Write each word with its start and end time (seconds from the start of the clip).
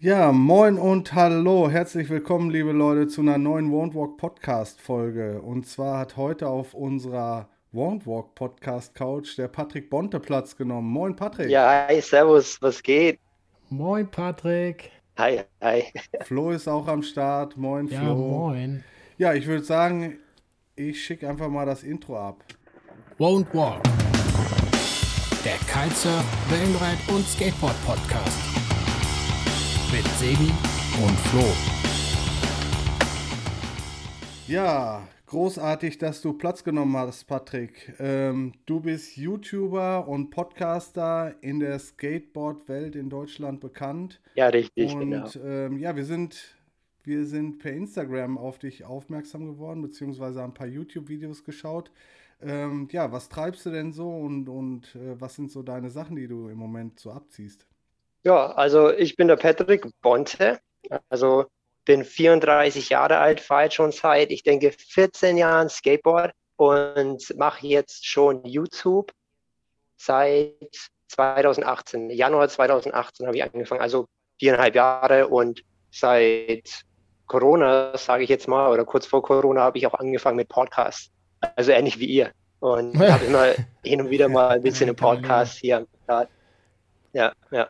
Ja, 0.00 0.30
moin 0.30 0.78
und 0.78 1.12
hallo. 1.14 1.68
Herzlich 1.68 2.08
willkommen, 2.08 2.50
liebe 2.50 2.70
Leute, 2.72 3.08
zu 3.08 3.20
einer 3.20 3.36
neuen 3.38 3.72
Won't 3.72 3.94
Walk 3.94 4.16
Podcast 4.16 4.80
Folge. 4.80 5.40
Und 5.42 5.66
zwar 5.66 5.98
hat 5.98 6.16
heute 6.16 6.48
auf 6.48 6.72
unserer 6.74 7.48
Won't 7.72 8.06
Walk 8.06 8.34
Podcast 8.36 8.94
Couch 8.94 9.36
der 9.36 9.48
Patrick 9.48 9.90
Bonte 9.90 10.20
Platz 10.20 10.56
genommen. 10.56 10.88
Moin, 10.88 11.16
Patrick. 11.16 11.50
Ja, 11.50 11.86
hi, 11.88 12.00
servus, 12.00 12.58
was 12.62 12.80
geht? 12.82 13.18
Moin, 13.70 14.08
Patrick. 14.08 14.90
Hi, 15.16 15.40
hi. 15.60 15.82
Flo 16.22 16.50
ist 16.50 16.68
auch 16.68 16.86
am 16.86 17.02
Start. 17.02 17.56
Moin, 17.56 17.88
Ja, 17.88 18.00
Flo. 18.00 18.14
moin. 18.14 18.84
Ja, 19.16 19.34
ich 19.34 19.48
würde 19.48 19.64
sagen, 19.64 20.18
ich 20.76 21.02
schicke 21.04 21.28
einfach 21.28 21.48
mal 21.48 21.66
das 21.66 21.82
Intro 21.82 22.16
ab. 22.16 22.44
Won't 23.18 23.52
Walk. 23.52 23.82
Der 25.44 25.56
Kitesurf, 25.66 26.24
Wellenreit 26.50 26.98
und 27.08 27.26
Skateboard 27.26 27.74
Podcast. 27.84 28.57
Mit 29.90 30.06
Sebi 30.18 30.52
und 31.02 31.18
Flo. 31.28 31.44
Ja, 34.46 35.08
großartig, 35.26 35.96
dass 35.96 36.20
du 36.20 36.34
Platz 36.34 36.62
genommen 36.62 36.94
hast, 36.96 37.24
Patrick. 37.24 37.94
Ähm, 37.98 38.52
du 38.66 38.80
bist 38.80 39.16
YouTuber 39.16 40.06
und 40.06 40.28
Podcaster 40.28 41.34
in 41.40 41.60
der 41.60 41.78
Skateboard-Welt 41.78 42.96
in 42.96 43.08
Deutschland 43.08 43.60
bekannt. 43.60 44.20
Ja, 44.34 44.48
richtig, 44.48 44.92
und 44.92 45.00
genau. 45.00 45.26
ähm, 45.42 45.78
ja, 45.78 45.96
wir 45.96 46.04
sind, 46.04 46.58
wir 47.04 47.24
sind 47.24 47.58
per 47.58 47.72
Instagram 47.72 48.36
auf 48.36 48.58
dich 48.58 48.84
aufmerksam 48.84 49.46
geworden, 49.46 49.80
beziehungsweise 49.80 50.42
haben 50.42 50.50
ein 50.50 50.54
paar 50.54 50.66
YouTube-Videos 50.66 51.44
geschaut. 51.44 51.90
Ähm, 52.42 52.88
ja, 52.92 53.10
was 53.10 53.30
treibst 53.30 53.64
du 53.64 53.70
denn 53.70 53.92
so 53.92 54.10
und, 54.10 54.48
und 54.50 54.94
äh, 54.96 55.18
was 55.18 55.34
sind 55.34 55.50
so 55.50 55.62
deine 55.62 55.90
Sachen, 55.90 56.16
die 56.16 56.28
du 56.28 56.48
im 56.48 56.58
Moment 56.58 57.00
so 57.00 57.10
abziehst? 57.10 57.67
Ja, 58.24 58.52
also 58.52 58.90
ich 58.90 59.16
bin 59.16 59.28
der 59.28 59.36
Patrick 59.36 59.86
Bonte, 60.02 60.60
also 61.08 61.46
bin 61.84 62.04
34 62.04 62.90
Jahre 62.90 63.18
alt, 63.18 63.40
fahre 63.40 63.64
jetzt 63.64 63.74
schon 63.74 63.92
seit, 63.92 64.30
ich 64.30 64.42
denke, 64.42 64.72
14 64.72 65.36
Jahren 65.36 65.68
Skateboard 65.68 66.32
und 66.56 67.36
mache 67.36 67.66
jetzt 67.66 68.06
schon 68.06 68.44
YouTube 68.44 69.12
seit 69.96 70.90
2018. 71.08 72.10
Januar 72.10 72.48
2018 72.48 73.26
habe 73.26 73.36
ich 73.36 73.42
angefangen, 73.42 73.80
also 73.80 74.06
viereinhalb 74.38 74.74
Jahre 74.74 75.28
und 75.28 75.62
seit 75.90 76.82
Corona, 77.26 77.96
sage 77.96 78.24
ich 78.24 78.28
jetzt 78.28 78.48
mal, 78.48 78.70
oder 78.70 78.84
kurz 78.84 79.06
vor 79.06 79.22
Corona 79.22 79.62
habe 79.62 79.78
ich 79.78 79.86
auch 79.86 79.94
angefangen 79.94 80.36
mit 80.36 80.48
Podcasts. 80.48 81.10
Also 81.56 81.72
ähnlich 81.72 81.98
wie 81.98 82.06
ihr. 82.06 82.32
Und 82.60 82.98
habe 83.12 83.24
immer 83.24 83.54
hin 83.84 84.00
und 84.00 84.10
wieder 84.10 84.28
mal 84.28 84.50
ein 84.50 84.62
bisschen 84.62 84.88
einen 84.88 84.96
Podcast 84.96 85.58
hier 85.58 85.78
am 85.78 85.86
Start. 86.04 86.28
Ja, 87.12 87.32
ja. 87.50 87.68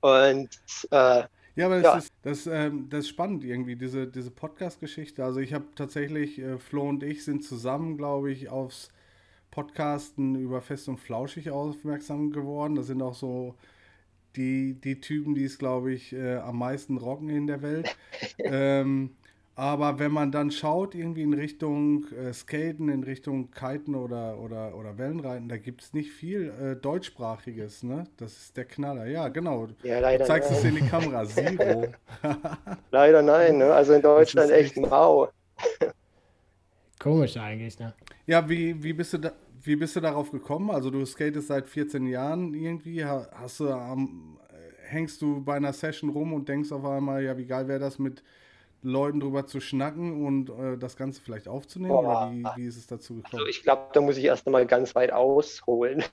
Und 0.00 0.48
äh, 0.90 1.24
Ja, 1.56 1.66
aber 1.66 1.82
das, 1.82 1.84
Ja. 1.84 1.98
Ist, 1.98 2.12
das, 2.22 2.46
ähm, 2.46 2.88
das 2.88 3.00
ist 3.00 3.08
spannend 3.10 3.44
irgendwie, 3.44 3.76
diese, 3.76 4.06
diese 4.06 4.30
Podcast-Geschichte. 4.30 5.24
Also 5.24 5.40
ich 5.40 5.52
habe 5.54 5.66
tatsächlich, 5.74 6.38
äh, 6.38 6.58
Flo 6.58 6.88
und 6.88 7.02
ich 7.02 7.24
sind 7.24 7.44
zusammen, 7.44 7.96
glaube 7.96 8.30
ich, 8.32 8.48
aufs 8.48 8.90
Podcasten 9.50 10.36
über 10.36 10.62
Fest 10.62 10.88
und 10.88 10.98
Flauschig 10.98 11.50
aufmerksam 11.50 12.32
geworden. 12.32 12.76
Das 12.76 12.86
sind 12.86 13.02
auch 13.02 13.14
so 13.14 13.56
die, 14.36 14.74
die 14.80 15.00
Typen, 15.00 15.34
die 15.34 15.44
es, 15.44 15.58
glaube 15.58 15.92
ich, 15.92 16.12
äh, 16.12 16.36
am 16.38 16.58
meisten 16.58 16.98
rocken 16.98 17.28
in 17.30 17.46
der 17.46 17.62
Welt. 17.62 17.96
ähm, 18.38 19.16
aber 19.60 19.98
wenn 19.98 20.10
man 20.10 20.32
dann 20.32 20.50
schaut, 20.50 20.94
irgendwie 20.94 21.20
in 21.22 21.34
Richtung 21.34 22.06
äh, 22.12 22.32
Skaten, 22.32 22.88
in 22.88 23.02
Richtung 23.04 23.50
Kiten 23.50 23.94
oder, 23.94 24.38
oder, 24.40 24.74
oder 24.74 24.96
Wellenreiten, 24.96 25.48
da 25.50 25.58
gibt 25.58 25.82
es 25.82 25.92
nicht 25.92 26.12
viel 26.12 26.50
äh, 26.50 26.76
deutschsprachiges, 26.76 27.82
ne? 27.82 28.04
Das 28.16 28.32
ist 28.38 28.56
der 28.56 28.64
Knaller. 28.64 29.06
Ja, 29.06 29.28
genau. 29.28 29.66
ja, 29.82 29.96
Du 29.96 30.02
leider 30.02 30.24
zeigst 30.24 30.50
es 30.50 30.64
nein. 30.64 30.76
in 30.76 30.84
die 30.84 30.88
Kamera. 30.90 31.24
Zero. 31.26 31.88
Leider 32.90 33.20
nein, 33.22 33.58
ne? 33.58 33.72
Also 33.72 33.92
in 33.92 34.00
Deutschland 34.02 34.50
echt 34.50 34.76
echt- 34.78 34.90
mau. 34.90 35.28
Komisch 36.98 37.36
eigentlich, 37.36 37.78
ne? 37.78 37.94
Ja, 38.26 38.48
wie, 38.48 38.82
wie, 38.82 38.92
bist 38.92 39.12
du 39.14 39.18
da, 39.18 39.32
wie 39.62 39.76
bist 39.76 39.96
du 39.96 40.00
darauf 40.00 40.30
gekommen? 40.30 40.70
Also 40.70 40.90
du 40.90 41.04
skatest 41.04 41.48
seit 41.48 41.68
14 41.68 42.06
Jahren 42.06 42.54
irgendwie. 42.54 43.04
Ha- 43.04 43.28
Hast 43.32 43.60
du 43.60 43.68
am, 43.70 44.38
äh, 44.50 44.88
hängst 44.88 45.20
du 45.22 45.42
bei 45.42 45.54
einer 45.56 45.72
Session 45.72 46.10
rum 46.10 46.32
und 46.32 46.48
denkst 46.48 46.72
auf 46.72 46.84
einmal, 46.84 47.22
ja, 47.24 47.36
wie 47.36 47.46
geil 47.46 47.68
wäre 47.68 47.78
das 47.80 47.98
mit 47.98 48.22
Leuten 48.82 49.20
drüber 49.20 49.46
zu 49.46 49.60
schnacken 49.60 50.24
und 50.24 50.50
äh, 50.50 50.78
das 50.78 50.96
Ganze 50.96 51.20
vielleicht 51.20 51.48
aufzunehmen? 51.48 51.92
Oder 51.92 52.30
wie, 52.32 52.44
wie 52.56 52.66
ist 52.66 52.76
es 52.76 52.86
dazu 52.86 53.16
gekommen? 53.16 53.34
Also 53.34 53.46
ich 53.46 53.62
glaube, 53.62 53.88
da 53.92 54.00
muss 54.00 54.16
ich 54.16 54.24
erst 54.24 54.46
einmal 54.46 54.66
ganz 54.66 54.94
weit 54.94 55.12
ausholen. 55.12 56.04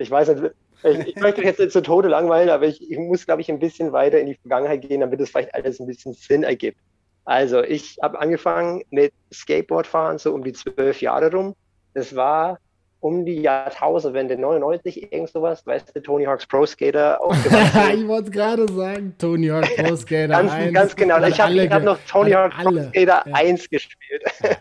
Ich 0.00 0.12
weiß 0.12 0.28
nicht, 0.28 0.54
ich, 0.84 1.08
ich 1.08 1.16
möchte 1.16 1.42
jetzt 1.42 1.58
nicht 1.58 1.72
zu 1.72 1.82
Tode 1.82 2.06
langweilen, 2.06 2.50
aber 2.50 2.68
ich, 2.68 2.88
ich 2.88 2.96
muss, 2.98 3.26
glaube 3.26 3.40
ich, 3.40 3.50
ein 3.50 3.58
bisschen 3.58 3.90
weiter 3.90 4.20
in 4.20 4.28
die 4.28 4.36
Vergangenheit 4.36 4.82
gehen, 4.82 5.00
damit 5.00 5.20
es 5.20 5.30
vielleicht 5.30 5.52
alles 5.52 5.80
ein 5.80 5.88
bisschen 5.88 6.12
Sinn 6.12 6.44
ergibt. 6.44 6.78
Also 7.24 7.64
ich 7.64 7.98
habe 8.00 8.20
angefangen 8.20 8.84
mit 8.90 9.12
Skateboardfahren 9.34 10.18
so 10.18 10.32
um 10.32 10.44
die 10.44 10.52
zwölf 10.52 11.02
Jahre 11.02 11.32
rum. 11.32 11.56
Das 11.94 12.14
war 12.14 12.60
um 13.00 13.24
die 13.24 13.42
Jahrtausendwende 13.42 14.36
99, 14.36 15.12
irgend 15.12 15.28
sowas, 15.30 15.64
weißt 15.66 15.94
du, 15.94 16.02
Tony 16.02 16.24
Hawk's 16.24 16.46
Pro 16.46 16.66
Skater 16.66 17.20
ich 17.94 18.06
wollte 18.08 18.24
es 18.26 18.30
gerade 18.32 18.72
sagen, 18.72 19.14
Tony 19.18 19.46
Hawk 19.48 19.68
Pro 19.76 19.94
Skater 19.96 20.28
Ganz, 20.28 20.52
1. 20.52 20.74
ganz 20.74 20.96
genau. 20.96 21.14
Hat 21.16 21.28
Ich 21.28 21.40
habe 21.40 21.50
alle 21.52 21.64
ich 21.64 21.70
hab 21.70 21.78
ge- 21.80 21.86
noch 21.86 21.98
Tony 22.08 22.30
hat 22.32 22.56
Hawk 22.56 22.64
Pro. 22.64 22.82
Skater 22.88 23.22
Ja. 23.26 23.34
1 23.34 23.70
gespielt. 23.70 24.22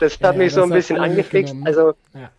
Das 0.00 0.18
Ja, 0.18 0.28
hat 0.28 0.36
mich 0.36 0.52
ja, 0.52 0.54
so 0.56 0.62
ein 0.62 0.70
hat 0.70 0.76
bisschen 0.76 0.98
angefixt. 0.98 1.54
Also, 1.64 1.92
Ja. 2.14 2.30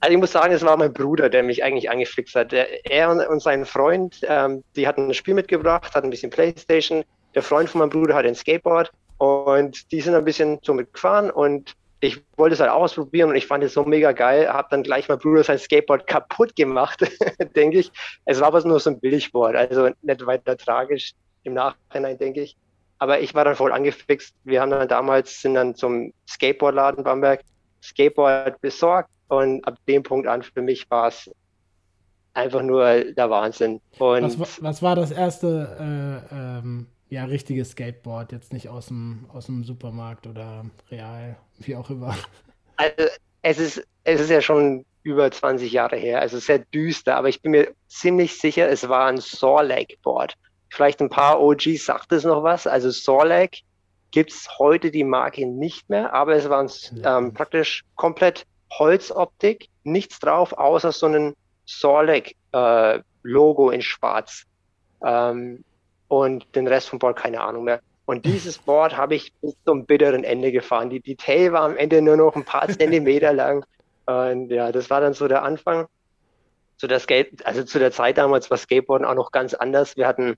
also 0.00 0.12
ich 0.14 0.18
muss 0.18 0.32
sagen, 0.32 0.52
es 0.52 0.62
war 0.64 0.76
mein 0.76 0.92
Bruder, 0.92 1.28
der 1.28 1.42
mich 1.42 1.64
eigentlich 1.64 1.90
angefixt 1.90 2.34
hat. 2.36 2.52
Der, 2.52 2.84
er 2.90 3.28
und, 3.28 3.42
sein 3.42 3.64
Freund, 3.64 4.20
ähm, 4.28 4.62
die 4.76 4.86
hatten 4.86 5.08
ein 5.08 5.14
Spiel 5.14 5.34
mitgebracht, 5.34 5.94
hatten 5.94 6.06
ein 6.06 6.10
bisschen 6.10 6.30
Playstation. 6.30 7.02
Der 7.34 7.42
Freund 7.42 7.68
von 7.68 7.80
meinem 7.80 7.90
Bruder 7.90 8.14
hatte 8.14 8.28
ein 8.28 8.34
Skateboard 8.34 8.92
und 9.18 9.90
die 9.92 10.00
sind 10.00 10.14
ein 10.14 10.24
bisschen 10.24 10.58
so 10.62 10.74
mitgefahren 10.74 11.30
und 11.30 11.74
ich 12.00 12.22
wollte 12.36 12.54
es 12.54 12.60
halt 12.60 12.70
ausprobieren 12.70 13.28
und 13.30 13.36
ich 13.36 13.46
fand 13.46 13.62
es 13.62 13.74
so 13.74 13.84
mega 13.84 14.12
geil. 14.12 14.48
Habe 14.50 14.68
dann 14.70 14.82
gleich 14.82 15.08
mein 15.08 15.18
Bruder 15.18 15.44
sein 15.44 15.58
Skateboard 15.58 16.06
kaputt 16.06 16.56
gemacht, 16.56 17.00
denke 17.56 17.78
ich. 17.78 17.92
Es 18.24 18.40
war 18.40 18.48
aber 18.48 18.66
nur 18.66 18.80
so 18.80 18.90
ein 18.90 19.00
Billigboard, 19.00 19.54
also 19.56 19.90
nicht 20.02 20.26
weiter 20.26 20.56
tragisch 20.56 21.12
im 21.42 21.54
Nachhinein, 21.54 22.16
denke 22.18 22.42
ich. 22.42 22.56
Aber 22.98 23.20
ich 23.20 23.34
war 23.34 23.44
dann 23.44 23.54
voll 23.56 23.72
angefixt. 23.72 24.34
Wir 24.44 24.60
haben 24.60 24.70
dann 24.70 24.88
damals, 24.88 25.40
sind 25.42 25.54
dann 25.54 25.74
zum 25.74 26.12
Skateboardladen 26.28 27.04
Bamberg, 27.04 27.40
Skateboard 27.82 28.60
besorgt 28.60 29.08
und 29.28 29.66
ab 29.66 29.76
dem 29.88 30.02
Punkt 30.02 30.26
an 30.26 30.42
für 30.42 30.60
mich 30.62 30.90
war 30.90 31.08
es 31.08 31.30
einfach 32.34 32.62
nur 32.62 33.04
der 33.12 33.30
Wahnsinn. 33.30 33.80
Und 33.98 34.22
Was, 34.22 34.38
wa- 34.38 34.68
was 34.68 34.82
war 34.82 34.96
das 34.96 35.10
erste 35.10 36.22
äh, 36.30 36.34
ähm, 36.34 36.86
ja, 37.10 37.24
richtige 37.24 37.64
Skateboard? 37.64 38.32
Jetzt 38.32 38.52
nicht 38.52 38.68
aus 38.68 38.86
dem, 38.86 39.26
aus 39.32 39.46
dem 39.46 39.64
Supermarkt 39.64 40.26
oder 40.26 40.64
Real, 40.90 41.36
wie 41.58 41.76
auch 41.76 41.90
immer. 41.90 42.16
Also 42.76 43.10
es 43.42 43.58
ist, 43.58 43.86
es 44.04 44.20
ist 44.20 44.30
ja 44.30 44.40
schon 44.40 44.84
über 45.02 45.30
20 45.30 45.72
Jahre 45.72 45.96
her, 45.96 46.20
also 46.20 46.38
sehr 46.38 46.60
düster, 46.60 47.16
aber 47.16 47.28
ich 47.28 47.42
bin 47.42 47.52
mir 47.52 47.74
ziemlich 47.88 48.38
sicher, 48.38 48.68
es 48.68 48.88
war 48.88 49.08
ein 49.08 49.18
Sawleg-Board. 49.18 50.34
Vielleicht 50.70 51.00
ein 51.00 51.10
paar 51.10 51.40
OGs 51.40 51.84
sagt 51.84 52.12
es 52.12 52.24
noch 52.24 52.42
was. 52.42 52.66
Also 52.66 52.90
Sawleg 52.90 53.62
gibt 54.12 54.30
es 54.30 54.48
heute 54.58 54.90
die 54.90 55.04
Marke 55.04 55.46
nicht 55.46 55.88
mehr, 55.88 56.12
aber 56.12 56.34
es 56.34 56.48
war 56.48 56.62
ein, 56.62 56.70
ähm, 57.04 57.34
praktisch 57.34 57.84
komplett 57.96 58.46
Holzoptik, 58.72 59.68
nichts 59.82 60.20
drauf, 60.20 60.52
außer 60.52 60.92
so 60.92 61.06
ein 61.06 61.34
Sawleg-Logo 61.66 63.70
in 63.70 63.82
schwarz. 63.82 64.44
Ähm, 65.04 65.64
und 66.10 66.56
den 66.56 66.66
Rest 66.66 66.88
vom 66.88 66.98
Board 66.98 67.16
keine 67.16 67.40
Ahnung 67.40 67.64
mehr. 67.64 67.80
Und 68.04 68.24
dieses 68.26 68.58
Board 68.58 68.96
habe 68.96 69.14
ich 69.14 69.32
bis 69.40 69.54
zum 69.64 69.86
bitteren 69.86 70.24
Ende 70.24 70.52
gefahren. 70.52 70.90
Die 70.90 71.00
Detail 71.00 71.52
war 71.52 71.62
am 71.62 71.76
Ende 71.76 72.02
nur 72.02 72.16
noch 72.16 72.34
ein 72.36 72.44
paar 72.44 72.68
Zentimeter 72.78 73.32
lang. 73.32 73.64
Und 74.06 74.50
ja, 74.50 74.72
das 74.72 74.90
war 74.90 75.00
dann 75.00 75.14
so 75.14 75.28
der 75.28 75.44
Anfang. 75.44 75.86
Zu 76.76 76.86
der 76.86 76.98
Skate, 76.98 77.46
also 77.46 77.62
zu 77.62 77.78
der 77.78 77.92
Zeit 77.92 78.18
damals 78.18 78.50
war 78.50 78.56
Skateboarden 78.56 79.06
auch 79.06 79.14
noch 79.14 79.30
ganz 79.30 79.54
anders. 79.54 79.96
Wir 79.96 80.06
hatten 80.06 80.34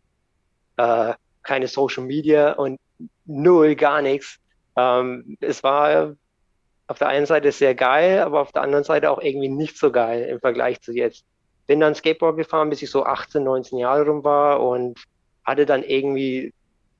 äh, 0.77 1.15
keine 1.43 1.69
Social 1.69 2.05
Media 2.05 2.53
und 2.53 2.79
null, 3.25 3.77
gar 3.77 4.03
nichts. 4.03 4.39
Ähm, 4.77 5.37
es 5.41 5.63
war 5.63 6.17
auf 6.89 6.99
der 6.99 7.09
einen 7.09 7.27
Seite 7.27 7.53
sehr 7.53 7.75
geil, 7.75 8.19
aber 8.19 8.41
auf 8.41 8.53
der 8.53 8.63
anderen 8.63 8.85
Seite 8.85 9.11
auch 9.11 9.21
irgendwie 9.21 9.49
nicht 9.49 9.79
so 9.79 9.93
geil 9.93 10.25
im 10.25 10.41
Vergleich 10.41 10.83
zu 10.83 10.93
jetzt. 10.93 11.25
Bin 11.69 11.81
dann 11.81 11.95
Skateboard 11.95 12.37
gefahren, 12.37 12.71
bis 12.71 12.83
ich 12.83 12.91
so 12.91 13.05
18, 13.05 13.45
19 13.45 13.79
Jahre 13.79 14.05
rum 14.05 14.25
war 14.25 14.61
und 14.61 14.99
hatte 15.45 15.67
dann 15.67 15.83
irgendwie 15.83 16.53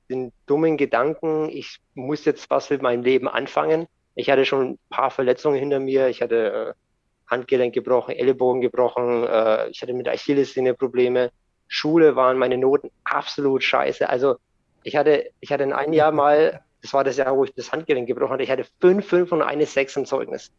den 0.09 0.31
dummen 0.45 0.77
Gedanken, 0.77 1.49
ich 1.49 1.79
muss 1.95 2.25
jetzt 2.25 2.49
was 2.49 2.69
mit 2.69 2.81
meinem 2.81 3.03
Leben 3.03 3.27
anfangen. 3.27 3.87
Ich 4.15 4.29
hatte 4.29 4.45
schon 4.45 4.71
ein 4.71 4.79
paar 4.89 5.11
Verletzungen 5.11 5.57
hinter 5.57 5.79
mir. 5.79 6.07
Ich 6.09 6.21
hatte 6.21 6.75
äh, 6.75 7.31
Handgelenk 7.31 7.73
gebrochen, 7.73 8.11
Ellenbogen 8.15 8.61
gebrochen. 8.61 9.23
Äh, 9.23 9.69
ich 9.69 9.81
hatte 9.81 9.93
mit 9.93 10.07
Achillessehne 10.07 10.73
Probleme. 10.73 11.31
Schule 11.67 12.15
waren 12.15 12.37
meine 12.37 12.57
Noten 12.57 12.91
absolut 13.05 13.63
scheiße. 13.63 14.07
Also 14.07 14.35
ich 14.83 14.95
hatte, 14.95 15.29
ich 15.39 15.51
hatte 15.51 15.63
in 15.63 15.73
einem 15.73 15.93
Jahr 15.93 16.11
mal, 16.23 16.61
das 16.81 16.93
war 16.93 17.03
das 17.03 17.17
Jahr, 17.17 17.35
wo 17.35 17.45
ich 17.45 17.53
das 17.55 17.71
Handgelenk 17.71 18.07
gebrochen 18.07 18.33
hatte, 18.33 18.43
ich 18.43 18.51
hatte 18.51 18.65
fünf, 18.81 19.07
fünf 19.07 19.31
und 19.31 19.41
eine 19.41 19.65
sechs 19.65 19.95
im 19.95 20.05
Zeugnis. 20.05 20.51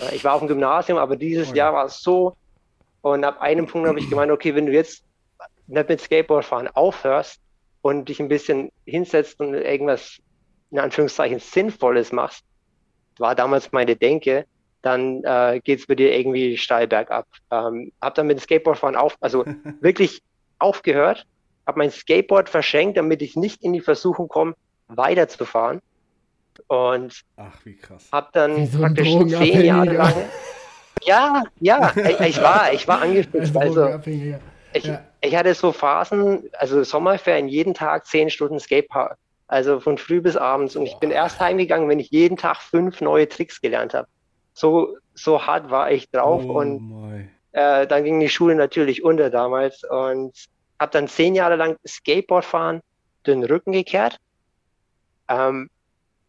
Äh, 0.00 0.14
Ich 0.16 0.24
war 0.24 0.34
auf 0.34 0.40
dem 0.40 0.48
Gymnasium, 0.48 0.98
aber 0.98 1.16
dieses 1.16 1.48
Oh 1.48 1.54
ja. 1.54 1.56
Jahr 1.66 1.74
war 1.74 1.84
es 1.86 2.00
so. 2.00 2.34
Und 3.02 3.22
ab 3.24 3.40
einem 3.40 3.66
Punkt 3.66 3.86
habe 3.86 4.00
ich 4.00 4.10
gemeint, 4.10 4.32
okay, 4.32 4.54
wenn 4.56 4.66
du 4.66 4.72
jetzt 4.72 5.04
nicht 5.66 5.88
mit 5.88 6.00
Skateboard 6.00 6.44
fahren 6.44 6.68
aufhörst 6.68 7.40
und 7.82 8.08
dich 8.08 8.20
ein 8.20 8.28
bisschen 8.28 8.70
hinsetzt 8.84 9.40
und 9.40 9.54
irgendwas 9.54 10.18
in 10.70 10.78
Anführungszeichen 10.78 11.38
Sinnvolles 11.38 12.12
machst, 12.12 12.44
war 13.18 13.34
damals 13.34 13.72
meine 13.72 13.96
Denke, 13.96 14.46
dann 14.82 15.22
äh, 15.24 15.60
geht 15.62 15.80
es 15.80 15.86
bei 15.86 15.94
dir 15.94 16.16
irgendwie 16.16 16.56
steil 16.56 16.86
bergab. 16.86 17.26
Ähm, 17.50 17.92
hab 18.00 18.14
dann 18.14 18.26
mit 18.26 18.38
dem 18.38 18.42
Skateboardfahren 18.42 18.96
auf, 18.96 19.16
also 19.20 19.44
wirklich 19.80 20.22
aufgehört, 20.58 21.26
habe 21.66 21.78
mein 21.78 21.90
Skateboard 21.90 22.48
verschenkt, 22.48 22.96
damit 22.96 23.22
ich 23.22 23.36
nicht 23.36 23.62
in 23.62 23.72
die 23.72 23.80
Versuchung 23.80 24.28
komme, 24.28 24.54
weiterzufahren. 24.88 25.80
Und 26.68 27.22
Ach, 27.36 27.64
wie 27.64 27.76
krass. 27.76 28.08
Hab 28.12 28.32
dann 28.32 28.66
so 28.66 28.78
praktisch 28.78 29.08
zehn 29.08 29.64
Jahre 29.64 29.92
lang. 29.92 30.14
Ja, 31.04 31.44
ja, 31.60 31.92
ich, 32.20 32.40
war, 32.40 32.72
ich 32.72 32.88
war 32.88 33.02
angefixt. 33.02 33.54
Also, 33.54 34.00
ich, 34.72 34.84
ja. 34.84 35.04
Ich 35.26 35.36
hatte 35.36 35.54
so 35.54 35.72
Phasen, 35.72 36.50
also 36.52 36.82
Sommerferien, 36.82 37.48
jeden 37.48 37.74
Tag 37.74 38.06
zehn 38.06 38.30
Stunden 38.30 38.60
Skatepark. 38.60 39.18
Also 39.48 39.78
von 39.78 39.96
früh 39.96 40.20
bis 40.20 40.36
abends. 40.36 40.74
Und 40.74 40.86
ich 40.86 40.96
bin 40.96 41.10
erst 41.10 41.38
heimgegangen, 41.38 41.88
wenn 41.88 42.00
ich 42.00 42.10
jeden 42.10 42.36
Tag 42.36 42.56
fünf 42.60 43.00
neue 43.00 43.28
Tricks 43.28 43.60
gelernt 43.60 43.94
habe. 43.94 44.08
So, 44.54 44.96
so 45.14 45.46
hart 45.46 45.70
war 45.70 45.90
ich 45.90 46.10
drauf. 46.10 46.42
Oh 46.44 46.58
und 46.58 47.30
äh, 47.52 47.86
dann 47.86 48.04
ging 48.04 48.18
die 48.18 48.28
Schule 48.28 48.56
natürlich 48.56 49.04
unter 49.04 49.30
damals. 49.30 49.84
Und 49.84 50.32
habe 50.80 50.92
dann 50.92 51.08
zehn 51.08 51.34
Jahre 51.34 51.56
lang 51.56 51.76
Skateboard 51.86 52.44
fahren, 52.44 52.80
den 53.26 53.44
Rücken 53.44 53.72
gekehrt. 53.72 54.18
Ähm, 55.28 55.70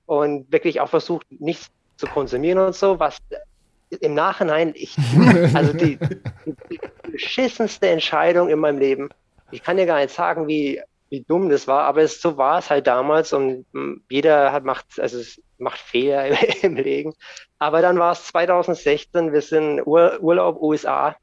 und 0.06 0.52
wirklich 0.52 0.80
auch 0.80 0.90
versucht, 0.90 1.26
nichts 1.30 1.70
zu 1.98 2.06
konsumieren 2.08 2.60
und 2.60 2.76
so, 2.76 3.00
was 3.00 3.18
im 3.90 4.14
Nachhinein, 4.14 4.74
ich, 4.76 4.96
also 5.54 5.74
die, 5.74 5.98
die, 6.46 6.56
die 6.72 6.80
beschissenste 7.18 7.90
Entscheidung 7.90 8.50
in 8.50 8.60
meinem 8.60 8.78
Leben. 8.78 9.10
Ich 9.50 9.64
kann 9.64 9.78
dir 9.78 9.88
gar 9.88 10.00
nicht 10.00 10.14
sagen, 10.14 10.48
wie, 10.48 10.82
wie 11.10 11.22
dumm 11.22 11.50
das 11.50 11.68
war, 11.68 11.86
aber 11.86 12.02
es, 12.02 12.22
so 12.22 12.38
war 12.38 12.60
es 12.60 12.70
halt 12.70 12.86
damals 12.86 13.34
und 13.34 13.66
hm, 13.74 14.04
jeder 14.08 14.52
hat 14.52 14.64
macht, 14.64 15.00
also 15.00 15.20
macht 15.58 15.80
Fehler 15.80 16.28
im, 16.64 16.76
Leben. 16.76 17.14
Aber 17.58 17.82
dann 17.82 17.98
war 17.98 18.12
es 18.12 18.26
2016, 18.26 19.34
wir 19.34 19.42
sind 19.42 19.82
Ur, 19.88 20.20
Urlaub 20.22 20.62
USA 20.62 21.16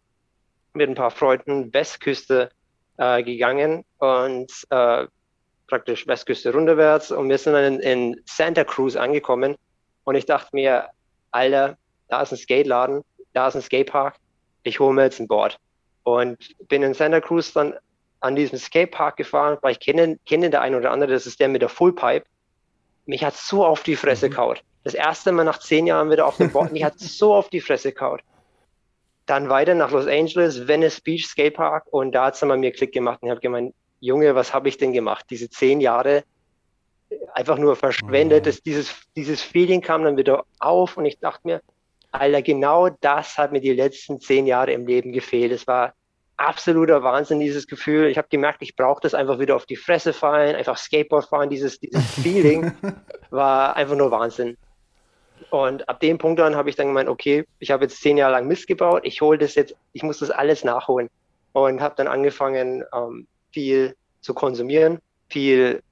mit 0.72 0.88
ein 0.88 0.96
paar 0.96 1.12
Freunden 1.12 1.72
Westküste 1.72 2.50
äh, 2.96 3.22
gegangen 3.22 3.84
und 3.98 4.50
äh, 4.70 5.06
praktisch 5.68 6.08
Westküste 6.08 6.52
runterwärts 6.52 7.12
und 7.12 7.28
wir 7.28 7.38
sind 7.38 7.52
dann 7.52 7.74
in, 7.74 7.80
in 7.80 8.20
Santa 8.24 8.64
Cruz 8.64 8.96
angekommen 8.96 9.54
und 10.02 10.16
ich 10.16 10.26
dachte 10.26 10.48
mir, 10.54 10.88
Alter, 11.30 11.76
da 12.08 12.22
ist 12.22 12.32
ein 12.32 12.36
Skateladen, 12.36 13.02
da 13.32 13.46
ist 13.46 13.54
ein 13.54 13.62
Skatepark, 13.62 14.16
ich 14.64 14.80
hole 14.80 14.92
mir 14.92 15.04
jetzt 15.04 15.20
ein 15.20 15.28
Board. 15.28 15.60
Und 16.04 16.54
bin 16.68 16.82
in 16.82 16.94
Santa 16.94 17.20
Cruz 17.20 17.52
dann 17.52 17.74
an 18.20 18.36
diesem 18.36 18.58
Skatepark 18.58 19.16
gefahren, 19.16 19.58
weil 19.60 19.72
ich 19.72 19.80
kenne, 19.80 20.18
kenne 20.26 20.48
der 20.50 20.62
eine 20.62 20.78
oder 20.78 20.90
andere, 20.90 21.12
das 21.12 21.26
ist 21.26 21.40
der 21.40 21.48
mit 21.48 21.62
der 21.62 21.68
Fullpipe. 21.68 22.26
Mich 23.06 23.22
hat 23.22 23.34
so 23.34 23.64
auf 23.64 23.82
die 23.82 23.96
Fresse 23.96 24.28
mhm. 24.28 24.32
kaut. 24.32 24.62
Das 24.82 24.94
erste 24.94 25.32
Mal 25.32 25.44
nach 25.44 25.58
zehn 25.58 25.86
Jahren 25.86 26.10
wieder 26.10 26.26
auf 26.26 26.38
dem 26.38 26.50
Board, 26.50 26.72
mich 26.72 26.84
hat 26.84 26.98
so 26.98 27.34
auf 27.34 27.48
die 27.50 27.60
Fresse 27.60 27.92
kaut. 27.92 28.22
Dann 29.26 29.48
weiter 29.48 29.74
nach 29.74 29.90
Los 29.90 30.06
Angeles, 30.06 30.68
Venice 30.68 31.00
Beach 31.00 31.26
Skatepark 31.26 31.84
und 31.90 32.12
da 32.12 32.26
hat 32.26 32.34
es 32.34 32.40
dann 32.40 32.50
bei 32.50 32.56
mir 32.56 32.72
Klick 32.72 32.92
gemacht 32.92 33.22
und 33.22 33.28
ich 33.28 33.30
habe 33.30 33.40
gemeint, 33.40 33.74
Junge, 34.00 34.34
was 34.34 34.52
habe 34.52 34.68
ich 34.68 34.76
denn 34.76 34.92
gemacht? 34.92 35.26
Diese 35.30 35.48
zehn 35.48 35.80
Jahre 35.80 36.24
einfach 37.32 37.58
nur 37.58 37.76
verschwendet. 37.76 38.44
Mhm. 38.44 38.44
Das, 38.44 38.62
dieses, 38.62 38.94
dieses 39.16 39.42
Feeling 39.42 39.80
kam 39.80 40.04
dann 40.04 40.16
wieder 40.16 40.44
auf 40.58 40.96
und 40.96 41.04
ich 41.04 41.18
dachte 41.18 41.46
mir, 41.46 41.62
Alter, 42.14 42.42
genau 42.42 42.88
das 43.00 43.36
hat 43.38 43.52
mir 43.52 43.60
die 43.60 43.72
letzten 43.72 44.20
zehn 44.20 44.46
Jahre 44.46 44.72
im 44.72 44.86
Leben 44.86 45.12
gefehlt. 45.12 45.52
Es 45.52 45.66
war 45.66 45.94
absoluter 46.36 47.02
Wahnsinn, 47.02 47.40
dieses 47.40 47.66
Gefühl. 47.66 48.06
Ich 48.06 48.18
habe 48.18 48.28
gemerkt, 48.28 48.62
ich 48.62 48.76
brauche 48.76 49.00
das 49.00 49.14
einfach 49.14 49.38
wieder 49.38 49.56
auf 49.56 49.66
die 49.66 49.76
Fresse 49.76 50.12
fallen, 50.12 50.56
einfach 50.56 50.76
Skateboard 50.76 51.26
fahren. 51.26 51.50
Dieses, 51.50 51.80
dieses 51.80 52.04
Feeling 52.22 52.72
war 53.30 53.76
einfach 53.76 53.96
nur 53.96 54.10
Wahnsinn. 54.10 54.56
Und 55.50 55.88
ab 55.88 56.00
dem 56.00 56.18
Punkt 56.18 56.38
dann 56.38 56.56
habe 56.56 56.70
ich 56.70 56.76
dann 56.76 56.88
gemeint, 56.88 57.08
okay, 57.08 57.44
ich 57.58 57.70
habe 57.70 57.84
jetzt 57.84 58.00
zehn 58.00 58.16
Jahre 58.16 58.32
lang 58.32 58.46
Mist 58.46 58.66
gebaut, 58.66 59.02
ich 59.04 59.20
hole 59.20 59.38
das 59.38 59.54
jetzt, 59.54 59.76
ich 59.92 60.02
muss 60.02 60.18
das 60.18 60.30
alles 60.30 60.64
nachholen. 60.64 61.10
Und 61.52 61.80
habe 61.80 61.94
dann 61.96 62.08
angefangen, 62.08 62.84
ähm, 62.92 63.26
viel 63.52 63.94
zu 64.20 64.34
konsumieren, 64.34 64.98
viel 65.28 65.82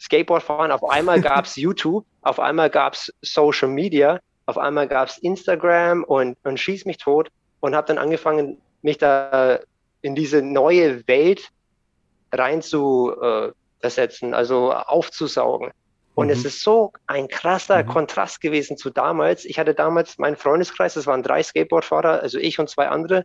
Skateboard 0.00 0.42
fahren. 0.42 0.70
Auf 0.70 0.88
einmal 0.88 1.20
gab 1.20 1.46
es 1.46 1.56
YouTube, 1.56 2.04
auf 2.22 2.38
einmal 2.38 2.70
gab 2.70 2.94
es 2.94 3.12
Social 3.22 3.68
Media 3.68 4.20
auf 4.50 4.58
einmal 4.58 4.88
gab 4.88 5.08
es 5.08 5.18
Instagram 5.18 6.04
und, 6.04 6.36
und 6.42 6.58
Schieß 6.58 6.84
mich 6.84 6.98
tot 6.98 7.30
und 7.60 7.74
habe 7.74 7.86
dann 7.86 7.98
angefangen, 7.98 8.58
mich 8.82 8.98
da 8.98 9.60
in 10.02 10.14
diese 10.14 10.42
neue 10.42 11.06
Welt 11.06 11.50
rein 12.32 12.60
zu 12.60 13.14
äh, 13.20 13.52
versetzen, 13.80 14.34
also 14.34 14.72
aufzusaugen. 14.72 15.70
Und 16.14 16.26
mhm. 16.26 16.32
es 16.32 16.44
ist 16.44 16.62
so 16.62 16.92
ein 17.06 17.28
krasser 17.28 17.84
mhm. 17.84 17.88
Kontrast 17.88 18.40
gewesen 18.40 18.76
zu 18.76 18.90
damals. 18.90 19.44
Ich 19.44 19.58
hatte 19.58 19.74
damals 19.74 20.18
meinen 20.18 20.36
Freundeskreis, 20.36 20.94
das 20.94 21.06
waren 21.06 21.22
drei 21.22 21.42
Skateboardfahrer, 21.42 22.20
also 22.20 22.38
ich 22.38 22.58
und 22.58 22.68
zwei 22.68 22.88
andere. 22.88 23.24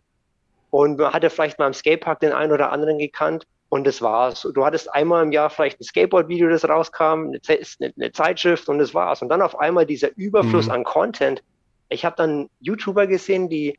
Und 0.70 0.98
man 0.98 1.12
hatte 1.12 1.30
vielleicht 1.30 1.58
mal 1.58 1.66
im 1.66 1.74
Skatepark 1.74 2.20
den 2.20 2.32
einen 2.32 2.52
oder 2.52 2.70
anderen 2.70 2.98
gekannt. 2.98 3.46
Und 3.68 3.86
das 3.86 4.00
war's. 4.00 4.46
Du 4.54 4.64
hattest 4.64 4.92
einmal 4.94 5.24
im 5.24 5.32
Jahr 5.32 5.50
vielleicht 5.50 5.80
ein 5.80 5.84
Skateboard-Video, 5.84 6.48
das 6.48 6.68
rauskam, 6.68 7.32
eine, 7.32 7.40
eine, 7.80 8.12
Zeitschrift 8.12 8.68
und 8.68 8.78
das 8.78 8.94
war's. 8.94 9.22
Und 9.22 9.28
dann 9.28 9.42
auf 9.42 9.58
einmal 9.58 9.86
dieser 9.86 10.16
Überfluss 10.16 10.66
mhm. 10.66 10.72
an 10.72 10.84
Content. 10.84 11.42
Ich 11.88 12.04
habe 12.04 12.14
dann 12.16 12.48
YouTuber 12.60 13.06
gesehen, 13.06 13.48
die 13.48 13.78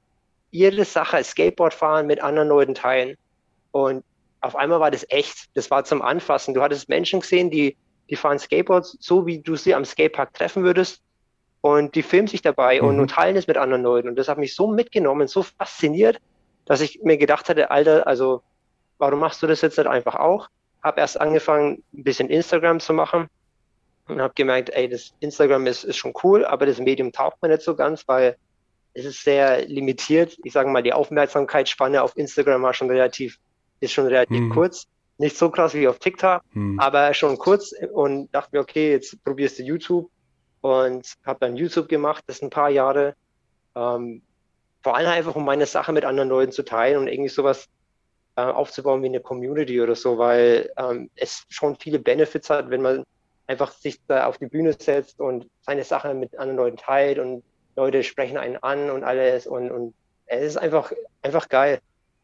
ihre 0.51 0.83
Sache 0.83 1.23
Skateboard 1.23 1.73
fahren 1.73 2.07
mit 2.07 2.21
anderen 2.21 2.49
Leuten 2.49 2.75
teilen. 2.75 3.15
Und 3.71 4.03
auf 4.41 4.55
einmal 4.55 4.79
war 4.79 4.91
das 4.91 5.05
echt. 5.09 5.49
Das 5.53 5.71
war 5.71 5.85
zum 5.85 6.01
Anfassen. 6.01 6.53
Du 6.53 6.61
hattest 6.61 6.89
Menschen 6.89 7.21
gesehen, 7.21 7.49
die, 7.49 7.77
die 8.09 8.15
fahren 8.17 8.39
Skateboards 8.39 8.97
so, 8.99 9.25
wie 9.25 9.39
du 9.39 9.55
sie 9.55 9.73
am 9.73 9.85
Skatepark 9.85 10.33
treffen 10.33 10.63
würdest. 10.63 11.01
Und 11.61 11.95
die 11.95 12.03
filmen 12.03 12.27
sich 12.27 12.41
dabei 12.41 12.81
mhm. 12.81 12.87
und, 12.87 12.99
und 12.99 13.11
teilen 13.11 13.37
es 13.37 13.47
mit 13.47 13.57
anderen 13.57 13.83
Leuten. 13.83 14.09
Und 14.09 14.17
das 14.17 14.27
hat 14.27 14.37
mich 14.37 14.53
so 14.53 14.67
mitgenommen, 14.67 15.27
so 15.27 15.43
fasziniert, 15.43 16.19
dass 16.65 16.81
ich 16.81 17.01
mir 17.03 17.17
gedacht 17.17 17.47
hatte, 17.47 17.71
Alter, 17.71 18.05
also 18.05 18.41
warum 18.97 19.19
machst 19.19 19.41
du 19.43 19.47
das 19.47 19.61
jetzt 19.61 19.77
nicht 19.77 19.87
einfach 19.87 20.15
auch? 20.15 20.49
Habe 20.83 21.01
erst 21.01 21.19
angefangen, 21.19 21.83
ein 21.93 22.03
bisschen 22.03 22.29
Instagram 22.29 22.79
zu 22.79 22.93
machen 22.93 23.29
und 24.07 24.21
habe 24.21 24.33
gemerkt, 24.35 24.69
ey, 24.69 24.87
das 24.89 25.13
Instagram 25.19 25.67
ist, 25.67 25.83
ist 25.83 25.97
schon 25.97 26.13
cool, 26.23 26.45
aber 26.45 26.65
das 26.65 26.79
Medium 26.79 27.11
taucht 27.11 27.41
mir 27.41 27.49
nicht 27.49 27.61
so 27.61 27.75
ganz, 27.75 28.07
weil 28.07 28.37
es 28.93 29.05
ist 29.05 29.23
sehr 29.23 29.65
limitiert. 29.67 30.37
Ich 30.43 30.53
sage 30.53 30.69
mal, 30.69 30.81
die 30.81 30.93
Aufmerksamkeitsspanne 30.93 32.01
auf 32.01 32.17
Instagram 32.17 32.63
war 32.63 32.73
schon 32.73 32.89
relativ, 32.89 33.37
ist 33.79 33.93
schon 33.93 34.07
relativ 34.07 34.37
hm. 34.37 34.49
kurz. 34.49 34.87
Nicht 35.19 35.37
so 35.37 35.49
krass 35.49 35.73
wie 35.73 35.87
auf 35.87 35.99
TikTok, 35.99 36.41
hm. 36.53 36.79
aber 36.79 37.13
schon 37.13 37.37
kurz 37.37 37.73
und 37.91 38.33
dachte 38.33 38.49
mir, 38.55 38.61
okay, 38.61 38.91
jetzt 38.91 39.23
probierst 39.23 39.59
du 39.59 39.63
YouTube 39.63 40.09
und 40.61 41.13
habe 41.25 41.39
dann 41.39 41.55
YouTube 41.55 41.89
gemacht, 41.89 42.23
das 42.27 42.41
ein 42.41 42.49
paar 42.49 42.69
Jahre. 42.69 43.15
Ähm, 43.75 44.21
vor 44.81 44.95
allem 44.95 45.09
einfach, 45.09 45.35
um 45.35 45.43
meine 45.43 45.65
Sache 45.65 45.91
mit 45.91 46.05
anderen 46.05 46.29
Leuten 46.29 46.51
zu 46.51 46.63
teilen 46.63 46.97
und 46.97 47.07
irgendwie 47.07 47.29
sowas 47.29 47.67
äh, 48.37 48.41
aufzubauen 48.41 49.01
wie 49.01 49.07
eine 49.07 49.19
Community 49.19 49.81
oder 49.81 49.95
so, 49.95 50.19
weil 50.19 50.71
ähm, 50.77 51.09
es 51.15 51.43
schon 51.49 51.75
viele 51.75 51.97
Benefits 51.97 52.51
hat, 52.51 52.69
wenn 52.69 52.83
man 52.83 53.03
einfach 53.47 53.71
sich 53.71 53.99
da 54.07 54.27
auf 54.27 54.37
die 54.37 54.45
Bühne 54.45 54.73
setzt 54.73 55.19
und 55.19 55.49
seine 55.61 55.83
Sache 55.83 56.13
mit 56.13 56.37
anderen 56.37 56.57
Leuten 56.57 56.77
teilt 56.77 57.17
und 57.17 57.43
Leute 57.75 58.03
sprechen 58.03 58.37
einen 58.37 58.57
an 58.57 58.91
und 58.91 59.03
alles 59.03 59.47
und, 59.47 59.71
und 59.71 59.95
es 60.27 60.43
ist 60.43 60.57
einfach, 60.57 60.91
einfach 61.23 61.49
geil. 61.49 61.79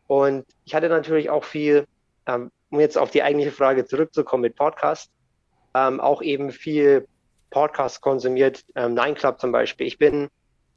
Und 0.05 0.45
ich 0.65 0.75
hatte 0.75 0.87
natürlich 0.87 1.31
auch 1.31 1.45
viel, 1.45 1.85
ähm, 2.27 2.51
um 2.69 2.79
jetzt 2.79 2.97
auf 2.97 3.09
die 3.09 3.23
eigentliche 3.23 3.51
Frage 3.51 3.85
zurückzukommen 3.85 4.41
mit 4.41 4.55
Podcast, 4.55 5.09
ähm, 5.73 5.99
auch 5.99 6.21
eben 6.21 6.51
viel 6.51 7.07
Podcast 7.49 8.01
konsumiert, 8.01 8.63
ähm, 8.75 8.93
Nine 8.93 9.15
Club 9.15 9.39
zum 9.39 9.51
Beispiel. 9.51 9.87
Ich 9.87 9.97
bin, 9.97 10.29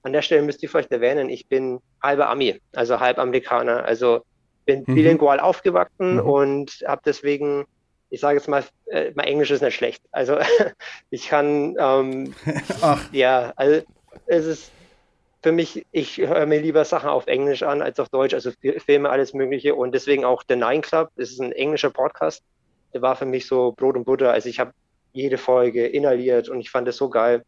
an 0.03 0.13
der 0.15 0.23
Stelle 0.23 0.43
müsst 0.43 0.63
ihr 0.63 0.71
vielleicht 0.71 0.93
erwähnen, 0.93 1.29
ich 1.29 1.47
bin 1.47 1.81
halber 2.03 2.31
Ami, 2.31 2.61
also 2.75 3.01
halb 3.01 3.19
Amerikaner. 3.19 3.85
Also 3.85 4.25
bin 4.67 4.85
mhm. 4.87 4.95
bilingual 4.95 5.41
aufgewachsen 5.41 6.15
mhm. 6.15 6.21
und 6.21 6.85
habe 6.87 7.01
deswegen, 7.07 7.65
ich 8.11 8.21
sage 8.21 8.37
jetzt 8.37 8.49
mal, 8.49 8.65
äh, 8.87 9.13
mein 9.15 9.27
Englisch 9.27 9.51
ist 9.51 9.63
nicht 9.63 9.77
schlecht. 9.77 10.03
Also 10.13 10.39
ich 11.11 11.29
kann, 11.29 11.77
ähm, 11.79 12.35
ja, 13.13 13.53
also 13.57 13.83
es 14.27 14.45
ist 14.45 14.71
für 15.43 15.53
mich, 15.53 15.87
ich 15.93 16.19
höre 16.19 16.47
mir 16.47 16.61
lieber 16.61 16.85
Sachen 16.85 17.09
auf 17.09 17.27
Englisch 17.29 17.63
an 17.63 17.81
als 17.81 18.01
auf 18.01 18.09
Deutsch, 18.09 18.35
also 18.35 18.51
Filme, 18.85 19.09
alles 19.09 19.33
Mögliche 19.33 19.75
und 19.75 19.95
deswegen 19.95 20.25
auch 20.25 20.43
der 20.43 20.57
Nine 20.57 20.81
Club, 20.81 21.11
das 21.17 21.31
ist 21.31 21.41
ein 21.41 21.53
englischer 21.53 21.91
Podcast, 21.91 22.43
der 22.93 23.03
war 23.03 23.17
für 23.17 23.27
mich 23.27 23.47
so 23.47 23.73
Brot 23.73 23.97
und 23.97 24.05
Butter. 24.05 24.33
Also 24.33 24.49
ich 24.49 24.59
habe 24.59 24.73
jede 25.13 25.39
Folge 25.39 25.87
inhaliert 25.87 26.49
und 26.49 26.61
ich 26.61 26.71
fand 26.71 26.89
es 26.89 26.97
so 26.97 27.09
geil 27.09 27.45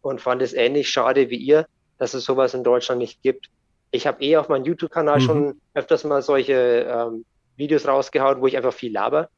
und 0.00 0.20
fand 0.20 0.42
es 0.42 0.52
ähnlich 0.52 0.90
schade 0.90 1.30
wie 1.30 1.36
ihr, 1.36 1.66
dass 1.98 2.14
es 2.14 2.24
sowas 2.24 2.54
in 2.54 2.64
Deutschland 2.64 3.00
nicht 3.00 3.22
gibt 3.22 3.50
ich 3.92 4.06
habe 4.06 4.22
eh 4.24 4.36
auf 4.36 4.48
meinem 4.48 4.64
YouTube-Kanal 4.64 5.20
mhm. 5.20 5.24
schon 5.24 5.60
öfters 5.74 6.02
mal 6.04 6.22
solche 6.22 6.86
ähm, 6.90 7.24
Videos 7.56 7.86
rausgehauen, 7.86 8.40
wo 8.40 8.46
ich 8.46 8.56
einfach 8.56 8.72
viel 8.72 8.92
laber. 8.92 9.28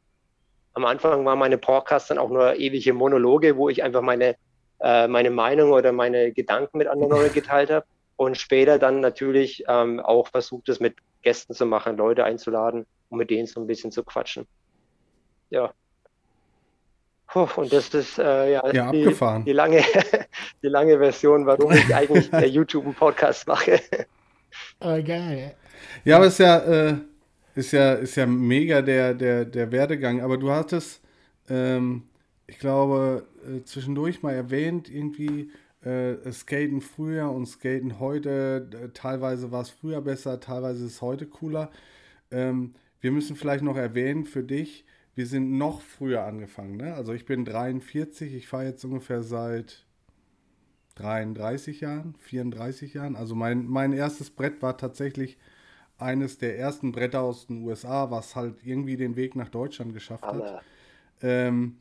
Am 0.73 0.85
Anfang 0.85 1.25
waren 1.25 1.39
meine 1.39 1.59
Podcasts 1.59 2.09
dann 2.09 2.19
auch 2.19 2.31
nur 2.31 2.55
ewige 2.57 2.95
Monologe, 2.95 3.57
wo 3.57 3.69
ich 3.69 3.83
einfach 3.83 4.01
meine, 4.01 4.37
äh, 4.81 5.09
meine 5.09 5.31
Meinung 5.31 5.73
oder 5.73 5.93
meine 5.93 6.33
Gedanken 6.33 6.79
mit 6.79 6.87
anderen 6.87 7.13
Leuten 7.13 7.35
geteilt 7.35 7.71
habe. 7.71 7.85
Und 8.17 8.39
später 8.39 8.79
dann 8.79 9.01
natürlich 9.01 9.65
ähm, 9.67 9.99
auch 9.99 10.29
versucht, 10.29 10.69
es 10.69 10.79
mit 10.79 10.97
Gästen 11.23 11.53
zu 11.53 11.67
machen, 11.67 11.97
Leute 11.97 12.25
einzuladen, 12.25 12.87
um 13.09 13.19
mit 13.19 13.31
denen 13.31 13.49
so 13.49 13.61
ein 13.61 13.67
bisschen 13.67 13.91
zu 13.91 14.05
quatschen. 14.05 14.47
Ja. 15.51 15.73
und 17.35 17.73
das 17.73 17.93
ist 17.93 18.19
äh, 18.21 18.53
ja, 18.53 18.73
ja 18.73 18.93
die. 18.93 19.17
Die, 19.45 19.53
lange, 19.53 19.83
die 20.63 20.69
lange 20.69 20.99
Version, 20.99 21.45
warum 21.45 21.73
ich 21.73 21.93
eigentlich 21.93 22.31
YouTube 22.53 22.85
einen 22.85 22.95
Podcast 22.95 23.49
mache. 23.49 23.81
Oh, 24.81 25.03
geil. 25.03 25.55
Ja, 26.05 26.17
aber 26.17 26.27
ist 26.27 26.39
ja, 26.39 26.59
äh, 26.59 26.97
ist 27.55 27.73
ja, 27.73 27.95
ist 27.95 28.17
ja 28.17 28.27
mega 28.27 28.83
der, 28.83 29.15
der, 29.15 29.45
der 29.45 29.73
Werdegang. 29.73 30.21
Aber 30.21 30.37
du 30.37 30.51
hattest, 30.51 31.01
ähm, 31.49 32.03
ich 32.47 32.59
glaube, 32.59 33.27
äh, 33.47 33.63
zwischendurch 33.65 34.23
mal 34.23 34.35
erwähnt, 34.35 34.91
irgendwie 34.91 35.51
äh, 35.83 36.33
Skaten 36.33 36.81
früher 36.81 37.31
und 37.31 37.47
Skaten 37.47 37.99
heute. 38.01 38.69
Äh, 38.73 38.89
teilweise 38.95 39.51
war 39.53 39.63
es 39.63 39.71
früher 39.71 40.01
besser, 40.01 40.41
teilweise 40.41 40.85
ist 40.85 40.93
es 40.93 41.03
heute 41.03 41.27
cooler. 41.27 41.71
Ähm, 42.31 42.75
wir 43.01 43.13
müssen 43.13 43.37
vielleicht 43.37 43.63
noch 43.63 43.77
erwähnen 43.77 44.25
für 44.25 44.43
dich, 44.43 44.85
wir 45.15 45.27
sind 45.27 45.57
noch 45.59 45.83
früher 45.83 46.25
angefangen. 46.25 46.77
Ne? 46.79 46.95
Also 46.95 47.13
ich 47.13 47.27
bin 47.27 47.45
43, 47.45 48.35
ich 48.35 48.49
fahre 48.49 48.65
jetzt 48.65 48.85
ungefähr 48.85 49.23
seit 49.23 49.85
33 50.97 51.81
Jahren, 51.81 52.15
34 52.21 52.95
Jahren. 52.95 53.17
Also 53.17 53.35
mein, 53.35 53.67
mein 53.67 53.93
erstes 53.93 54.31
Brett 54.31 54.63
war 54.63 54.77
tatsächlich 54.77 55.39
eines 55.99 56.39
der 56.39 56.59
ersten 56.59 56.93
Bretter 56.93 57.23
aus 57.23 57.47
den 57.47 57.63
USA, 57.65 58.11
was 58.11 58.37
halt 58.37 58.57
irgendwie 58.65 58.97
den 58.97 59.17
Weg 59.17 59.37
nach 59.37 59.49
Deutschland 59.49 59.95
geschafft 59.95 60.25
hat. 60.25 60.63
Ähm, 61.23 61.77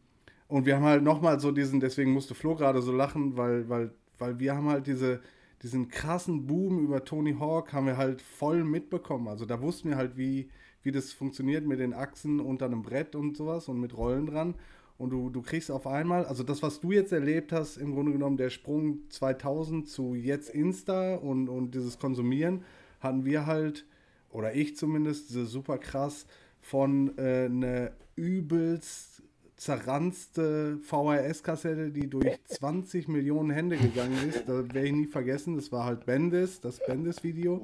und 0.47 0.65
wir 0.65 0.75
haben 0.75 0.85
halt 0.85 1.03
nochmal 1.03 1.39
so 1.39 1.51
diesen, 1.51 1.79
deswegen 1.79 2.11
musste 2.11 2.35
Flo 2.35 2.55
gerade 2.55 2.81
so 2.81 2.91
lachen, 2.91 3.37
weil, 3.37 3.67
weil, 3.69 3.91
weil 4.19 4.39
wir 4.39 4.55
haben 4.55 4.69
halt 4.69 4.87
diese, 4.87 5.21
diesen 5.63 5.89
krassen 5.89 6.45
Boom 6.45 6.79
über 6.83 7.03
Tony 7.05 7.35
Hawk 7.39 7.73
haben 7.73 7.87
wir 7.87 7.97
halt 7.97 8.21
voll 8.21 8.63
mitbekommen. 8.63 9.27
Also 9.27 9.45
da 9.45 9.61
wussten 9.61 9.89
wir 9.89 9.97
halt, 9.97 10.17
wie, 10.17 10.49
wie 10.83 10.91
das 10.91 11.13
funktioniert 11.13 11.65
mit 11.65 11.79
den 11.79 11.93
Achsen 11.93 12.39
unter 12.39 12.65
einem 12.65 12.83
Brett 12.83 13.15
und 13.15 13.35
sowas 13.35 13.67
und 13.67 13.79
mit 13.79 13.97
Rollen 13.97 14.27
dran. 14.27 14.55
Und 14.97 15.09
du, 15.09 15.29
du 15.29 15.41
kriegst 15.41 15.71
auf 15.71 15.87
einmal, 15.87 16.25
also 16.25 16.43
das, 16.43 16.61
was 16.61 16.79
du 16.79 16.91
jetzt 16.91 17.11
erlebt 17.11 17.51
hast, 17.51 17.77
im 17.77 17.93
Grunde 17.93 18.11
genommen 18.11 18.37
der 18.37 18.49
Sprung 18.49 19.09
2000 19.09 19.87
zu 19.87 20.15
jetzt 20.15 20.49
Insta 20.49 21.15
und, 21.15 21.49
und 21.49 21.73
dieses 21.73 21.99
Konsumieren, 21.99 22.63
hatten 22.99 23.25
wir 23.25 23.45
halt, 23.45 23.85
oder 24.29 24.55
ich 24.55 24.77
zumindest, 24.77 25.29
super 25.29 25.77
krass 25.77 26.25
von 26.61 27.17
äh, 27.17 27.45
einer 27.45 27.91
übelst 28.15 29.23
zerranzte 29.55 30.77
VHS-Kassette, 30.81 31.91
die 31.91 32.09
durch 32.09 32.39
20 32.45 33.07
Millionen 33.07 33.49
Hände 33.49 33.77
gegangen 33.77 34.17
ist. 34.27 34.47
Da 34.47 34.57
werde 34.73 34.85
ich 34.85 34.91
nie 34.91 35.07
vergessen. 35.07 35.55
Das 35.55 35.71
war 35.71 35.85
halt 35.85 36.05
Bendis, 36.05 36.59
das 36.59 36.79
Bendis-Video. 36.85 37.61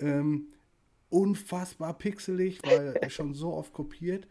Ähm, 0.00 0.46
unfassbar 1.08 1.94
pixelig, 1.94 2.60
weil 2.64 3.10
schon 3.10 3.34
so 3.34 3.52
oft 3.52 3.72
kopiert. 3.72 4.26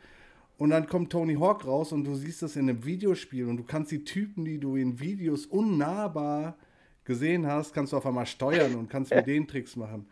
Und 0.60 0.72
dann 0.72 0.88
kommt 0.88 1.10
Tony 1.10 1.36
Hawk 1.36 1.66
raus 1.66 1.94
und 1.94 2.04
du 2.04 2.16
siehst 2.16 2.42
das 2.42 2.58
in 2.58 2.70
einem 2.70 2.84
Videospiel 2.84 3.48
und 3.48 3.56
du 3.56 3.64
kannst 3.64 3.92
die 3.92 4.04
Typen, 4.04 4.44
die 4.44 4.60
du 4.60 4.76
in 4.76 5.00
Videos 5.00 5.46
unnahbar 5.46 6.58
gesehen 7.06 7.48
hast, 7.48 7.74
kannst 7.74 7.94
du 7.94 7.98
auf 7.98 8.06
einmal 8.06 8.26
steuern 8.26 8.76
und 8.76 8.90
kannst 8.90 9.16
mit 9.16 9.26
denen 9.26 9.48
Tricks 9.48 9.78
machen. 9.78 10.06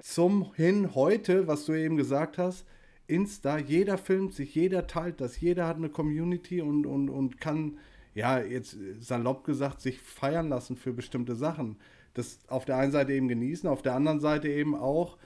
Zum 0.00 0.54
hin 0.54 0.94
heute, 0.94 1.46
was 1.46 1.66
du 1.66 1.74
eben 1.74 1.98
gesagt 1.98 2.38
hast, 2.38 2.64
Insta, 3.08 3.58
jeder 3.58 3.98
filmt 3.98 4.32
sich, 4.32 4.54
jeder 4.54 4.86
teilt 4.86 5.20
das, 5.20 5.38
jeder 5.38 5.66
hat 5.66 5.76
eine 5.76 5.90
Community 5.90 6.62
und, 6.62 6.86
und, 6.86 7.10
und 7.10 7.38
kann, 7.38 7.76
ja, 8.14 8.40
jetzt 8.40 8.78
salopp 9.00 9.44
gesagt, 9.44 9.82
sich 9.82 10.00
feiern 10.00 10.48
lassen 10.48 10.78
für 10.78 10.94
bestimmte 10.94 11.34
Sachen. 11.34 11.76
Das 12.14 12.38
auf 12.48 12.64
der 12.64 12.78
einen 12.78 12.92
Seite 12.92 13.12
eben 13.12 13.28
genießen, 13.28 13.68
auf 13.68 13.82
der 13.82 13.94
anderen 13.94 14.20
Seite 14.20 14.48
eben 14.48 14.74
auch, 14.74 15.18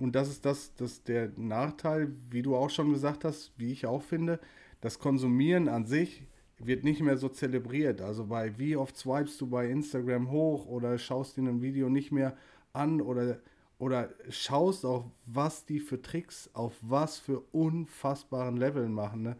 und 0.00 0.14
das 0.16 0.28
ist 0.28 0.44
das, 0.44 0.74
das 0.74 1.04
der 1.04 1.30
Nachteil, 1.36 2.12
wie 2.30 2.42
du 2.42 2.56
auch 2.56 2.70
schon 2.70 2.92
gesagt 2.92 3.24
hast, 3.24 3.52
wie 3.56 3.72
ich 3.72 3.86
auch 3.86 4.02
finde, 4.02 4.40
das 4.80 4.98
Konsumieren 4.98 5.68
an 5.68 5.86
sich 5.86 6.24
wird 6.58 6.84
nicht 6.84 7.00
mehr 7.00 7.16
so 7.16 7.28
zelebriert. 7.28 8.00
Also 8.00 8.26
bei 8.26 8.58
wie 8.58 8.76
oft 8.76 8.96
swipest 8.96 9.40
du 9.40 9.46
bei 9.46 9.68
Instagram 9.68 10.30
hoch 10.30 10.66
oder 10.66 10.98
schaust 10.98 11.36
dir 11.36 11.42
ein 11.42 11.62
Video 11.62 11.88
nicht 11.88 12.12
mehr 12.12 12.36
an 12.72 13.00
oder 13.00 13.38
oder 13.78 14.10
schaust 14.28 14.84
auch, 14.84 15.10
was 15.24 15.64
die 15.64 15.80
für 15.80 16.02
Tricks 16.02 16.50
auf 16.52 16.74
was 16.82 17.18
für 17.18 17.40
unfassbaren 17.52 18.58
Leveln 18.58 18.92
machen. 18.92 19.22
Ne? 19.22 19.36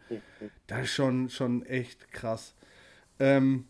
Das 0.66 0.84
ist 0.84 0.92
schon, 0.92 1.28
schon 1.28 1.62
echt 1.66 2.10
krass. 2.10 2.54
Ähm, 3.18 3.66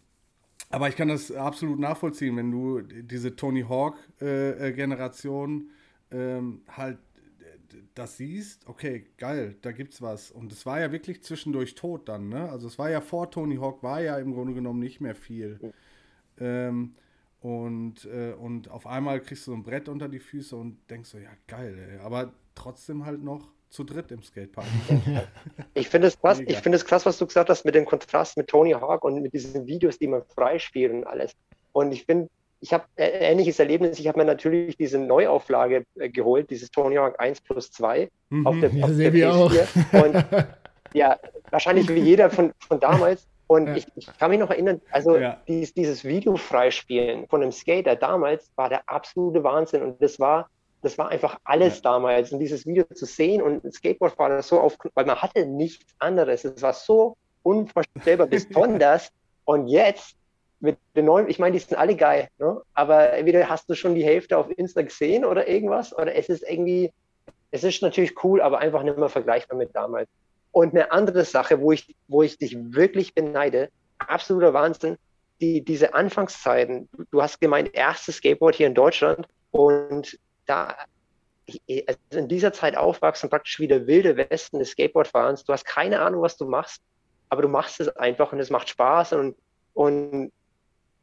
aber 0.68 0.88
ich 0.88 0.94
kann 0.94 1.08
das 1.08 1.32
absolut 1.32 1.80
nachvollziehen, 1.80 2.36
wenn 2.36 2.52
du 2.52 2.82
diese 2.82 3.34
Tony 3.34 3.62
Hawk-Generation 3.62 5.60
äh, 5.60 5.64
äh, 5.64 5.68
ähm, 6.10 6.62
halt 6.68 6.98
das 7.94 8.16
siehst, 8.16 8.66
okay, 8.66 9.06
geil, 9.16 9.56
da 9.62 9.72
gibt's 9.72 10.02
was. 10.02 10.30
Und 10.30 10.52
es 10.52 10.66
war 10.66 10.80
ja 10.80 10.92
wirklich 10.92 11.22
zwischendurch 11.22 11.74
tot 11.74 12.08
dann, 12.08 12.28
ne? 12.28 12.48
Also 12.50 12.66
es 12.66 12.78
war 12.78 12.90
ja 12.90 13.00
vor 13.00 13.30
Tony 13.30 13.56
Hawk, 13.56 13.82
war 13.82 14.00
ja 14.00 14.18
im 14.18 14.32
Grunde 14.32 14.54
genommen 14.54 14.80
nicht 14.80 15.00
mehr 15.00 15.14
viel. 15.14 15.72
Ähm, 16.38 16.94
und, 17.40 18.04
äh, 18.04 18.32
und 18.32 18.70
auf 18.70 18.86
einmal 18.86 19.20
kriegst 19.20 19.46
du 19.46 19.52
so 19.52 19.56
ein 19.56 19.62
Brett 19.62 19.88
unter 19.88 20.08
die 20.08 20.18
Füße 20.18 20.56
und 20.56 20.78
denkst 20.90 21.10
so, 21.10 21.18
ja, 21.18 21.30
geil, 21.46 21.76
ey. 21.92 21.98
aber 21.98 22.32
trotzdem 22.54 23.06
halt 23.06 23.22
noch 23.22 23.48
zu 23.70 23.84
dritt 23.84 24.10
im 24.10 24.22
Skatepark. 24.22 24.66
ich 25.74 25.88
finde 25.88 26.08
es 26.08 26.20
krass, 26.20 26.40
ich 26.40 26.58
finde 26.58 26.76
es 26.76 26.84
krass, 26.84 27.06
was 27.06 27.18
du 27.18 27.26
gesagt 27.26 27.48
hast 27.48 27.64
mit 27.64 27.74
dem 27.74 27.86
Kontrast 27.86 28.36
mit 28.36 28.48
Tony 28.48 28.72
Hawk 28.72 29.04
und 29.04 29.22
mit 29.22 29.32
diesen 29.32 29.66
Videos, 29.66 29.98
die 29.98 30.08
man 30.08 30.22
freispielt 30.24 30.92
und 30.92 31.04
alles. 31.04 31.36
Und 31.72 31.92
ich 31.92 32.04
finde, 32.04 32.28
ich 32.60 32.72
habe 32.72 32.84
ein 32.96 33.10
ähnliches 33.12 33.58
Erlebnis. 33.58 33.98
Ich 33.98 34.06
habe 34.06 34.18
mir 34.18 34.24
natürlich 34.24 34.76
diese 34.76 34.98
Neuauflage 34.98 35.84
äh, 35.98 36.10
geholt, 36.10 36.50
dieses 36.50 36.70
Tony 36.70 36.96
Hawk 36.96 37.18
1 37.18 37.40
plus 37.40 37.72
2 37.72 38.10
mhm, 38.28 38.46
auf 38.46 38.60
der, 38.60 38.70
ja, 38.70 38.84
auf 38.84 38.96
der 38.96 39.12
PS4. 39.12 40.04
Und 40.04 40.46
ja, 40.94 41.18
wahrscheinlich 41.50 41.88
wie 41.88 42.00
jeder 42.00 42.30
von, 42.30 42.52
von 42.58 42.78
damals. 42.78 43.26
Und 43.46 43.66
ja. 43.66 43.76
ich, 43.76 43.86
ich, 43.96 44.06
kann 44.18 44.30
mich 44.30 44.38
noch 44.38 44.50
erinnern, 44.50 44.80
also 44.92 45.16
ja. 45.16 45.40
dieses, 45.48 45.74
dieses 45.74 46.04
Video 46.04 46.36
freispielen 46.36 47.26
von 47.28 47.42
einem 47.42 47.50
Skater 47.50 47.96
damals 47.96 48.50
war 48.56 48.68
der 48.68 48.88
absolute 48.88 49.42
Wahnsinn. 49.42 49.82
Und 49.82 50.00
das 50.02 50.20
war, 50.20 50.48
das 50.82 50.98
war 50.98 51.08
einfach 51.08 51.38
alles 51.44 51.76
ja. 51.76 51.82
damals. 51.82 52.30
Und 52.30 52.40
dieses 52.40 52.66
Video 52.66 52.84
zu 52.94 53.06
sehen 53.06 53.42
und 53.42 53.64
ein 53.64 53.72
Skateboardfahrer 53.72 54.42
so 54.42 54.60
auf, 54.60 54.76
weil 54.94 55.06
man 55.06 55.20
hatte 55.20 55.46
nichts 55.46 55.86
anderes. 55.98 56.44
Es 56.44 56.60
war 56.62 56.74
so 56.74 57.16
unvorstellbar 57.42 58.26
besonders. 58.28 59.10
Und 59.46 59.66
jetzt 59.66 60.14
mit 60.60 60.78
den 60.94 61.06
neuen, 61.06 61.28
ich 61.28 61.38
meine, 61.38 61.54
die 61.54 61.58
sind 61.58 61.76
alle 61.76 61.96
geil, 61.96 62.28
ne? 62.38 62.60
aber 62.74 63.12
entweder 63.14 63.48
hast 63.48 63.68
du 63.68 63.74
schon 63.74 63.94
die 63.94 64.04
Hälfte 64.04 64.36
auf 64.36 64.46
Insta 64.56 64.82
gesehen 64.82 65.24
oder 65.24 65.48
irgendwas, 65.48 65.96
oder 65.96 66.14
es 66.14 66.28
ist 66.28 66.42
irgendwie, 66.48 66.92
es 67.50 67.64
ist 67.64 67.82
natürlich 67.82 68.22
cool, 68.22 68.40
aber 68.42 68.58
einfach 68.58 68.82
nicht 68.82 68.98
mehr 68.98 69.08
vergleichbar 69.08 69.56
mit 69.56 69.74
damals. 69.74 70.08
Und 70.52 70.74
eine 70.74 70.92
andere 70.92 71.24
Sache, 71.24 71.60
wo 71.60 71.72
ich, 71.72 71.94
wo 72.08 72.22
ich 72.22 72.36
dich 72.36 72.56
wirklich 72.74 73.14
beneide, 73.14 73.70
absoluter 73.98 74.52
Wahnsinn, 74.52 74.96
die, 75.40 75.64
diese 75.64 75.94
Anfangszeiten, 75.94 76.88
du 77.10 77.22
hast 77.22 77.40
gemeint, 77.40 77.74
erstes 77.74 78.16
Skateboard 78.16 78.54
hier 78.54 78.66
in 78.66 78.74
Deutschland 78.74 79.26
und 79.52 80.18
da, 80.46 80.76
also 81.86 81.98
in 82.10 82.28
dieser 82.28 82.52
Zeit 82.52 82.76
aufwachsen, 82.76 83.30
praktisch 83.30 83.58
wie 83.60 83.68
der 83.68 83.86
wilde 83.86 84.16
Westen 84.16 84.58
des 84.58 84.70
Skateboardfahrens, 84.70 85.44
du 85.44 85.52
hast 85.52 85.64
keine 85.64 86.00
Ahnung, 86.00 86.20
was 86.20 86.36
du 86.36 86.44
machst, 86.44 86.82
aber 87.30 87.42
du 87.42 87.48
machst 87.48 87.80
es 87.80 87.88
einfach 87.96 88.32
und 88.32 88.40
es 88.40 88.50
macht 88.50 88.68
Spaß 88.68 89.14
und, 89.14 89.36
und 89.72 90.32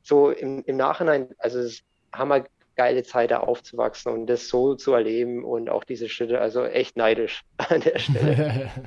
so 0.08 0.32
im, 0.32 0.64
im 0.66 0.78
Nachhinein, 0.78 1.30
also 1.38 1.60
es 1.60 1.66
ist 1.66 1.86
hammergeile 2.14 3.04
Zeit, 3.04 3.32
da 3.32 3.40
aufzuwachsen 3.40 4.12
und 4.12 4.28
das 4.28 4.48
so 4.48 4.76
zu 4.76 4.94
erleben 4.94 5.44
und 5.44 5.70
auch 5.70 5.84
diese 5.84 6.10
Schritte, 6.10 6.40
also 6.40 6.66
echt 6.66 6.98
neidisch 6.98 7.44
an 7.58 7.82
der 7.82 8.00
Stelle. 8.00 8.72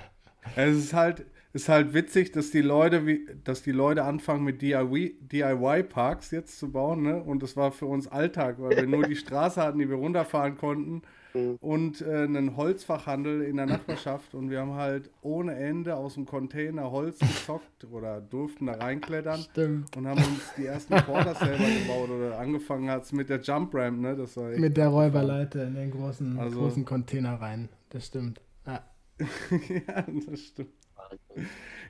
Es 0.57 0.75
ist 0.75 0.95
halt, 0.95 1.27
ist 1.53 1.69
halt 1.69 1.93
witzig, 1.93 2.33
dass 2.33 2.51
die 2.51 2.63
Leute, 2.63 3.07
wie, 3.07 3.27
dass 3.45 3.63
die 3.63 3.73
Leute 3.73 4.05
anfangen 4.05 4.43
mit 4.43 4.63
DIY-Parks 4.63 6.31
jetzt 6.31 6.59
zu 6.59 6.73
bauen, 6.73 7.03
ne? 7.03 7.23
Und 7.23 7.43
das 7.43 7.57
war 7.57 7.73
für 7.73 7.87
uns 7.87 8.09
Alltag, 8.09 8.57
weil 8.59 8.77
wir 8.77 8.87
nur 8.87 9.05
die 9.05 9.17
Straße 9.17 9.63
hatten, 9.63 9.79
die 9.79 9.89
wir 9.89 9.97
runterfahren 9.97 10.57
konnten 10.57 11.03
mhm. 11.35 11.57
und 11.61 12.01
äh, 12.03 12.25
einen 12.25 12.57
Holzfachhandel 12.57 13.43
in 13.43 13.57
der 13.57 13.67
Nachbarschaft 13.67 14.35
und 14.35 14.51
wir 14.51 14.61
haben 14.61 14.75
halt 14.75 15.11
ohne 15.23 15.55
Ende 15.55 15.97
aus 15.97 16.15
dem 16.15 16.27
Container 16.27 16.91
Holz 16.91 17.19
gezockt 17.19 17.85
oder 17.91 18.21
durften 18.21 18.67
da 18.67 18.75
reinklettern 18.75 19.41
Stimmt. 19.41 19.97
und 19.97 20.07
haben 20.07 20.19
uns 20.19 20.55
die 20.57 20.67
ersten 20.67 20.97
Quarter 20.97 21.35
selber 21.35 21.65
gebaut 21.65 22.11
oder 22.11 22.39
angefangen 22.39 22.91
hat 22.91 23.05
es 23.05 23.13
mit 23.13 23.29
der 23.29 23.41
Jump 23.41 23.75
Ramp, 23.75 24.01
ne? 24.01 24.17
Das 24.17 24.37
war 24.37 24.51
mit 24.51 24.77
der 24.77 24.89
Räuberleiter 24.89 25.67
in 25.67 25.75
den 25.75 25.91
großen, 25.91 26.39
also, 26.39 26.61
großen 26.61 26.85
Container 26.85 27.41
rein. 27.41 27.69
Das 27.91 28.07
stimmt. 28.07 28.41
Ja. 28.67 28.85
ja, 29.69 30.05
das 30.29 30.41
stimmt. 30.41 30.71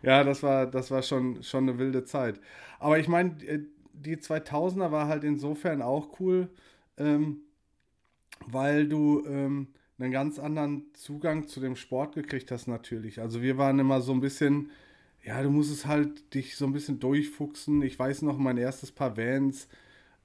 Ja, 0.03 0.25
das 0.25 0.43
war, 0.43 0.67
das 0.67 0.91
war 0.91 1.03
schon, 1.03 1.43
schon 1.43 1.69
eine 1.69 1.79
wilde 1.79 2.05
Zeit. 2.05 2.41
Aber 2.79 2.99
ich 2.99 3.09
meine, 3.09 3.43
äh, 3.45 3.61
die 3.93 4.17
2000er 4.17 4.91
war 4.91 5.09
halt 5.09 5.25
insofern 5.25 5.83
auch 5.83 6.21
cool, 6.21 6.49
ähm, 6.97 7.43
weil 8.47 8.89
du 8.89 9.25
ähm, 9.27 9.69
einen 9.99 10.13
ganz 10.13 10.39
anderen 10.39 10.85
Zugang 10.95 11.47
zu 11.47 11.61
dem 11.61 11.77
Sport 11.77 12.15
gekriegt 12.15 12.51
hast 12.51 12.69
natürlich. 12.69 13.21
Also 13.21 13.43
wir 13.43 13.59
waren 13.59 13.79
immer 13.79 14.01
so 14.01 14.13
ein 14.13 14.21
bisschen, 14.21 14.71
ja, 15.23 15.43
du 15.43 15.51
musstest 15.51 15.87
halt 15.87 16.35
dich 16.35 16.57
so 16.57 16.65
ein 16.67 16.73
bisschen 16.73 17.01
durchfuchsen. 17.01 17.83
Ich 17.83 17.99
weiß 17.99 18.23
noch, 18.23 18.39
mein 18.39 18.57
erstes 18.57 18.93
Paar 18.93 19.17
Vans 19.17 19.69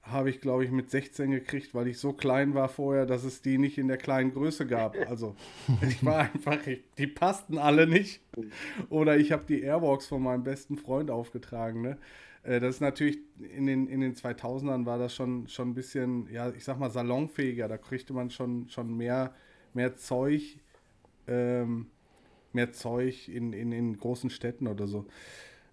habe 0.02 0.30
ich, 0.30 0.40
glaube 0.40 0.64
ich, 0.64 0.70
mit 0.70 0.90
16 0.90 1.30
gekriegt, 1.30 1.74
weil 1.74 1.88
ich 1.88 1.98
so 1.98 2.12
klein 2.12 2.54
war 2.54 2.68
vorher, 2.68 3.06
dass 3.06 3.24
es 3.24 3.42
die 3.42 3.58
nicht 3.58 3.76
in 3.76 3.88
der 3.88 3.96
kleinen 3.96 4.32
Größe 4.32 4.66
gab. 4.66 4.96
Also 5.08 5.34
ich 5.82 6.04
war 6.04 6.20
einfach, 6.20 6.58
die 6.96 7.06
passten 7.06 7.58
alle 7.58 7.86
nicht. 7.86 8.20
Oder 8.88 9.18
ich 9.18 9.32
habe 9.32 9.44
die 9.48 9.62
Airwalks 9.62 10.06
von 10.06 10.22
meinem 10.22 10.44
besten 10.44 10.76
Freund 10.76 11.10
aufgetragen. 11.10 11.82
Ne? 11.82 11.98
Äh, 12.46 12.60
das 12.60 12.76
ist 12.76 12.80
natürlich, 12.80 13.18
in 13.56 13.66
den, 13.66 13.88
in 13.88 14.00
den 14.00 14.14
2000ern 14.14 14.86
war 14.86 14.98
das 14.98 15.14
schon, 15.14 15.48
schon 15.48 15.70
ein 15.70 15.74
bisschen, 15.74 16.28
ja, 16.32 16.50
ich 16.50 16.64
sag 16.64 16.78
mal, 16.78 16.90
salonfähiger. 16.90 17.68
Da 17.68 17.76
kriegte 17.76 18.12
man 18.12 18.30
schon, 18.30 18.68
schon 18.68 18.96
mehr, 18.96 19.34
mehr 19.74 19.96
Zeug, 19.96 20.58
ähm, 21.26 21.86
mehr 22.52 22.72
Zeug 22.72 23.28
in, 23.28 23.52
in, 23.52 23.72
in 23.72 23.96
großen 23.96 24.30
Städten 24.30 24.66
oder 24.68 24.86
so. 24.86 25.06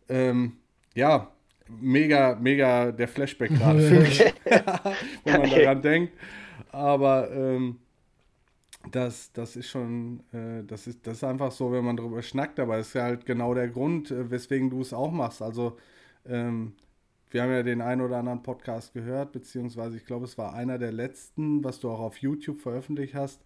Ähm, 0.09 0.57
ja, 0.95 1.31
mega, 1.69 2.35
mega 2.35 2.91
der 2.91 3.07
Flashback 3.07 3.51
gerade 3.51 3.79
für 3.79 3.99
mich, 3.99 4.19
wenn 5.23 5.41
man 5.41 5.49
daran 5.49 5.81
denkt. 5.81 6.13
Aber 6.71 7.31
ähm, 7.31 7.79
das, 8.91 9.31
das 9.31 9.55
ist 9.55 9.69
schon, 9.69 10.21
äh, 10.33 10.63
das, 10.65 10.87
ist, 10.87 11.05
das 11.07 11.17
ist 11.17 11.23
einfach 11.23 11.51
so, 11.51 11.71
wenn 11.71 11.85
man 11.85 11.95
darüber 11.95 12.21
schnackt, 12.21 12.59
aber 12.59 12.77
es 12.77 12.87
ist 12.87 12.93
ja 12.95 13.03
halt 13.03 13.25
genau 13.25 13.53
der 13.53 13.69
Grund, 13.69 14.11
äh, 14.11 14.29
weswegen 14.29 14.69
du 14.69 14.81
es 14.81 14.91
auch 14.91 15.11
machst. 15.11 15.41
Also, 15.41 15.77
ähm, 16.25 16.75
wir 17.29 17.41
haben 17.41 17.51
ja 17.51 17.63
den 17.63 17.81
einen 17.81 18.01
oder 18.01 18.17
anderen 18.17 18.43
Podcast 18.43 18.93
gehört, 18.93 19.31
beziehungsweise 19.31 19.97
ich 19.97 20.05
glaube, 20.05 20.25
es 20.25 20.37
war 20.37 20.53
einer 20.53 20.77
der 20.77 20.91
letzten, 20.91 21.63
was 21.63 21.79
du 21.79 21.89
auch 21.89 21.99
auf 21.99 22.17
YouTube 22.17 22.61
veröffentlicht 22.61 23.15
hast, 23.15 23.41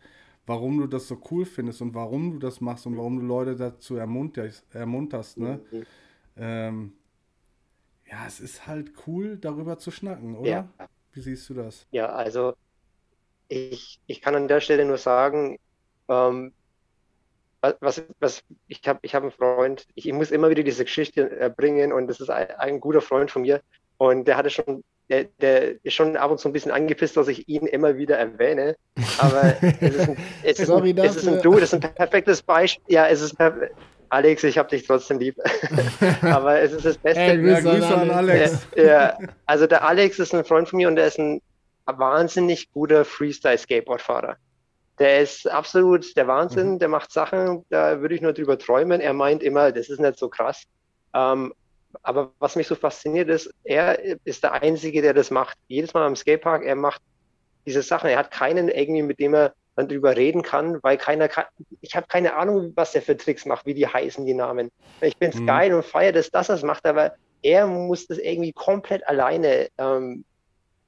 warum 0.46 0.78
du 0.80 0.88
das 0.88 1.08
so 1.08 1.22
cool 1.32 1.46
findest 1.46 1.82
und 1.82 1.94
warum 1.94 2.34
du 2.34 2.40
das 2.40 2.60
machst 2.60 2.86
und 2.86 2.98
warum 2.98 3.20
du 3.20 3.26
Leute 3.26 3.56
dazu 3.56 3.96
ermunterst. 3.96 4.66
ermunterst 4.74 5.38
ne? 5.38 5.62
Mhm. 5.72 5.86
Ähm, 6.36 6.94
ja, 8.10 8.26
es 8.28 8.40
ist 8.40 8.68
halt 8.68 8.92
cool, 9.08 9.38
darüber 9.38 9.78
zu 9.78 9.92
schnacken, 9.92 10.36
oder? 10.36 10.50
Ja. 10.50 10.70
Wie 11.14 11.22
siehst 11.22 11.50
du 11.50 11.54
das? 11.54 11.88
Ja, 11.92 12.08
also 12.08 12.56
ich, 13.48 14.02
ich 14.08 14.22
kann 14.22 14.36
an 14.36 14.48
der 14.48 14.62
Stelle 14.62 14.86
nur 14.86 14.98
sagen, 14.98 15.58
ähm, 16.08 16.54
was, 17.62 18.04
was, 18.20 18.44
ich 18.68 18.82
habe 18.88 19.00
ich 19.02 19.16
hab 19.16 19.24
einen 19.24 19.32
Freund, 19.32 19.86
ich, 19.96 20.08
ich, 20.08 20.14
muss 20.14 20.32
immer 20.32 20.50
wieder 20.50 20.64
diese 20.64 20.86
Geschichte 20.86 21.38
erbringen 21.40 21.92
und 21.92 22.08
das 22.08 22.20
ist 22.20 22.30
ein, 22.30 22.52
ein, 22.58 22.80
guter 22.80 23.02
Freund 23.02 23.32
von 23.32 23.42
mir 23.42 23.62
und 23.98 24.28
der 24.28 24.38
hatte 24.38 24.50
schon, 24.50 24.84
der, 25.10 25.26
der, 25.42 25.84
ist 25.84 25.94
schon 25.94 26.18
ab 26.18 26.32
und 26.32 26.40
zu 26.40 26.50
ein 26.50 26.54
bisschen 26.54 26.72
angepisst, 26.72 27.18
dass 27.18 27.28
ich 27.28 27.48
ihn 27.48 27.66
immer 27.66 27.98
wieder 27.98 28.18
erwähne, 28.18 28.76
aber 29.18 29.56
es 29.62 29.96
ist 29.96 30.10
ein, 30.10 30.18
es 30.44 30.60
ist 30.60 30.70
ein, 30.70 30.98
es 30.98 31.16
ist 31.16 31.28
ein 31.28 31.42
Du, 31.42 31.54
das 31.54 31.74
ist 31.74 31.84
ein 31.84 31.94
perfektes 31.96 32.42
Beispiel, 32.42 32.84
ja, 32.94 33.08
es 33.08 33.22
ist 33.22 33.36
Alex, 34.10 34.44
ich 34.44 34.58
habe 34.58 34.70
dich 34.70 34.88
trotzdem 34.88 35.20
lieb. 35.20 35.36
Aber 36.22 36.62
es 36.62 36.72
ist 36.72 36.86
das 36.86 36.98
Beste. 36.98 37.20
Hey, 37.20 37.38
Grüße, 37.38 37.68
ja, 37.68 37.74
Grüße 37.74 37.98
an 37.98 38.12
Alex. 38.12 38.68
Ja, 38.76 38.84
ja, 38.84 39.18
also 39.46 39.68
der 39.68 39.84
Alex 39.84 40.20
ist 40.20 40.34
ein 40.34 40.46
Freund 40.46 40.70
von 40.70 40.78
mir 40.78 40.88
und 40.88 40.96
der 40.96 41.08
ist 41.08 41.20
ein 41.20 41.42
wahnsinnig 41.86 42.72
guter 42.72 43.06
Freestyle-Skateboard-Fahrer. 43.06 44.38
Der 45.00 45.22
ist 45.22 45.48
absolut 45.50 46.16
der 46.18 46.28
Wahnsinn, 46.28 46.74
mhm. 46.74 46.80
der 46.80 46.88
macht 46.88 47.12
Sachen, 47.12 47.66
da 47.70 48.02
würde 48.02 48.16
ich 48.16 48.22
nur 48.22 48.34
drüber 48.34 48.58
träumen. 48.58 49.00
Er 49.00 49.14
meint 49.14 49.44
immer, 49.44 49.72
das 49.72 49.90
ist 49.90 50.00
nicht 50.00 50.18
so 50.18 50.30
krass. 50.30 50.64
Ähm, 51.14 51.54
aber 52.04 52.32
was 52.40 52.56
mich 52.56 52.68
so 52.68 52.76
fasziniert 52.76 53.30
ist, 53.30 53.54
er 53.64 54.00
ist 54.26 54.44
der 54.44 54.54
Einzige, 54.54 55.02
der 55.02 55.14
das 55.14 55.32
macht. 55.32 55.58
Jedes 55.68 55.94
Mal 55.94 56.06
am 56.06 56.16
Skatepark, 56.16 56.64
er 56.64 56.76
macht 56.76 57.02
diese 57.66 57.82
Sachen. 57.82 58.10
Er 58.10 58.18
hat 58.18 58.32
keinen 58.32 58.70
irgendwie, 58.70 59.04
mit 59.04 59.20
dem 59.20 59.34
er 59.34 59.54
dann 59.76 59.88
drüber 59.88 60.16
reden 60.16 60.42
kann, 60.42 60.80
weil 60.82 60.98
keiner 60.98 61.28
kann, 61.28 61.46
ich 61.82 61.96
habe 61.96 62.08
keine 62.08 62.36
Ahnung, 62.36 62.74
was 62.76 62.94
der 62.94 63.02
für 63.04 63.16
Tricks 63.16 63.46
macht, 63.46 63.66
wie 63.68 63.76
die 63.76 63.88
heißen, 63.88 64.26
die 64.26 64.34
Namen. 64.34 64.72
Ich 65.02 65.18
bin 65.18 65.32
mhm. 65.34 65.46
geil 65.46 65.74
und 65.74 65.86
feiere 65.86 66.14
das, 66.14 66.32
dass 66.32 66.50
er 66.50 66.56
es 66.56 66.64
macht, 66.64 66.86
aber 66.88 67.14
er 67.44 67.68
muss 67.68 68.08
das 68.08 68.18
irgendwie 68.18 68.54
komplett 68.54 69.08
alleine 69.08 69.70
ähm, 69.78 70.26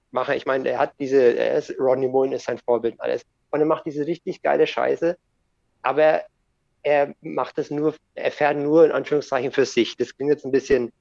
machen. 0.09 0.33
Ich 0.35 0.47
meine, 0.47 0.67
er 0.67 0.79
hat 0.79 0.93
diese, 0.99 1.37
er 1.37 1.59
ist, 1.59 1.73
Rodney 1.79 2.07
Mullen 2.07 2.31
ist 2.31 2.45
sein 2.45 2.57
Vorbild 2.65 2.95
alles. 2.99 3.23
Und 3.51 3.59
er 3.59 3.65
macht 3.65 3.85
diese 3.85 4.05
richtig 4.05 4.41
geile 4.41 4.67
Scheiße, 4.67 5.17
aber 5.81 6.21
er 6.83 7.13
macht 7.21 7.57
das 7.57 7.71
nur, 7.71 7.95
er 8.15 8.31
fährt 8.31 8.57
nur 8.57 8.85
in 8.85 8.91
Anführungszeichen 8.91 9.51
für 9.51 9.65
sich. 9.65 9.97
Das 9.97 10.15
klingt 10.15 10.31
jetzt 10.31 10.45
ein 10.45 10.51
bisschen, 10.51 10.91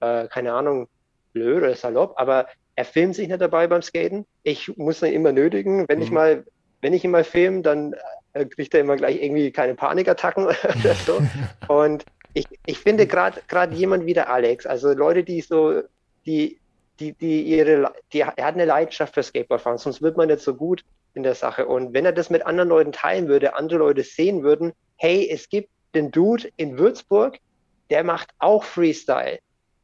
äh, 0.00 0.26
keine 0.28 0.52
Ahnung, 0.52 0.88
blöd 1.32 1.62
oder 1.62 1.74
salopp, 1.74 2.14
aber 2.16 2.48
er 2.74 2.84
filmt 2.84 3.14
sich 3.14 3.28
nicht 3.28 3.40
dabei 3.40 3.66
beim 3.66 3.82
Skaten. 3.82 4.24
Ich 4.42 4.76
muss 4.76 5.02
ihn 5.02 5.12
immer 5.12 5.32
nötigen. 5.32 5.86
Wenn 5.88 5.98
mhm. 5.98 6.04
ich 6.04 6.10
mal 6.10 6.44
wenn 6.80 6.92
ich 6.92 7.04
ihn 7.04 7.10
mal 7.10 7.24
filme, 7.24 7.62
dann 7.62 7.94
äh, 8.32 8.44
kriegt 8.44 8.74
er 8.74 8.80
immer 8.80 8.96
gleich 8.96 9.22
irgendwie 9.22 9.50
keine 9.50 9.74
Panikattacken 9.74 10.46
oder 10.46 10.94
so. 10.94 11.20
Und 11.66 12.04
ich, 12.34 12.46
ich 12.66 12.78
finde 12.78 13.06
gerade 13.06 13.40
gerade 13.48 13.74
jemand 13.74 14.06
wie 14.06 14.14
der 14.14 14.30
Alex, 14.30 14.66
also 14.66 14.92
Leute, 14.92 15.24
die 15.24 15.40
so, 15.40 15.82
die, 16.26 16.58
die, 17.00 17.12
die 17.12 17.42
ihre, 17.42 17.92
die, 18.12 18.20
er 18.20 18.28
hat 18.28 18.54
eine 18.54 18.64
Leidenschaft 18.64 19.14
für 19.14 19.22
Skateboardfahren, 19.22 19.78
sonst 19.78 20.02
wird 20.02 20.16
man 20.16 20.28
nicht 20.28 20.40
so 20.40 20.54
gut 20.54 20.84
in 21.14 21.22
der 21.22 21.34
Sache. 21.34 21.66
Und 21.66 21.94
wenn 21.94 22.04
er 22.04 22.12
das 22.12 22.30
mit 22.30 22.46
anderen 22.46 22.68
Leuten 22.68 22.92
teilen 22.92 23.28
würde, 23.28 23.54
andere 23.54 23.78
Leute 23.78 24.02
sehen 24.02 24.42
würden, 24.42 24.72
hey, 24.96 25.28
es 25.30 25.48
gibt 25.48 25.70
den 25.94 26.10
Dude 26.10 26.50
in 26.56 26.78
Würzburg, 26.78 27.38
der 27.90 28.04
macht 28.04 28.30
auch 28.38 28.64
Freestyle. 28.64 29.38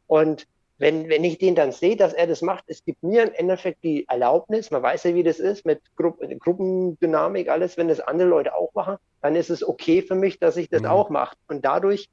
Und 0.07 0.47
wenn, 0.79 1.09
wenn 1.09 1.25
ich 1.25 1.39
den 1.39 1.55
dann 1.55 1.73
sehe, 1.73 1.97
dass 1.97 2.13
er 2.13 2.27
das 2.27 2.43
macht, 2.43 2.65
es 2.67 2.85
gibt 2.85 3.03
mir 3.03 3.23
im 3.23 3.33
Endeffekt 3.33 3.85
die 3.85 4.07
Erlaubnis, 4.09 4.71
man 4.71 4.83
weiß 4.83 5.05
ja, 5.05 5.15
wie 5.15 5.23
das 5.23 5.39
ist 5.39 5.65
mit 5.65 5.81
Gru 5.97 6.13
Gruppendynamik, 6.13 7.49
alles, 7.49 7.77
wenn 7.77 7.89
das 7.89 8.01
andere 8.01 8.29
Leute 8.29 8.55
auch 8.55 8.75
machen, 8.75 8.97
dann 9.23 9.37
ist 9.37 9.51
es 9.51 9.67
okay 9.67 10.03
für 10.03 10.15
mich, 10.15 10.39
dass 10.39 10.57
ich 10.57 10.69
das 10.69 10.83
mhm. 10.83 10.89
auch 10.89 11.11
mache. 11.11 11.37
Und 11.49 11.65
dadurch 11.65 12.11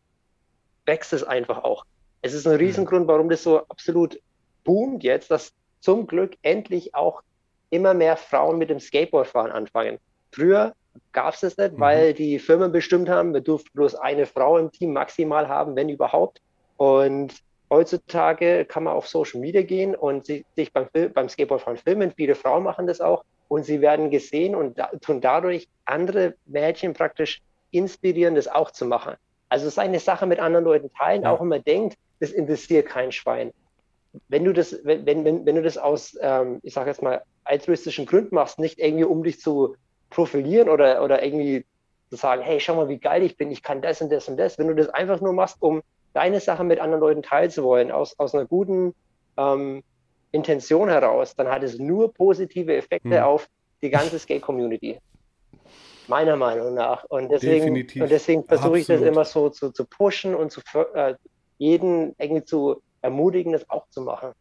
wächst 0.86 1.12
es 1.14 1.24
einfach 1.24 1.64
auch. 1.64 1.86
Es 2.22 2.34
ist 2.34 2.46
ein 2.46 2.54
mhm. 2.54 2.60
Riesengrund, 2.60 3.08
warum 3.08 3.30
das 3.30 3.44
so 3.44 3.60
absolut 3.68 4.22
boomt 4.64 5.04
jetzt, 5.04 5.32
dass 5.32 5.54
zum 5.80 6.06
Glück 6.06 6.38
endlich 6.44 6.94
auch 6.94 7.24
immer 7.72 7.96
mehr 7.96 8.16
Frauen 8.16 8.60
mit 8.60 8.70
dem 8.70 8.80
Skateboardfahren 8.80 9.52
anfangen. 9.52 9.98
Früher 10.32 10.74
gab 11.12 11.34
es 11.34 11.40
das 11.40 11.58
nicht, 11.58 11.74
mhm. 11.74 11.80
weil 11.80 12.14
die 12.14 12.38
Firmen 12.38 12.72
bestimmt 12.72 13.10
haben, 13.10 13.34
wir 13.34 13.42
durften 13.42 13.72
bloß 13.74 13.96
eine 13.96 14.28
Frau 14.28 14.58
im 14.60 14.72
Team 14.72 14.94
maximal 14.94 15.48
haben, 15.48 15.76
wenn 15.76 15.90
überhaupt. 15.90 16.42
Und 16.78 17.34
Heutzutage 17.72 18.66
kann 18.66 18.84
man 18.84 18.94
auf 18.94 19.08
Social 19.08 19.40
Media 19.40 19.62
gehen 19.62 19.96
und 19.96 20.26
sich 20.26 20.74
beim, 20.74 20.90
beim 21.14 21.30
Skateboardfahren 21.30 21.78
filmen. 21.78 22.12
Viele 22.12 22.36
Frauen 22.36 22.64
machen 22.64 22.86
das 22.86 23.00
auch 23.00 23.24
und 23.48 23.64
sie 23.64 23.80
werden 23.80 24.10
gesehen 24.10 24.56
und 24.56 24.78
da, 24.78 24.88
tun 25.00 25.22
dadurch 25.22 25.70
andere 25.86 26.36
Mädchen 26.46 26.92
praktisch 26.92 27.42
inspirieren, 27.72 28.36
das 28.36 28.50
auch 28.50 28.72
zu 28.72 28.84
machen. 28.84 29.16
Also 29.48 29.68
es 29.68 29.74
ist 29.76 29.80
eine 29.80 30.02
Sache 30.02 30.26
mit 30.26 30.40
anderen 30.40 30.66
Leuten 30.66 30.92
teilen, 30.92 31.24
ja. 31.24 31.32
auch 31.32 31.40
wenn 31.40 31.48
man 31.48 31.64
denkt, 31.64 31.98
das 32.20 32.32
interessiert 32.32 32.90
kein 32.90 33.14
Schwein. 33.14 33.54
Wenn 34.28 34.44
du 34.44 34.52
das, 34.52 34.78
wenn, 34.84 35.06
wenn, 35.06 35.46
wenn 35.46 35.56
du 35.56 35.62
das 35.62 35.78
aus, 35.78 36.18
ähm, 36.22 36.60
ich 36.64 36.74
sage 36.74 36.90
jetzt 36.90 37.02
mal, 37.02 37.22
altruistischen 37.44 38.06
Gründen 38.06 38.36
machst, 38.36 38.60
nicht 38.60 38.80
irgendwie 38.80 39.04
um 39.04 39.24
dich 39.24 39.40
zu 39.40 39.76
profilieren 40.10 40.70
oder, 40.70 41.04
oder 41.04 41.24
irgendwie 41.24 41.66
zu 42.10 42.18
sagen, 42.18 42.42
hey, 42.42 42.60
schau 42.60 42.76
mal, 42.76 42.90
wie 42.90 43.00
geil 43.00 43.24
ich 43.24 43.38
bin, 43.38 43.52
ich 43.52 43.64
kann 43.64 43.82
das 43.82 44.02
und 44.02 44.12
das 44.12 44.28
und 44.28 44.38
das. 44.38 44.58
Wenn 44.58 44.68
du 44.68 44.76
das 44.76 44.90
einfach 44.90 45.22
nur 45.22 45.34
machst, 45.34 45.58
um 45.62 45.82
deine 46.14 46.40
Sache 46.40 46.64
mit 46.64 46.80
anderen 46.80 47.02
Leuten 47.02 47.24
teilen 47.24 47.50
zu 47.50 47.64
wollen, 47.64 47.92
aus, 47.92 48.20
aus 48.20 48.36
einer 48.36 48.46
guten 48.46 48.94
ähm, 49.38 49.82
Intention 50.32 50.90
heraus, 50.90 51.36
dann 51.36 51.48
hat 51.48 51.64
es 51.64 51.80
nur 51.80 52.14
positive 52.14 52.76
Effekte 52.76 53.08
mhm. 53.10 53.24
auf 53.24 53.48
die 53.82 53.90
ganze 53.90 54.20
Skate-Community. 54.20 55.00
Meiner 56.08 56.36
Meinung 56.36 56.74
nach. 56.74 57.06
Und 57.06 57.30
deswegen, 57.30 57.74
und 57.74 58.12
deswegen 58.12 58.44
versuche 58.44 58.80
ich 58.80 58.88
das 58.88 59.02
immer 59.02 59.24
so 59.24 59.50
zu, 59.50 59.72
zu 59.72 59.86
pushen 59.86 60.36
und 60.36 60.52
zu 60.52 60.62
äh, 60.94 61.16
jeden 61.58 62.16
irgendwie 62.18 62.44
zu 62.44 62.82
ermutigen, 63.02 63.54
das 63.54 63.70
auch 63.70 63.88
zu 63.90 64.02
machen. 64.02 64.32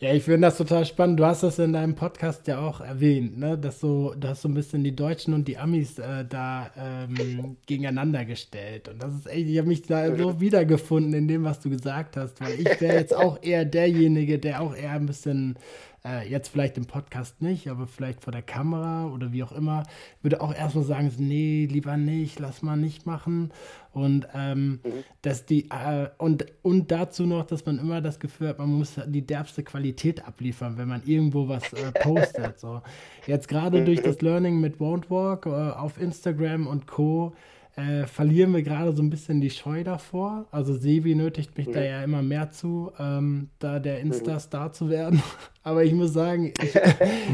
Ja, 0.00 0.12
ich 0.12 0.24
finde 0.24 0.48
das 0.48 0.56
total 0.56 0.84
spannend. 0.84 1.20
Du 1.20 1.24
hast 1.24 1.44
das 1.44 1.58
in 1.60 1.72
deinem 1.72 1.94
Podcast 1.94 2.48
ja 2.48 2.58
auch 2.58 2.80
erwähnt, 2.80 3.38
ne? 3.38 3.56
dass 3.56 3.78
so, 3.80 4.14
du 4.18 4.28
hast 4.28 4.42
so 4.42 4.48
ein 4.48 4.54
bisschen 4.54 4.82
die 4.82 4.96
Deutschen 4.96 5.32
und 5.32 5.46
die 5.46 5.58
Amis 5.58 5.98
äh, 5.98 6.24
da 6.28 6.70
ähm, 6.76 7.56
gegeneinander 7.66 8.24
gestellt. 8.24 8.88
Und 8.88 9.00
das 9.02 9.14
ist 9.14 9.26
echt, 9.28 9.48
ich 9.48 9.58
habe 9.58 9.68
mich 9.68 9.82
da 9.82 10.14
so 10.16 10.40
wiedergefunden 10.40 11.14
in 11.14 11.28
dem, 11.28 11.44
was 11.44 11.60
du 11.60 11.70
gesagt 11.70 12.16
hast, 12.16 12.40
weil 12.40 12.54
ich 12.58 12.80
wäre 12.80 12.96
jetzt 12.96 13.14
auch 13.14 13.38
eher 13.42 13.64
derjenige, 13.64 14.38
der 14.40 14.60
auch 14.60 14.74
eher 14.74 14.90
ein 14.92 15.06
bisschen 15.06 15.56
äh, 16.04 16.28
jetzt 16.28 16.48
vielleicht 16.48 16.76
im 16.76 16.86
Podcast 16.86 17.40
nicht, 17.42 17.68
aber 17.68 17.86
vielleicht 17.86 18.24
vor 18.24 18.32
der 18.32 18.42
Kamera 18.42 19.06
oder 19.06 19.32
wie 19.32 19.42
auch 19.42 19.52
immer, 19.52 19.84
würde 20.20 20.40
auch 20.40 20.54
erstmal 20.54 20.84
sagen, 20.84 21.12
nee, 21.18 21.66
lieber 21.70 21.96
nicht, 21.96 22.40
lass 22.40 22.62
mal 22.62 22.76
nicht 22.76 23.06
machen. 23.06 23.52
Und 23.92 24.26
ähm, 24.34 24.80
mhm. 24.84 25.04
dass 25.20 25.44
die 25.46 25.68
äh, 25.70 26.08
und, 26.18 26.46
und 26.62 26.90
dazu 26.90 27.26
noch, 27.26 27.46
dass 27.46 27.66
man 27.66 27.78
immer 27.78 28.00
das 28.00 28.18
Gefühl 28.18 28.48
hat, 28.48 28.58
man 28.58 28.70
muss 28.70 29.00
die 29.06 29.26
derbste 29.26 29.62
Qualität 29.62 30.26
abliefern, 30.26 30.78
wenn 30.78 30.88
man 30.88 31.02
irgendwo 31.04 31.48
was 31.48 31.72
äh, 31.72 31.92
postet. 32.00 32.58
so. 32.58 32.80
Jetzt 33.26 33.48
gerade 33.48 33.84
durch 33.84 34.02
das 34.02 34.22
Learning 34.22 34.60
mit 34.60 34.78
Won't 34.78 35.10
Walk 35.10 35.46
äh, 35.46 35.50
auf 35.50 36.00
Instagram 36.00 36.66
und 36.66 36.86
Co 36.86 37.34
äh, 37.74 38.06
verlieren 38.06 38.52
wir 38.52 38.62
gerade 38.62 38.92
so 38.92 39.02
ein 39.02 39.08
bisschen 39.08 39.40
die 39.40 39.50
Scheu 39.50 39.82
davor. 39.82 40.46
Also 40.50 40.74
Sevi 40.74 41.14
nötigt 41.14 41.56
mich 41.56 41.68
mhm. 41.68 41.72
da 41.72 41.82
ja 41.82 42.04
immer 42.04 42.22
mehr 42.22 42.50
zu, 42.50 42.92
ähm, 42.98 43.48
da 43.58 43.78
der 43.78 44.00
Insta-Star 44.00 44.72
zu 44.72 44.90
werden. 44.90 45.22
Aber 45.62 45.82
ich 45.82 45.94
muss 45.94 46.12
sagen, 46.12 46.52
ich, 46.62 46.74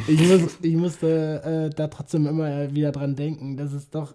ich, 0.09 0.29
muss, 0.29 0.59
ich 0.63 0.77
musste 0.77 1.43
äh, 1.43 1.75
da 1.75 1.89
trotzdem 1.89 2.27
immer 2.27 2.73
wieder 2.75 2.93
dran 2.93 3.17
denken. 3.17 3.57
Das 3.57 3.73
ist 3.73 3.95
doch, 3.95 4.15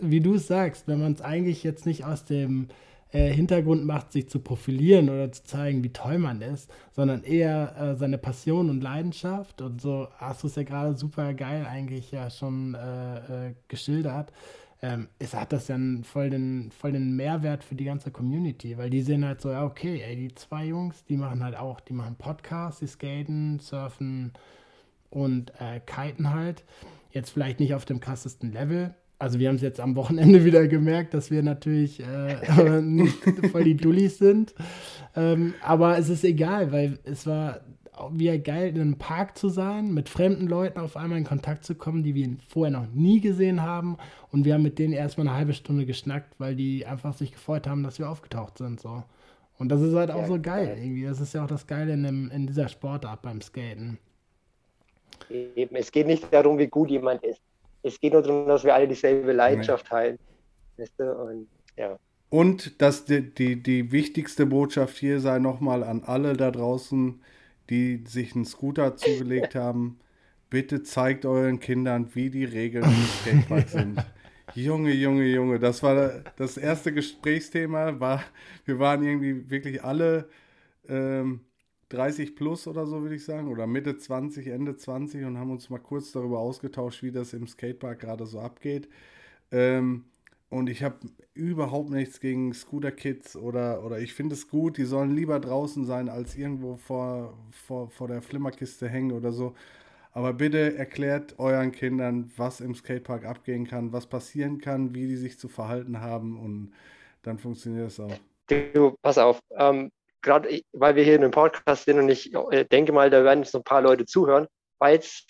wie 0.00 0.20
du 0.20 0.34
es 0.34 0.48
sagst, 0.48 0.88
wenn 0.88 1.00
man 1.00 1.12
es 1.12 1.20
eigentlich 1.20 1.62
jetzt 1.62 1.86
nicht 1.86 2.04
aus 2.04 2.24
dem 2.24 2.66
äh, 3.12 3.30
Hintergrund 3.30 3.84
macht, 3.84 4.10
sich 4.10 4.28
zu 4.28 4.40
profilieren 4.40 5.10
oder 5.10 5.30
zu 5.30 5.44
zeigen, 5.44 5.84
wie 5.84 5.92
toll 5.92 6.18
man 6.18 6.40
ist, 6.40 6.70
sondern 6.90 7.22
eher 7.22 7.76
äh, 7.78 7.94
seine 7.94 8.18
Passion 8.18 8.68
und 8.68 8.80
Leidenschaft. 8.80 9.60
Und 9.60 9.80
so 9.80 10.08
hast 10.16 10.42
du 10.42 10.48
es 10.48 10.56
ja 10.56 10.62
gerade 10.64 10.96
super 10.96 11.34
geil 11.34 11.66
eigentlich 11.70 12.10
ja 12.10 12.30
schon 12.30 12.74
äh, 12.74 13.48
äh 13.48 13.54
geschildert. 13.68 14.32
Ähm, 14.82 15.08
es 15.18 15.32
hat 15.32 15.52
das 15.52 15.68
ja 15.68 15.78
voll 16.02 16.30
den, 16.30 16.72
voll 16.72 16.92
den 16.92 17.14
Mehrwert 17.14 17.62
für 17.62 17.76
die 17.76 17.84
ganze 17.84 18.10
Community, 18.10 18.76
weil 18.76 18.90
die 18.90 19.02
sehen 19.02 19.24
halt 19.24 19.40
so, 19.40 19.50
ja, 19.50 19.64
okay, 19.64 20.02
ey, 20.02 20.16
die 20.16 20.34
zwei 20.34 20.66
Jungs, 20.66 21.04
die 21.04 21.16
machen 21.16 21.44
halt 21.44 21.56
auch, 21.56 21.80
die 21.80 21.92
machen 21.92 22.16
Podcasts, 22.16 22.80
die 22.80 22.88
skaten, 22.88 23.60
surfen 23.60 24.32
und 25.10 25.52
äh, 25.60 25.80
kiten 25.80 26.30
halt. 26.30 26.64
Jetzt 27.12 27.30
vielleicht 27.30 27.60
nicht 27.60 27.74
auf 27.74 27.84
dem 27.84 28.00
krassesten 28.00 28.52
Level, 28.52 28.94
also 29.22 29.38
wir 29.38 29.48
haben 29.48 29.54
es 29.54 29.62
jetzt 29.62 29.78
am 29.78 29.94
Wochenende 29.94 30.44
wieder 30.44 30.66
gemerkt, 30.66 31.14
dass 31.14 31.30
wir 31.30 31.44
natürlich 31.44 32.00
äh, 32.00 32.80
nicht 32.82 33.22
voll 33.52 33.62
die 33.62 33.76
Dullis 33.76 34.18
sind. 34.18 34.52
Ähm, 35.14 35.54
aber 35.62 35.96
es 35.96 36.08
ist 36.08 36.24
egal, 36.24 36.72
weil 36.72 36.98
es 37.04 37.24
war 37.24 37.60
wieder 38.10 38.38
geil, 38.38 38.70
in 38.70 38.80
einem 38.80 38.98
Park 38.98 39.36
zu 39.36 39.48
sein, 39.48 39.92
mit 39.92 40.08
fremden 40.08 40.48
Leuten 40.48 40.80
auf 40.80 40.96
einmal 40.96 41.18
in 41.18 41.24
Kontakt 41.24 41.64
zu 41.64 41.74
kommen, 41.74 42.02
die 42.02 42.14
wir 42.14 42.36
vorher 42.48 42.72
noch 42.72 42.86
nie 42.92 43.20
gesehen 43.20 43.62
haben. 43.62 43.98
Und 44.30 44.44
wir 44.44 44.54
haben 44.54 44.62
mit 44.62 44.78
denen 44.78 44.94
erstmal 44.94 45.28
eine 45.28 45.36
halbe 45.36 45.52
Stunde 45.52 45.84
geschnackt, 45.84 46.34
weil 46.38 46.56
die 46.56 46.86
einfach 46.86 47.14
sich 47.14 47.32
gefreut 47.32 47.66
haben, 47.66 47.82
dass 47.82 47.98
wir 47.98 48.08
aufgetaucht 48.08 48.58
sind. 48.58 48.80
So. 48.80 49.02
Und 49.58 49.68
das 49.68 49.82
ist 49.82 49.94
halt 49.94 50.10
auch 50.10 50.22
ja, 50.22 50.26
so 50.26 50.40
geil 50.40 50.76
irgendwie. 50.78 51.04
Das 51.04 51.20
ist 51.20 51.34
ja 51.34 51.44
auch 51.44 51.48
das 51.48 51.66
Geile 51.66 51.92
in, 51.92 52.02
dem, 52.02 52.30
in 52.30 52.46
dieser 52.46 52.68
Sportart 52.68 53.22
beim 53.22 53.40
Skaten. 53.40 53.98
Eben, 55.28 55.76
es 55.76 55.92
geht 55.92 56.06
nicht 56.06 56.32
darum, 56.32 56.58
wie 56.58 56.66
gut 56.66 56.90
jemand 56.90 57.22
ist 57.22 57.40
es 57.82 58.00
geht 58.00 58.12
nur 58.12 58.22
darum, 58.22 58.46
dass 58.46 58.64
wir 58.64 58.74
alle 58.74 58.88
dieselbe 58.88 59.32
Leidenschaft 59.32 59.86
teilen. 59.86 60.18
Weißt 60.76 60.94
du? 60.98 61.12
Und 61.12 61.48
ja. 61.76 61.98
Und 62.30 62.80
dass 62.80 63.04
die, 63.04 63.34
die, 63.34 63.62
die 63.62 63.92
wichtigste 63.92 64.46
Botschaft 64.46 64.96
hier 64.96 65.20
sei 65.20 65.38
nochmal 65.38 65.82
an 65.82 66.02
alle 66.04 66.34
da 66.34 66.50
draußen, 66.50 67.20
die 67.70 68.04
sich 68.06 68.34
einen 68.34 68.44
Scooter 68.44 68.96
zugelegt 68.96 69.54
haben. 69.54 69.98
Bitte 70.50 70.82
zeigt 70.82 71.24
euren 71.24 71.60
Kindern, 71.60 72.14
wie 72.14 72.30
die 72.30 72.44
Regeln 72.44 72.84
im 72.84 73.06
Skatepark 73.20 73.68
sind. 73.68 74.04
Junge, 74.54 74.92
Junge, 74.92 75.24
Junge, 75.24 75.58
das 75.58 75.82
war 75.82 76.22
das 76.36 76.58
erste 76.58 76.92
Gesprächsthema. 76.92 77.98
War, 78.00 78.22
wir 78.66 78.78
waren 78.78 79.02
irgendwie 79.02 79.50
wirklich 79.50 79.82
alle 79.82 80.28
ähm, 80.88 81.40
30 81.88 82.36
plus 82.36 82.66
oder 82.66 82.86
so, 82.86 83.02
würde 83.02 83.14
ich 83.14 83.24
sagen, 83.24 83.48
oder 83.48 83.66
Mitte 83.66 83.96
20, 83.96 84.48
Ende 84.48 84.76
20 84.76 85.24
und 85.24 85.38
haben 85.38 85.50
uns 85.50 85.70
mal 85.70 85.78
kurz 85.78 86.12
darüber 86.12 86.38
ausgetauscht, 86.40 87.02
wie 87.02 87.12
das 87.12 87.32
im 87.32 87.46
Skatepark 87.46 88.00
gerade 88.00 88.26
so 88.26 88.40
abgeht. 88.40 88.88
Ähm, 89.50 90.04
und 90.52 90.68
ich 90.68 90.82
habe 90.82 90.96
überhaupt 91.32 91.88
nichts 91.88 92.20
gegen 92.20 92.52
Scooter-Kids 92.52 93.36
oder, 93.36 93.82
oder 93.84 93.98
ich 94.00 94.12
finde 94.12 94.34
es 94.34 94.48
gut, 94.48 94.76
die 94.76 94.84
sollen 94.84 95.16
lieber 95.16 95.40
draußen 95.40 95.86
sein, 95.86 96.10
als 96.10 96.36
irgendwo 96.36 96.76
vor, 96.76 97.38
vor, 97.50 97.88
vor 97.88 98.06
der 98.06 98.20
Flimmerkiste 98.20 98.86
hängen 98.86 99.12
oder 99.12 99.32
so. 99.32 99.54
Aber 100.12 100.34
bitte 100.34 100.76
erklärt 100.76 101.38
euren 101.38 101.72
Kindern, 101.72 102.30
was 102.36 102.60
im 102.60 102.74
Skatepark 102.74 103.24
abgehen 103.24 103.66
kann, 103.66 103.94
was 103.94 104.06
passieren 104.06 104.58
kann, 104.58 104.94
wie 104.94 105.06
die 105.06 105.16
sich 105.16 105.38
zu 105.38 105.48
verhalten 105.48 106.02
haben 106.02 106.38
und 106.38 106.74
dann 107.22 107.38
funktioniert 107.38 107.86
es 107.86 107.98
auch. 107.98 108.12
Du, 108.74 108.94
pass 109.00 109.16
auf, 109.16 109.40
ähm, 109.56 109.90
gerade 110.20 110.60
weil 110.72 110.96
wir 110.96 111.02
hier 111.02 111.14
in 111.14 111.22
einem 111.22 111.30
Podcast 111.30 111.86
sind 111.86 111.98
und 111.98 112.10
ich 112.10 112.34
äh, 112.50 112.66
denke 112.66 112.92
mal, 112.92 113.08
da 113.08 113.24
werden 113.24 113.42
jetzt 113.42 113.54
noch 113.54 113.62
ein 113.62 113.64
paar 113.64 113.80
Leute 113.80 114.04
zuhören, 114.04 114.46
weil 114.78 114.98
es 114.98 115.24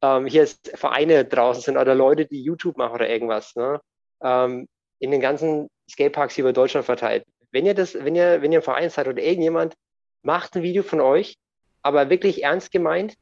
ähm, 0.00 0.26
hier 0.26 0.46
Vereine 0.74 1.24
draußen 1.24 1.62
sind 1.64 1.76
oder 1.76 1.96
Leute, 1.96 2.24
die 2.24 2.40
YouTube 2.40 2.76
machen 2.76 2.94
oder 2.94 3.08
irgendwas, 3.08 3.56
ne? 3.56 3.80
Ähm, 4.22 4.68
in 4.98 5.10
den 5.10 5.20
ganzen 5.20 5.68
Skateparks 5.90 6.34
hier 6.34 6.44
über 6.44 6.52
Deutschland 6.52 6.86
verteilt. 6.86 7.24
Wenn 7.50 7.66
ihr 7.66 7.74
das, 7.74 7.94
wenn 7.94 8.14
ihr, 8.14 8.42
wenn 8.42 8.52
ihr 8.52 8.58
ein 8.58 8.64
Verein 8.64 8.90
seid 8.90 9.08
oder 9.08 9.22
irgendjemand, 9.22 9.74
macht 10.22 10.56
ein 10.56 10.62
Video 10.62 10.82
von 10.82 11.00
euch, 11.00 11.36
aber 11.82 12.10
wirklich 12.10 12.42
ernst 12.42 12.72
gemeint, 12.72 13.14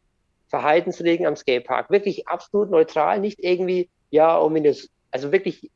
Verhaltensregeln 0.49 1.27
am 1.27 1.37
Skatepark. 1.37 1.91
Wirklich 1.91 2.29
absolut 2.29 2.71
neutral, 2.71 3.21
nicht 3.21 3.39
irgendwie, 3.43 3.89
ja, 4.11 4.37
um 4.37 4.55
in 4.57 4.65
das, 4.65 4.89
also 5.11 5.33
wirklich 5.33 5.71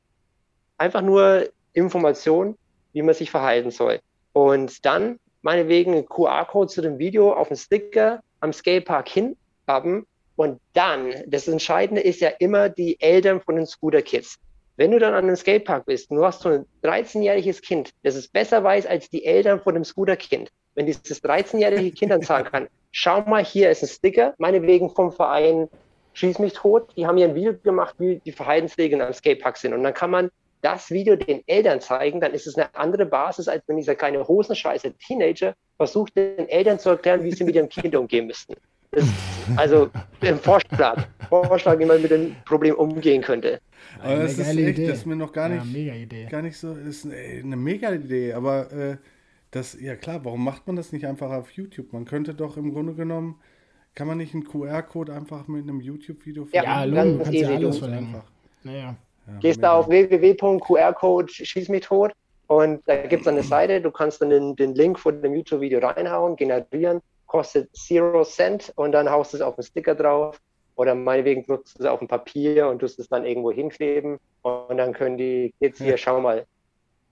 einfach 0.79 1.03
nur 1.03 1.49
Information, 1.73 2.57
wie 2.93 3.03
man 3.03 3.15
sich 3.15 3.31
verhalten 3.31 3.71
soll. 3.71 4.01
Und 4.33 4.85
dann 4.85 5.19
meinetwegen 5.43 5.93
einen 5.93 6.07
QR-Code 6.07 6.69
zu 6.69 6.83
dem 6.83 6.99
Video 6.99 7.33
auf 7.33 7.49
den 7.49 7.57
Sticker 7.57 8.21
am 8.41 8.53
Skatepark 8.53 9.09
hinhaben. 9.09 10.07
Und 10.37 10.61
dann, 10.73 11.13
das 11.27 11.49
Entscheidende 11.49 12.01
ist 12.01 12.21
ja 12.21 12.31
immer 12.39 12.69
die 12.69 13.01
Eltern 13.01 13.41
von 13.41 13.57
den 13.57 13.67
Scooter-Kids. 13.67 14.39
Wenn 14.77 14.91
du 14.91 14.99
dann 14.99 15.15
an 15.15 15.25
einem 15.25 15.37
Skatepark 15.37 15.87
bist 15.87 16.11
und 16.11 16.17
du 16.17 16.25
hast 16.25 16.41
so 16.43 16.49
ein 16.49 16.67
13-jähriges 16.83 17.61
Kind, 17.63 17.91
das 18.03 18.15
es 18.15 18.29
besser 18.29 18.65
weiß 18.65 18.87
als 18.87 19.11
die 19.11 19.25
Eltern 19.25 19.61
von 19.61 19.75
dem 19.75 19.85
Scooter-Kind, 19.85 20.51
wenn 20.75 20.87
dieses 20.87 21.23
13-jährige 21.23 21.91
Kind 21.93 22.13
dann 22.13 22.23
sagen 22.23 22.49
kann, 22.51 22.69
schau 22.91 23.23
mal, 23.23 23.45
hier 23.45 23.71
ist 23.71 23.83
ein 23.83 23.89
Sticker, 23.89 24.35
meinetwegen 24.39 24.91
vom 24.91 25.13
Verein 25.13 25.69
Schieß 26.13 26.39
mich 26.39 26.55
tot, 26.55 26.89
die 26.97 27.07
haben 27.07 27.19
ja 27.19 27.29
ein 27.29 27.35
Video 27.35 27.55
gemacht, 27.55 27.95
wie 27.99 28.21
die 28.25 28.33
Verhaltensregeln 28.33 29.01
am 29.01 29.13
Skatepark 29.13 29.57
sind. 29.57 29.73
Und 29.75 29.83
dann 29.83 29.95
kann 29.95 30.11
man 30.11 30.31
das 30.61 30.91
Video 30.91 31.17
den 31.17 31.43
Eltern 31.47 31.81
zeigen, 31.81 32.21
dann 32.21 32.35
ist 32.35 32.47
es 32.47 32.57
eine 32.57 32.75
andere 32.75 33.07
Basis, 33.07 33.49
als 33.49 33.63
wenn 33.67 33.77
dieser 33.77 33.95
kleine 33.95 34.27
Hosenscheiße 34.27 34.93
Teenager 34.99 35.55
versucht, 35.77 36.17
den 36.17 36.49
Eltern 36.49 36.79
zu 36.79 36.91
erklären, 36.91 37.23
wie 37.23 37.33
sie 37.33 37.45
mit 37.45 37.55
ihrem 37.55 37.69
Kind 37.69 37.97
umgehen 37.97 38.27
müssten. 38.27 38.55
Das, 38.93 39.07
also 39.57 39.89
ein 40.21 40.39
Vorschlag, 40.39 41.07
Vorschlag, 41.29 41.79
wie 41.79 41.85
man 41.85 42.03
mit 42.03 42.11
dem 42.11 42.35
Problem 42.45 42.75
umgehen 42.75 43.23
könnte. 43.23 43.61
Aber 44.03 44.17
das 44.17 44.33
ist 44.33 44.49
echt, 44.49 44.59
Idee. 44.59 44.89
das 44.89 44.99
ist 44.99 45.07
mir 45.07 45.15
noch 45.15 45.33
gar 45.33 45.49
nicht, 45.49 45.65
ja, 45.65 45.73
mega 45.73 45.95
Idee. 45.95 46.27
gar 46.29 46.43
nicht 46.43 46.57
so, 46.57 46.73
ist 46.73 47.07
eine 47.07 47.57
mega 47.57 47.93
Idee, 47.93 48.33
aber 48.33 48.73
äh, 48.73 48.97
das, 49.53 49.81
ja 49.81 49.95
klar, 49.95 50.25
warum 50.25 50.45
macht 50.45 50.67
man 50.67 50.75
das 50.75 50.93
nicht 50.93 51.07
einfach 51.07 51.31
auf 51.31 51.53
YouTube? 51.53 51.93
Man 51.93 52.05
könnte 52.05 52.35
doch 52.35 52.57
im 52.57 52.73
Grunde 52.73 52.95
genommen, 52.95 53.41
kann 53.95 54.09
man 54.09 54.19
nicht 54.19 54.35
einen 54.35 54.45
QR-Code 54.45 55.13
einfach 55.13 55.47
mit 55.47 55.63
einem 55.63 55.81
YouTube-Video 55.81 56.49
Ja, 56.53 56.65
ja, 56.65 56.85
Lung, 56.85 57.19
du 57.19 57.25
kannst 57.25 57.39
ja 57.39 57.49
alles 57.49 57.79
verlinken. 57.79 58.23
Naja. 58.65 58.97
Ja, 59.27 59.39
Gehst 59.39 59.63
da 59.63 59.75
auf 59.75 59.89
www.qr-code 59.89 61.33
schieß 61.33 61.69
mich 61.69 61.83
tot 61.83 62.13
und 62.49 62.81
da 62.87 63.07
gibt 63.07 63.23
es 63.23 63.29
eine 63.29 63.45
Seite, 63.45 63.81
du 63.81 63.93
kannst 63.93 64.21
dann 64.21 64.31
den, 64.31 64.57
den 64.57 64.75
Link 64.75 64.99
von 64.99 65.23
dem 65.23 65.35
YouTube-Video 65.35 65.79
reinhauen, 65.79 66.35
generieren, 66.35 67.01
kostet 67.31 67.73
Zero 67.77 68.25
Cent 68.25 68.73
und 68.75 68.91
dann 68.91 69.09
haust 69.09 69.33
du 69.33 69.37
es 69.37 69.43
auf 69.43 69.55
den 69.55 69.63
Sticker 69.63 69.95
drauf 69.95 70.41
oder 70.75 70.97
meinetwegen 70.97 71.47
drückst 71.47 71.79
du 71.79 71.85
es 71.85 71.89
auf 71.89 72.01
ein 72.01 72.09
Papier 72.09 72.69
und 72.69 72.81
tust 72.81 72.99
es 72.99 73.09
dann 73.09 73.25
irgendwo 73.25 73.53
hinkleben 73.53 74.19
und 74.43 74.77
dann 74.77 74.93
können 74.93 75.17
die 75.17 75.55
Kids 75.61 75.79
hier, 75.79 75.97
schau 75.97 76.21
mal. 76.21 76.45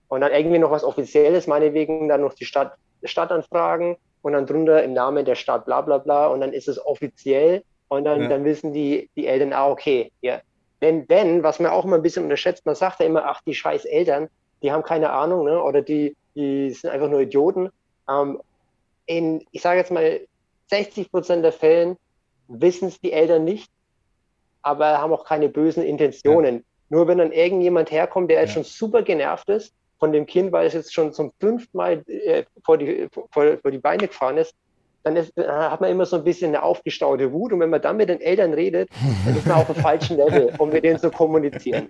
Und 0.09 0.19
dann 0.19 0.33
irgendwie 0.33 0.59
noch 0.59 0.71
was 0.71 0.83
Offizielles, 0.83 1.47
meinetwegen 1.47 2.09
dann 2.09 2.19
noch 2.19 2.33
die 2.33 2.43
Stadt, 2.43 2.73
Stadt 3.03 3.31
anfragen 3.31 3.95
und 4.21 4.33
dann 4.33 4.45
drunter 4.45 4.83
im 4.83 4.91
Namen 4.91 5.23
der 5.23 5.35
Stadt 5.35 5.63
bla 5.63 5.79
bla 5.79 5.99
bla 5.99 6.27
und 6.27 6.41
dann 6.41 6.51
ist 6.51 6.67
es 6.67 6.85
offiziell 6.85 7.63
und 7.87 8.03
dann, 8.03 8.23
ja. 8.23 8.27
dann 8.27 8.43
wissen 8.43 8.73
die, 8.73 9.09
die 9.15 9.25
Eltern, 9.25 9.53
ah, 9.53 9.69
okay, 9.69 10.11
ja, 10.19 10.41
denn, 10.81 11.07
denn, 11.07 11.43
was 11.43 11.61
man 11.61 11.71
auch 11.71 11.85
immer 11.85 11.95
ein 11.95 12.01
bisschen 12.01 12.23
unterschätzt, 12.23 12.65
man 12.65 12.75
sagt 12.75 12.99
ja 12.99 13.05
immer, 13.05 13.23
ach, 13.25 13.41
die 13.45 13.53
scheiß 13.53 13.85
Eltern, 13.85 14.27
die 14.61 14.71
haben 14.73 14.83
keine 14.83 15.11
Ahnung, 15.11 15.45
ne? 15.45 15.63
oder 15.63 15.81
die, 15.81 16.17
die 16.35 16.71
sind 16.71 16.89
einfach 16.89 17.09
nur 17.09 17.21
Idioten. 17.21 17.69
Ähm, 18.09 18.41
in, 19.09 19.43
ich 19.51 19.61
sage 19.61 19.79
jetzt 19.79 19.91
mal, 19.91 20.21
60 20.67 21.11
Prozent 21.11 21.43
der 21.43 21.51
Fällen 21.51 21.97
wissen 22.47 22.87
es 22.87 23.01
die 23.01 23.11
Eltern 23.11 23.43
nicht, 23.43 23.71
aber 24.61 24.99
haben 24.99 25.11
auch 25.11 25.25
keine 25.25 25.49
bösen 25.49 25.83
Intentionen. 25.83 26.57
Ja. 26.57 26.61
Nur 26.89 27.07
wenn 27.07 27.17
dann 27.17 27.31
irgendjemand 27.31 27.91
herkommt, 27.91 28.29
der 28.29 28.41
jetzt 28.41 28.53
schon 28.53 28.63
super 28.63 29.01
genervt 29.01 29.49
ist 29.49 29.73
von 29.97 30.11
dem 30.11 30.27
Kind, 30.27 30.51
weil 30.51 30.67
es 30.67 30.73
jetzt 30.73 30.93
schon 30.93 31.11
zum 31.11 31.31
fünften 31.39 31.75
Mal 31.75 32.03
äh, 32.07 32.43
vor, 32.63 32.77
die, 32.77 33.07
vor, 33.31 33.57
vor 33.57 33.71
die 33.71 33.79
Beine 33.79 34.07
gefahren 34.07 34.37
ist, 34.37 34.53
dann, 35.03 35.15
ist, 35.15 35.33
dann, 35.35 35.71
hat 35.71 35.81
man 35.81 35.89
immer 35.89 36.05
so 36.05 36.17
ein 36.17 36.23
bisschen 36.23 36.49
eine 36.49 36.61
aufgestaute 36.61 37.31
Wut. 37.31 37.51
Und 37.51 37.61
wenn 37.61 37.69
man 37.69 37.81
dann 37.81 37.97
mit 37.97 38.09
den 38.09 38.21
Eltern 38.21 38.53
redet, 38.53 38.89
dann 39.25 39.35
ist 39.35 39.47
man 39.47 39.57
auf 39.57 39.67
dem 39.67 39.75
falschen 39.81 40.17
Level, 40.17 40.53
um 40.59 40.69
mit 40.69 40.83
denen 40.83 40.99
zu 40.99 41.09
kommunizieren. 41.09 41.89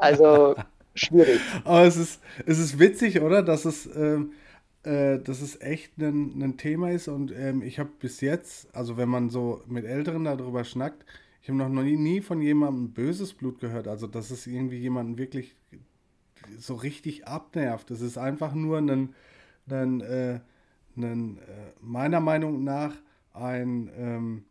Also 0.00 0.54
schwierig. 0.94 1.40
Aber 1.64 1.82
es 1.82 1.96
ist, 1.96 2.22
es 2.46 2.58
ist 2.58 2.78
witzig, 2.78 3.20
oder? 3.20 3.42
Dass 3.42 3.66
es, 3.66 3.86
ähm, 3.94 4.32
äh, 4.86 5.18
dass 5.18 5.42
es 5.42 5.60
echt 5.60 5.98
ein, 5.98 6.42
ein 6.42 6.56
Thema 6.56 6.90
ist. 6.90 7.08
Und 7.08 7.32
ähm, 7.32 7.62
ich 7.62 7.78
habe 7.78 7.90
bis 7.98 8.20
jetzt, 8.20 8.74
also 8.74 8.96
wenn 8.96 9.08
man 9.08 9.30
so 9.30 9.62
mit 9.66 9.84
Älteren 9.84 10.24
darüber 10.24 10.64
schnackt, 10.64 11.04
ich 11.42 11.48
habe 11.48 11.58
noch 11.58 11.82
nie, 11.82 11.96
nie 11.96 12.20
von 12.20 12.40
jemandem 12.40 12.92
böses 12.92 13.34
Blut 13.34 13.60
gehört. 13.60 13.88
Also, 13.88 14.06
dass 14.06 14.30
es 14.30 14.46
irgendwie 14.46 14.78
jemanden 14.78 15.18
wirklich 15.18 15.54
so 16.58 16.74
richtig 16.74 17.26
abnervt. 17.26 17.90
Es 17.90 18.00
ist 18.00 18.18
einfach 18.18 18.54
nur 18.54 18.78
ein, 18.78 19.14
ein 19.68 20.00
äh, 20.00 20.40
einen, 20.96 21.38
äh, 21.38 21.72
meiner 21.80 22.20
Meinung 22.20 22.64
nach 22.64 22.94
ein, 23.32 23.90
ähm, 23.96 24.44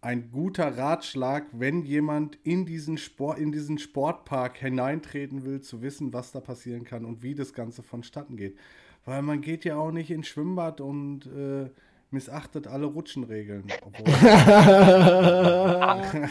ein 0.00 0.30
guter 0.32 0.76
Ratschlag, 0.76 1.46
wenn 1.52 1.82
jemand 1.82 2.36
in 2.42 2.66
diesen, 2.66 2.98
Sport, 2.98 3.38
in 3.38 3.52
diesen 3.52 3.78
Sportpark 3.78 4.56
hineintreten 4.56 5.44
will, 5.44 5.60
zu 5.60 5.80
wissen, 5.80 6.12
was 6.12 6.32
da 6.32 6.40
passieren 6.40 6.84
kann 6.84 7.04
und 7.04 7.22
wie 7.22 7.34
das 7.34 7.52
Ganze 7.54 7.82
vonstatten 7.82 8.36
geht. 8.36 8.58
Weil 9.04 9.22
man 9.22 9.40
geht 9.40 9.64
ja 9.64 9.76
auch 9.76 9.90
nicht 9.90 10.10
ins 10.10 10.28
Schwimmbad 10.28 10.80
und 10.80 11.26
äh, 11.26 11.70
missachtet 12.12 12.66
alle 12.66 12.86
Rutschenregeln. 12.86 13.64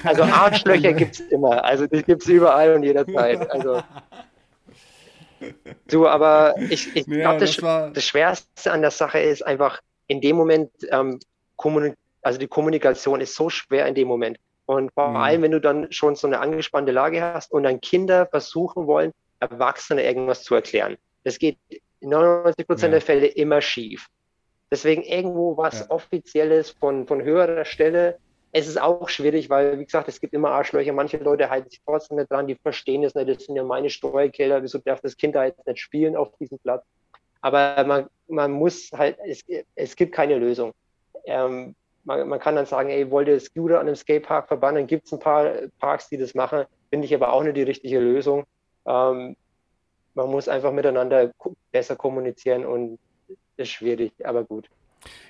also 0.03 0.23
Arschlöcher 0.23 0.93
gibt 0.93 1.15
es 1.15 1.21
immer. 1.21 1.63
Also 1.65 1.87
die 1.87 2.03
gibt 2.03 2.21
es 2.21 2.29
überall 2.29 2.75
und 2.75 2.83
jederzeit. 2.83 3.49
Also 3.51 3.81
du, 5.87 6.07
aber 6.07 6.55
ich, 6.69 6.95
ich 6.95 7.07
ja, 7.07 7.21
glaube, 7.21 7.39
das, 7.39 7.57
das, 7.57 7.93
das, 7.93 8.05
Schwerste 8.05 8.71
an 8.71 8.81
der 8.81 8.91
Sache 8.91 9.19
ist 9.19 9.45
einfach 9.45 9.81
in 10.07 10.21
dem 10.21 10.35
Moment, 10.35 10.71
ähm, 10.91 11.19
also 12.21 12.39
die 12.39 12.47
Kommunikation 12.47 13.21
ist 13.21 13.35
so 13.35 13.49
schwer 13.49 13.87
in 13.87 13.95
dem 13.95 14.07
Moment. 14.07 14.37
Und 14.65 14.93
vor 14.93 15.09
mhm. 15.09 15.15
allem, 15.17 15.41
wenn 15.41 15.51
du 15.51 15.59
dann 15.59 15.91
schon 15.91 16.15
so 16.15 16.27
eine 16.27 16.39
angespannte 16.39 16.91
Lage 16.91 17.21
hast 17.21 17.51
und 17.51 17.63
dann 17.63 17.81
Kinder 17.81 18.27
versuchen 18.27 18.87
wollen, 18.87 19.11
Erwachsene 19.39 20.03
irgendwas 20.03 20.43
zu 20.43 20.53
erklären. 20.53 20.97
Das 21.23 21.39
geht 21.39 21.57
in 22.01 22.09
99 22.09 22.67
Prozent 22.67 22.91
ja. 22.91 22.99
der 22.99 23.01
Fälle 23.01 23.27
immer 23.27 23.61
schief. 23.61 24.07
Deswegen 24.69 25.03
irgendwo 25.03 25.57
was 25.57 25.81
ja. 25.81 25.89
Offizielles 25.89 26.71
von, 26.71 27.05
von 27.07 27.21
höherer 27.21 27.65
Stelle. 27.65 28.17
Es 28.53 28.67
ist 28.67 28.81
auch 28.81 29.07
schwierig, 29.09 29.49
weil, 29.49 29.79
wie 29.79 29.85
gesagt, 29.85 30.07
es 30.09 30.19
gibt 30.19 30.33
immer 30.33 30.51
Arschlöcher. 30.51 30.93
Manche 30.93 31.17
Leute 31.17 31.49
halten 31.49 31.69
sich 31.69 31.81
trotzdem 31.85 32.17
nicht 32.17 32.31
dran, 32.31 32.47
die 32.47 32.55
verstehen 32.55 33.03
es 33.03 33.15
nicht. 33.15 33.29
Das 33.29 33.45
sind 33.45 33.55
ja 33.55 33.63
meine 33.63 33.89
Steuergelder. 33.89 34.61
Wieso 34.61 34.79
darf 34.79 34.99
das 35.01 35.15
Kind 35.15 35.35
da 35.35 35.45
jetzt 35.45 35.65
nicht 35.65 35.79
spielen 35.79 36.15
auf 36.15 36.29
diesem 36.37 36.59
Platz? 36.59 36.83
Aber 37.41 37.83
man, 37.85 38.07
man 38.27 38.51
muss 38.51 38.91
halt, 38.93 39.17
es, 39.25 39.43
es 39.75 39.95
gibt 39.95 40.13
keine 40.13 40.37
Lösung. 40.37 40.73
Ähm, 41.25 41.75
man, 42.03 42.27
man, 42.27 42.39
kann 42.39 42.55
dann 42.55 42.65
sagen, 42.65 42.89
ey, 42.89 43.09
wollte 43.11 43.39
Scooter 43.39 43.79
an 43.79 43.87
einem 43.87 43.95
Skatepark 43.95 44.47
verbannen, 44.47 44.81
dann 44.81 44.87
gibt 44.87 45.05
es 45.05 45.13
ein 45.13 45.19
paar 45.19 45.51
Parks, 45.79 46.09
die 46.09 46.17
das 46.17 46.33
machen. 46.33 46.65
Finde 46.89 47.05
ich 47.05 47.13
aber 47.13 47.33
auch 47.33 47.43
nicht 47.43 47.57
die 47.57 47.63
richtige 47.63 47.99
Lösung. 47.99 48.45
Ähm, 48.85 49.35
man 50.13 50.29
muss 50.29 50.47
einfach 50.47 50.71
miteinander 50.71 51.31
besser 51.71 51.95
kommunizieren 51.95 52.65
und 52.65 52.99
ist 53.57 53.69
schwierig, 53.69 54.11
aber 54.23 54.43
gut. 54.43 54.69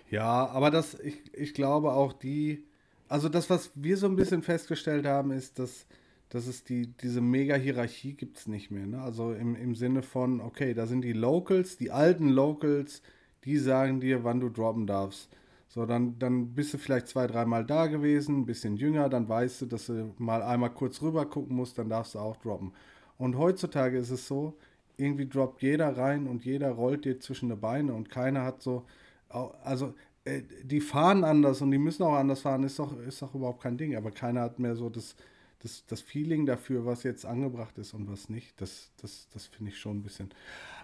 Ja, 0.09 0.47
aber 0.47 0.71
das, 0.71 0.99
ich, 0.99 1.21
ich 1.33 1.53
glaube 1.53 1.93
auch 1.93 2.13
die, 2.13 2.65
also 3.07 3.29
das, 3.29 3.49
was 3.49 3.71
wir 3.75 3.97
so 3.97 4.07
ein 4.07 4.15
bisschen 4.15 4.41
festgestellt 4.41 5.05
haben, 5.05 5.31
ist, 5.31 5.59
dass, 5.59 5.85
dass 6.29 6.47
es 6.47 6.63
die, 6.63 6.87
diese 6.87 7.21
Mega-Hierarchie 7.21 8.13
gibt 8.13 8.37
es 8.37 8.47
nicht 8.47 8.71
mehr. 8.71 8.85
Ne? 8.85 9.01
Also 9.01 9.33
im, 9.33 9.55
im 9.55 9.75
Sinne 9.75 10.03
von, 10.03 10.41
okay, 10.41 10.73
da 10.73 10.85
sind 10.85 11.01
die 11.01 11.13
Locals, 11.13 11.77
die 11.77 11.91
alten 11.91 12.29
Locals, 12.29 13.01
die 13.43 13.57
sagen 13.57 13.99
dir, 14.01 14.23
wann 14.23 14.39
du 14.39 14.49
droppen 14.49 14.87
darfst. 14.87 15.29
So, 15.67 15.85
dann, 15.85 16.19
dann 16.19 16.53
bist 16.53 16.73
du 16.73 16.77
vielleicht 16.77 17.07
zwei, 17.07 17.27
dreimal 17.27 17.65
da 17.65 17.87
gewesen, 17.87 18.41
ein 18.41 18.45
bisschen 18.45 18.75
jünger, 18.75 19.07
dann 19.07 19.29
weißt 19.29 19.61
du, 19.61 19.65
dass 19.67 19.85
du 19.85 20.13
mal 20.17 20.43
einmal 20.43 20.71
kurz 20.71 21.01
rüber 21.01 21.25
gucken 21.25 21.55
musst, 21.55 21.77
dann 21.77 21.87
darfst 21.87 22.15
du 22.15 22.19
auch 22.19 22.35
droppen. 22.35 22.73
Und 23.17 23.37
heutzutage 23.37 23.97
ist 23.97 24.09
es 24.09 24.27
so, 24.27 24.57
irgendwie 24.97 25.27
droppt 25.27 25.61
jeder 25.61 25.97
rein 25.97 26.27
und 26.27 26.45
jeder 26.45 26.71
rollt 26.71 27.05
dir 27.05 27.19
zwischen 27.19 27.49
die 27.49 27.55
Beine 27.55 27.93
und 27.93 28.09
keiner 28.09 28.43
hat 28.43 28.61
so, 28.61 28.85
also 29.29 29.93
äh, 30.25 30.41
die 30.63 30.81
fahren 30.81 31.23
anders 31.23 31.61
und 31.61 31.71
die 31.71 31.77
müssen 31.77 32.03
auch 32.03 32.15
anders 32.15 32.41
fahren, 32.41 32.63
ist 32.63 32.79
doch, 32.79 32.97
ist 32.99 33.21
doch 33.21 33.33
überhaupt 33.33 33.61
kein 33.61 33.77
Ding, 33.77 33.95
aber 33.95 34.11
keiner 34.11 34.41
hat 34.41 34.59
mehr 34.59 34.75
so 34.75 34.89
das, 34.89 35.15
das, 35.59 35.85
das 35.85 36.01
Feeling 36.01 36.45
dafür, 36.45 36.85
was 36.85 37.03
jetzt 37.03 37.25
angebracht 37.25 37.77
ist 37.77 37.93
und 37.93 38.11
was 38.11 38.29
nicht. 38.29 38.59
Das, 38.61 38.91
das, 39.01 39.27
das 39.33 39.47
finde 39.47 39.71
ich 39.71 39.79
schon 39.79 39.97
ein 39.97 40.03
bisschen. 40.03 40.29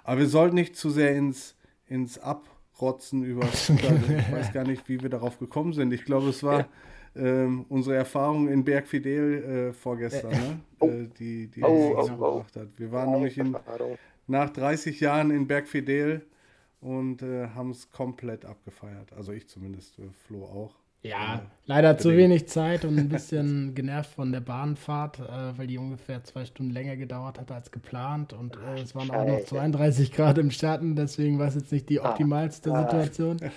Aber 0.04 0.20
wir 0.20 0.28
sollten 0.28 0.56
nicht 0.56 0.76
zu 0.76 0.90
sehr 0.90 1.16
ins, 1.16 1.56
ins 1.88 2.20
Abrotzen 2.20 3.24
über. 3.24 3.46
ich 3.54 4.32
weiß 4.32 4.54
gar 4.54 4.66
nicht, 4.66 4.88
wie 4.88 5.02
wir 5.02 5.10
darauf 5.10 5.40
gekommen 5.40 5.74
sind. 5.74 5.92
Ich 5.94 6.06
glaube, 6.06 6.30
es 6.30 6.44
war. 6.44 6.60
Ja 6.60 6.70
ähm, 7.18 7.66
unsere 7.70 7.96
Erfahrung 7.96 8.48
in 8.48 8.64
Bergfidel 8.64 9.70
äh, 9.70 9.74
vorgestern, 9.74 10.32
ne? 10.32 10.60
Oh. 10.80 10.88
Äh, 10.88 11.08
die, 11.20 11.48
die 11.48 11.64
oh, 11.64 11.96
oh, 11.98 12.06
gebracht 12.06 12.56
hat. 12.56 12.68
Wir 12.78 12.92
waren 12.92 13.12
nämlich 13.12 13.38
in, 13.38 13.56
nach 14.28 14.50
30 14.50 15.00
Jahren 15.00 15.32
in 15.32 15.48
Bergfidel 15.48 16.26
und 16.82 17.22
äh, 17.22 17.48
haben 17.50 17.72
es 17.72 17.90
komplett 17.90 18.46
abgefeiert. 18.46 19.14
Also 19.14 19.32
ich 19.32 19.48
zumindest, 19.48 19.98
äh, 20.00 20.04
Flo 20.26 20.44
auch. 20.44 20.76
Ja, 21.04 21.36
äh, 21.36 21.40
leider 21.66 21.98
zu 21.98 22.16
wenig 22.16 22.48
Zeit 22.48 22.84
und 22.84 22.98
ein 22.98 23.10
bisschen 23.10 23.76
genervt 23.76 24.12
von 24.12 24.32
der 24.32 24.42
Bahnfahrt, 24.42 25.20
äh, 25.20 25.58
weil 25.58 25.68
die 25.68 25.78
ungefähr 25.78 26.24
zwei 26.24 26.46
Stunden 26.46 26.72
länger 26.72 26.98
gedauert 26.98 27.40
hat 27.40 27.52
als 27.52 27.72
geplant 27.72 28.34
und 28.34 28.58
äh, 28.58 28.82
es 28.82 28.96
waren 28.96 29.12
auch 29.12 29.26
noch 29.26 29.44
32 29.46 30.12
Grad 30.12 30.38
im 30.38 30.52
Schatten, 30.52 30.96
deswegen 30.96 31.40
war 31.40 31.48
es 31.48 31.56
jetzt 31.56 31.72
nicht 31.72 31.90
die 31.90 32.02
ah. 32.02 32.10
optimalste 32.10 32.74
ah. 32.74 32.82
Situation. 32.82 33.38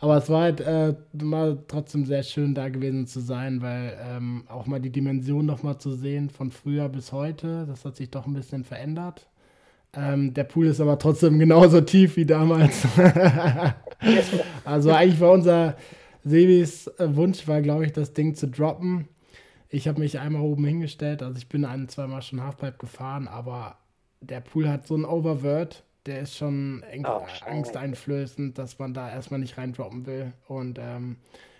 Aber 0.00 0.16
es 0.16 0.30
war 0.30 0.42
halt 0.42 0.60
äh, 0.60 0.94
mal 1.12 1.62
trotzdem 1.68 2.06
sehr 2.06 2.22
schön 2.22 2.54
da 2.54 2.70
gewesen 2.70 3.06
zu 3.06 3.20
sein, 3.20 3.60
weil 3.60 3.98
ähm, 4.02 4.44
auch 4.48 4.66
mal 4.66 4.80
die 4.80 4.90
Dimension 4.90 5.44
nochmal 5.44 5.76
zu 5.78 5.92
sehen 5.92 6.30
von 6.30 6.50
früher 6.50 6.88
bis 6.88 7.12
heute, 7.12 7.66
das 7.66 7.84
hat 7.84 7.96
sich 7.96 8.10
doch 8.10 8.26
ein 8.26 8.32
bisschen 8.32 8.64
verändert. 8.64 9.28
Ähm, 9.92 10.32
der 10.32 10.44
Pool 10.44 10.66
ist 10.68 10.80
aber 10.80 10.98
trotzdem 10.98 11.38
genauso 11.38 11.80
tief 11.82 12.16
wie 12.16 12.24
damals. 12.24 12.86
also 14.64 14.90
eigentlich 14.90 15.20
war 15.20 15.32
unser 15.32 15.76
Sebis 16.24 16.86
äh, 16.98 17.14
Wunsch, 17.14 17.46
war 17.46 17.60
glaube 17.60 17.84
ich, 17.84 17.92
das 17.92 18.14
Ding 18.14 18.34
zu 18.34 18.48
droppen. 18.48 19.06
Ich 19.68 19.86
habe 19.86 20.00
mich 20.00 20.18
einmal 20.18 20.42
oben 20.42 20.64
hingestellt, 20.64 21.22
also 21.22 21.36
ich 21.36 21.48
bin 21.48 21.66
ein, 21.66 21.88
zweimal 21.88 22.22
schon 22.22 22.42
Halfpipe 22.42 22.78
gefahren, 22.78 23.28
aber 23.28 23.76
der 24.20 24.40
Pool 24.40 24.68
hat 24.68 24.86
so 24.86 24.96
ein 24.96 25.04
Overword, 25.04 25.84
der 26.06 26.20
ist 26.20 26.36
schon 26.36 26.82
oh, 27.04 27.22
angsteinflößend, 27.46 28.58
dass 28.58 28.78
man 28.78 28.94
da 28.94 29.10
erstmal 29.10 29.40
nicht 29.40 29.58
reindroppen 29.58 30.06
will. 30.06 30.32
Und 30.48 30.78
ähm, 30.78 31.16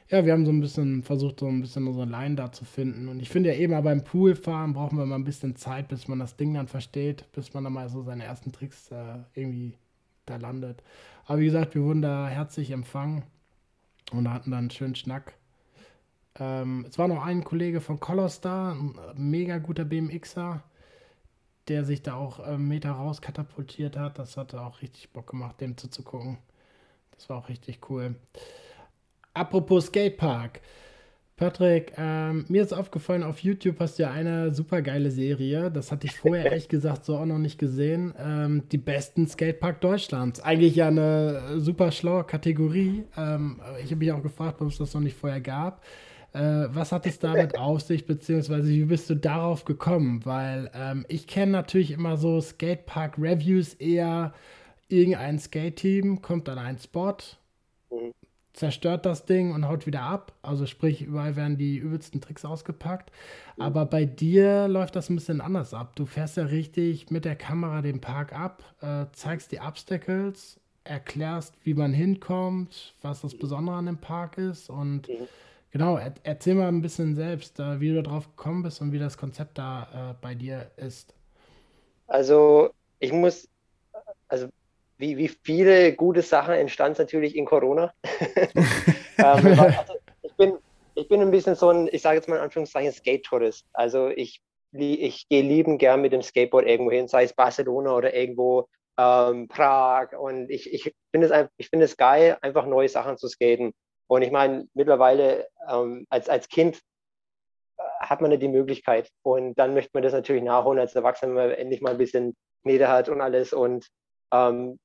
ja, 0.09 0.24
wir 0.24 0.33
haben 0.33 0.44
so 0.44 0.53
ein 0.53 0.61
bisschen 0.61 1.03
versucht, 1.03 1.40
so 1.40 1.46
ein 1.46 1.61
bisschen 1.61 1.87
unsere 1.87 2.07
Line 2.07 2.35
da 2.35 2.50
zu 2.50 2.64
finden. 2.64 3.09
Und 3.09 3.20
ich 3.20 3.29
finde 3.29 3.50
ja 3.50 3.57
eben 3.57 3.81
beim 3.85 4.03
Poolfahren 4.03 4.72
brauchen 4.72 4.98
wir 4.98 5.07
mal 5.07 5.14
ein 5.16 5.24
bisschen 5.24 5.57
Zeit, 5.57 5.88
bis 5.88 6.09
man 6.09 6.18
das 6.18 6.37
Ding 6.37 6.55
dann 6.55 6.66
versteht, 6.66 7.31
bis 7.33 7.55
man 7.55 7.64
dann 7.64 7.72
mal 7.72 7.88
so 7.88 8.03
seine 8.03 8.24
ersten 8.24 8.50
Tricks 8.50 8.90
äh, 8.90 9.18
irgendwie 9.35 9.76
da 10.26 10.37
landet. 10.37 10.83
Aber 11.26 11.38
wie 11.38 11.46
gesagt, 11.46 11.74
wir 11.74 11.83
wurden 11.83 12.03
da 12.03 12.29
herzlich 12.29 12.72
empfangen 12.72 13.22
und 14.12 14.33
hatten 14.33 14.50
dann 14.50 14.61
einen 14.61 14.70
schönen 14.70 14.96
Schnack. 14.96 15.35
Ähm, 16.38 16.87
es 16.88 16.98
war 16.98 17.07
noch 17.07 17.24
ein 17.24 17.44
Kollege 17.44 17.81
von 17.81 18.00
Colors 18.00 18.40
da, 18.40 18.72
ein 18.72 18.94
mega 19.16 19.59
guter 19.59 19.85
BMXer 19.85 20.62
der 21.68 21.85
sich 21.85 22.03
da 22.03 22.14
auch 22.14 22.46
äh, 22.46 22.59
Meter 22.59 22.92
raus 22.92 23.20
katapultiert 23.20 23.96
hat. 23.96 24.18
Das 24.18 24.37
hatte 24.37 24.61
auch 24.61 24.83
richtig 24.83 25.11
Bock 25.11 25.29
gemacht, 25.29 25.61
dem 25.61 25.77
zuzugucken. 25.77 26.38
Das 27.12 27.29
war 27.29 27.38
auch 27.38 27.49
richtig 27.49 27.90
cool. 27.90 28.14
Apropos 29.35 29.87
Skatepark. 29.87 30.61
Patrick, 31.40 31.94
ähm, 31.96 32.44
mir 32.49 32.62
ist 32.62 32.75
aufgefallen, 32.75 33.23
auf 33.23 33.38
YouTube 33.38 33.81
hast 33.81 33.99
du 33.99 34.03
ja 34.03 34.11
eine 34.11 34.53
super 34.53 34.83
geile 34.83 35.11
Serie. 35.11 35.70
Das 35.70 35.90
hatte 35.90 36.07
ich 36.07 36.14
vorher 36.14 36.44
ehrlich 36.51 36.68
gesagt 36.68 37.07
so 37.07 37.16
auch 37.16 37.25
noch 37.25 37.38
nicht 37.38 37.59
gesehen. 37.59 38.12
Ähm, 38.18 38.64
die 38.70 38.77
besten 38.77 39.27
Skatepark 39.27 39.81
Deutschlands. 39.81 40.40
Eigentlich 40.40 40.77
ja 40.77 40.88
eine 40.88 41.59
super 41.59 41.92
schlaue 41.92 42.25
Kategorie. 42.25 43.05
Ähm, 43.16 43.59
ich 43.83 43.87
habe 43.87 43.96
mich 43.96 44.12
auch 44.12 44.23
gefragt, 44.23 44.57
warum 44.59 44.68
es 44.68 44.77
das 44.77 44.92
noch 44.92 45.01
nicht 45.01 45.16
vorher 45.16 45.40
gab. 45.40 45.83
Äh, 46.33 46.69
was 46.69 46.93
hat 46.93 47.07
es 47.07 47.19
damit 47.19 47.59
auf 47.59 47.81
sich, 47.81 48.07
beziehungsweise 48.07 48.69
wie 48.69 48.85
bist 48.85 49.11
du 49.11 49.14
darauf 49.14 49.64
gekommen? 49.64 50.25
Weil 50.25 50.71
ähm, 50.75 51.05
ich 51.09 51.27
kenne 51.27 51.53
natürlich 51.53 51.90
immer 51.90 52.16
so 52.16 52.40
Skatepark-Reviews 52.40 53.75
eher, 53.75 54.33
irgendein 54.88 55.38
Skate-Team 55.38 56.23
kommt 56.23 56.49
an 56.49 56.59
einen 56.59 56.79
Spot, 56.79 57.16
mhm. 57.90 58.12
zerstört 58.53 59.07
das 59.07 59.27
Ding 59.27 59.53
und 59.53 59.66
haut 59.66 59.87
wieder 59.87 60.03
ab. 60.03 60.33
Also 60.43 60.66
sprich, 60.66 61.03
überall 61.03 61.35
werden 61.35 61.59
die 61.59 61.79
übelsten 61.79 62.21
Tricks 62.21 62.45
ausgepackt. 62.45 63.11
Mhm. 63.57 63.62
Aber 63.62 63.87
bei 63.87 64.05
dir 64.05 64.69
läuft 64.69 64.95
das 64.95 65.11
ein 65.11 65.16
bisschen 65.16 65.40
anders 65.40 65.75
ab. 65.75 65.97
Du 65.97 66.07
fährst 66.07 66.37
ja 66.37 66.45
richtig 66.45 67.11
mit 67.11 67.25
der 67.25 67.37
Kamera 67.37 67.83
den 67.83 68.01
Park 68.01 68.33
ab, 68.33 68.62
äh, 68.81 69.07
zeigst 69.12 69.51
die 69.51 69.61
Obstacles, 69.61 70.61
erklärst, 70.85 71.55
wie 71.64 71.75
man 71.75 71.93
hinkommt, 71.93 72.95
was 73.03 73.21
das 73.21 73.37
Besondere 73.37 73.77
an 73.77 73.87
dem 73.87 73.99
Park 73.99 74.38
ist 74.38 74.71
und 74.71 75.09
mhm 75.09 75.27
Genau, 75.72 75.96
er, 75.96 76.12
erzähl 76.24 76.54
mal 76.54 76.68
ein 76.68 76.83
bisschen 76.83 77.14
selbst, 77.14 77.61
äh, 77.61 77.80
wie 77.80 77.94
du 77.94 78.02
darauf 78.02 78.26
gekommen 78.37 78.62
bist 78.62 78.80
und 78.80 78.92
wie 78.92 78.98
das 78.98 79.16
Konzept 79.16 79.59
da 79.59 80.11
äh, 80.11 80.14
bei 80.20 80.35
dir 80.35 80.70
ist. 80.76 81.14
Also, 82.09 82.70
ich 82.98 83.12
muss, 83.12 83.48
also 84.26 84.48
wie, 84.98 85.16
wie 85.16 85.28
viele 85.28 85.94
gute 85.94 86.22
Sachen 86.22 86.54
entstanden 86.54 87.00
natürlich 87.00 87.37
in 87.37 87.44
Corona. 87.44 87.92
ähm, 88.44 88.64
also, 89.18 89.94
ich, 90.22 90.33
bin, 90.37 90.59
ich 90.96 91.09
bin 91.09 91.20
ein 91.20 91.30
bisschen 91.30 91.54
so 91.54 91.70
ein, 91.70 91.88
ich 91.92 92.02
sage 92.02 92.16
jetzt 92.16 92.28
mal 92.28 92.37
in 92.37 92.42
Anführungszeichen, 92.42 92.92
Skate-Tourist. 92.92 93.64
Also 93.72 94.09
ich, 94.09 94.42
ich 94.72 95.28
gehe 95.28 95.42
lieben 95.42 95.78
gern 95.78 96.02
mit 96.02 96.12
dem 96.12 96.22
Skateboard 96.22 96.66
irgendwo 96.66 96.90
hin, 96.90 97.06
sei 97.06 97.24
es 97.24 97.33
Barcelona 97.33 97.94
oder 97.94 98.12
irgendwo 98.12 98.68
ähm, 98.98 99.46
Prag. 99.46 100.18
Und 100.18 100.50
ich, 100.50 100.72
ich 100.72 100.92
finde 101.12 101.28
es, 101.28 101.68
find 101.68 101.83
es 101.83 101.96
geil, 101.96 102.37
einfach 102.42 102.66
neue 102.66 102.88
Sachen 102.88 103.16
zu 103.16 103.28
skaten. 103.28 103.72
Und 104.11 104.23
ich 104.23 104.33
meine, 104.33 104.66
mittlerweile 104.75 105.46
ähm, 105.68 106.05
als, 106.11 106.29
als 106.29 106.49
Kind 106.49 106.81
äh, 107.79 107.83
hat 108.01 108.20
man 108.20 108.33
ja 108.33 108.38
die 108.38 108.49
Möglichkeit. 108.49 109.09
Und 109.23 109.55
dann 109.55 109.73
möchte 109.73 109.92
man 109.94 110.03
das 110.03 110.12
natürlich 110.12 110.42
nachholen 110.42 110.81
als 110.81 110.96
Erwachsener, 110.96 111.37
wenn 111.37 111.51
man 111.51 111.57
endlich 111.57 111.81
mal 111.81 111.92
ein 111.92 111.99
bisschen 111.99 112.37
Meter 112.64 112.88
hat 112.88 113.09
und 113.09 113.20
alles. 113.20 113.53
Und 113.53 113.87
ähm, 114.33 114.81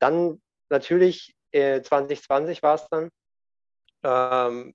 dann 0.00 0.42
natürlich 0.68 1.34
äh, 1.52 1.80
2020 1.80 2.62
war 2.62 2.74
es 2.74 2.86
dann. 2.90 3.08
Ähm, 4.04 4.74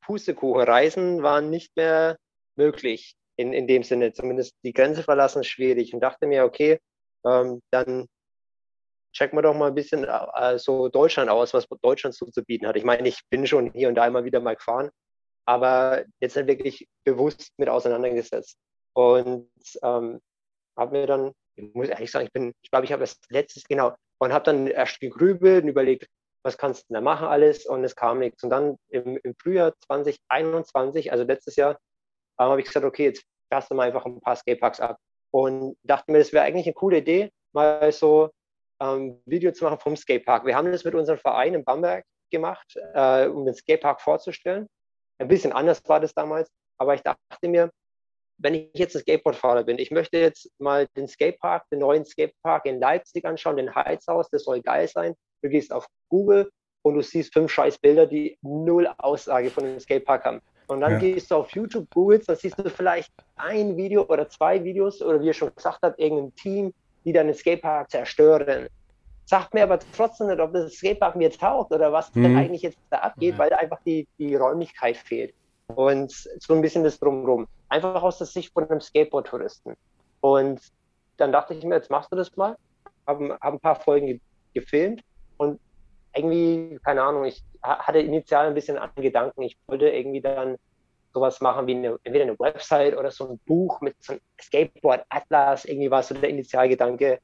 Pustekuchen, 0.00 0.62
Reisen 0.62 1.24
waren 1.24 1.50
nicht 1.50 1.74
mehr 1.74 2.16
möglich 2.54 3.16
in, 3.34 3.52
in 3.52 3.66
dem 3.66 3.82
Sinne. 3.82 4.12
Zumindest 4.12 4.54
die 4.62 4.72
Grenze 4.72 5.02
verlassen 5.02 5.42
schwierig. 5.42 5.94
Und 5.94 6.00
dachte 6.00 6.28
mir, 6.28 6.44
okay, 6.44 6.78
ähm, 7.26 7.60
dann 7.72 8.06
checken 9.12 9.36
wir 9.38 9.42
doch 9.42 9.54
mal 9.54 9.68
ein 9.68 9.74
bisschen 9.74 10.04
äh, 10.04 10.58
so 10.58 10.88
Deutschland 10.88 11.30
aus, 11.30 11.54
was 11.54 11.66
Deutschland 11.82 12.14
so 12.14 12.26
zu 12.26 12.42
bieten 12.44 12.66
hat. 12.66 12.76
Ich 12.76 12.84
meine, 12.84 13.08
ich 13.08 13.20
bin 13.30 13.46
schon 13.46 13.72
hier 13.72 13.88
und 13.88 13.94
da 13.94 14.06
immer 14.06 14.24
wieder 14.24 14.40
mal 14.40 14.56
gefahren, 14.56 14.90
aber 15.46 16.04
jetzt 16.20 16.36
nicht 16.36 16.46
wirklich 16.46 16.88
bewusst 17.04 17.52
mit 17.56 17.68
auseinandergesetzt. 17.68 18.56
Und 18.94 19.50
ähm, 19.82 20.20
habe 20.76 20.98
mir 20.98 21.06
dann 21.06 21.32
ich 21.58 21.74
muss 21.74 21.88
ehrlich 21.88 22.10
sagen, 22.10 22.26
ich 22.26 22.32
bin, 22.32 22.52
ich 22.62 22.70
glaube, 22.70 22.84
ich 22.86 22.92
habe 22.92 23.00
das 23.00 23.18
letztes, 23.28 23.64
genau, 23.64 23.94
und 24.18 24.32
habe 24.32 24.44
dann 24.44 24.66
erst 24.68 25.00
gegrübelt 25.00 25.64
und 25.64 25.70
überlegt, 25.70 26.06
was 26.44 26.56
kannst 26.56 26.88
du 26.88 26.94
da 26.94 27.00
machen 27.00 27.26
alles 27.26 27.66
und 27.66 27.84
es 27.84 27.96
kam 27.96 28.20
nichts. 28.20 28.42
Und 28.44 28.50
dann 28.50 28.76
im, 28.88 29.18
im 29.22 29.34
Frühjahr 29.40 29.74
2021, 29.86 31.12
also 31.12 31.24
letztes 31.24 31.56
Jahr, 31.56 31.72
äh, 31.72 32.44
habe 32.44 32.60
ich 32.60 32.66
gesagt, 32.66 32.86
okay, 32.86 33.04
jetzt 33.04 33.24
fährst 33.48 33.70
du 33.70 33.74
mal 33.74 33.88
einfach 33.88 34.06
ein 34.06 34.20
paar 34.20 34.36
Skateparks 34.36 34.80
ab. 34.80 34.98
Und 35.30 35.76
dachte 35.82 36.10
mir, 36.10 36.18
das 36.18 36.32
wäre 36.32 36.44
eigentlich 36.44 36.66
eine 36.66 36.74
coole 36.74 36.98
Idee, 36.98 37.30
mal 37.52 37.92
so 37.92 38.30
ähm, 38.80 39.20
Video 39.26 39.52
zu 39.52 39.64
machen 39.64 39.78
vom 39.78 39.96
Skatepark. 39.96 40.46
Wir 40.46 40.56
haben 40.56 40.70
das 40.70 40.84
mit 40.84 40.94
unserem 40.94 41.18
Verein 41.18 41.54
in 41.54 41.64
Bamberg 41.64 42.04
gemacht, 42.30 42.76
äh, 42.94 43.26
um 43.26 43.44
den 43.44 43.54
Skatepark 43.54 44.00
vorzustellen. 44.00 44.68
Ein 45.18 45.28
bisschen 45.28 45.52
anders 45.52 45.82
war 45.86 46.00
das 46.00 46.14
damals, 46.14 46.50
aber 46.78 46.94
ich 46.94 47.02
dachte 47.02 47.48
mir, 47.48 47.70
wenn 48.38 48.54
ich 48.54 48.70
jetzt 48.74 48.94
ein 48.94 49.02
Skateboardfahrer 49.02 49.64
bin, 49.64 49.78
ich 49.78 49.90
möchte 49.90 50.18
jetzt 50.18 50.48
mal 50.58 50.86
den 50.96 51.08
Skatepark, 51.08 51.68
den 51.70 51.80
neuen 51.80 52.04
Skatepark 52.04 52.66
in 52.66 52.78
Leipzig 52.78 53.24
anschauen, 53.24 53.56
den 53.56 53.74
Heizhaus, 53.74 54.30
das 54.30 54.44
soll 54.44 54.62
geil 54.62 54.86
sein. 54.86 55.14
Du 55.42 55.48
gehst 55.48 55.72
auf 55.72 55.86
Google 56.08 56.48
und 56.82 56.94
du 56.94 57.02
siehst 57.02 57.32
fünf 57.32 57.50
scheiß 57.50 57.78
Bilder, 57.78 58.06
die 58.06 58.38
null 58.42 58.88
Aussage 58.98 59.50
von 59.50 59.64
dem 59.64 59.80
Skatepark 59.80 60.24
haben. 60.24 60.40
Und 60.68 60.82
dann 60.82 60.92
ja. 60.92 60.98
gehst 60.98 61.30
du 61.30 61.36
auf 61.36 61.50
YouTube, 61.50 61.88
googelst, 61.90 62.28
dann 62.28 62.36
siehst 62.36 62.58
du 62.58 62.70
vielleicht 62.70 63.12
ein 63.36 63.76
Video 63.76 64.04
oder 64.04 64.28
zwei 64.28 64.62
Videos 64.62 65.02
oder 65.02 65.20
wie 65.20 65.26
ihr 65.26 65.34
schon 65.34 65.54
gesagt 65.54 65.80
habt, 65.82 65.98
irgendein 65.98 66.34
Team, 66.34 66.74
die 67.08 67.12
deinen 67.12 67.34
Skatepark 67.34 67.90
zerstören. 67.90 68.68
Sagt 69.24 69.54
mir 69.54 69.62
aber 69.62 69.78
trotzdem 69.96 70.28
nicht, 70.28 70.40
ob 70.40 70.52
das 70.52 70.72
Skatepark 70.72 71.16
mir 71.16 71.30
taugt 71.30 71.72
oder 71.72 71.92
was 71.92 72.14
mhm. 72.14 72.22
denn 72.22 72.36
eigentlich 72.36 72.62
jetzt 72.62 72.78
da 72.90 72.98
abgeht, 72.98 73.38
weil 73.38 73.52
einfach 73.52 73.80
die, 73.84 74.06
die 74.18 74.34
Räumlichkeit 74.34 74.96
fehlt. 74.96 75.34
Und 75.74 76.12
so 76.12 76.54
ein 76.54 76.62
bisschen 76.62 76.84
das 76.84 76.98
Drumherum. 76.98 77.46
Einfach 77.68 78.02
aus 78.02 78.18
der 78.18 78.26
Sicht 78.26 78.52
von 78.52 78.68
einem 78.68 78.80
Skateboard-Touristen. 78.80 79.74
Und 80.20 80.60
dann 81.18 81.32
dachte 81.32 81.54
ich 81.54 81.64
mir, 81.64 81.76
jetzt 81.76 81.90
machst 81.90 82.10
du 82.12 82.16
das 82.16 82.34
mal. 82.36 82.56
Habe 83.06 83.36
hab 83.40 83.52
ein 83.54 83.60
paar 83.60 83.76
Folgen 83.76 84.20
gefilmt 84.54 85.02
und 85.36 85.60
irgendwie, 86.14 86.78
keine 86.84 87.02
Ahnung, 87.02 87.24
ich 87.24 87.42
hatte 87.62 87.98
initial 87.98 88.46
ein 88.46 88.54
bisschen 88.54 88.78
an 88.78 88.90
Gedanken. 88.96 89.42
Ich 89.42 89.56
wollte 89.66 89.88
irgendwie 89.88 90.20
dann 90.20 90.56
sowas 91.18 91.40
machen 91.40 91.66
wie 91.66 91.76
eine, 91.76 91.98
entweder 92.04 92.24
eine 92.24 92.38
Website 92.38 92.96
oder 92.96 93.10
so 93.10 93.28
ein 93.28 93.38
Buch 93.46 93.80
mit 93.80 93.96
so 94.00 94.12
einem 94.12 94.22
Skateboard-Atlas. 94.40 95.64
Irgendwie 95.64 95.90
war 95.90 96.02
so 96.02 96.14
der 96.14 96.30
Initialgedanke. 96.30 97.18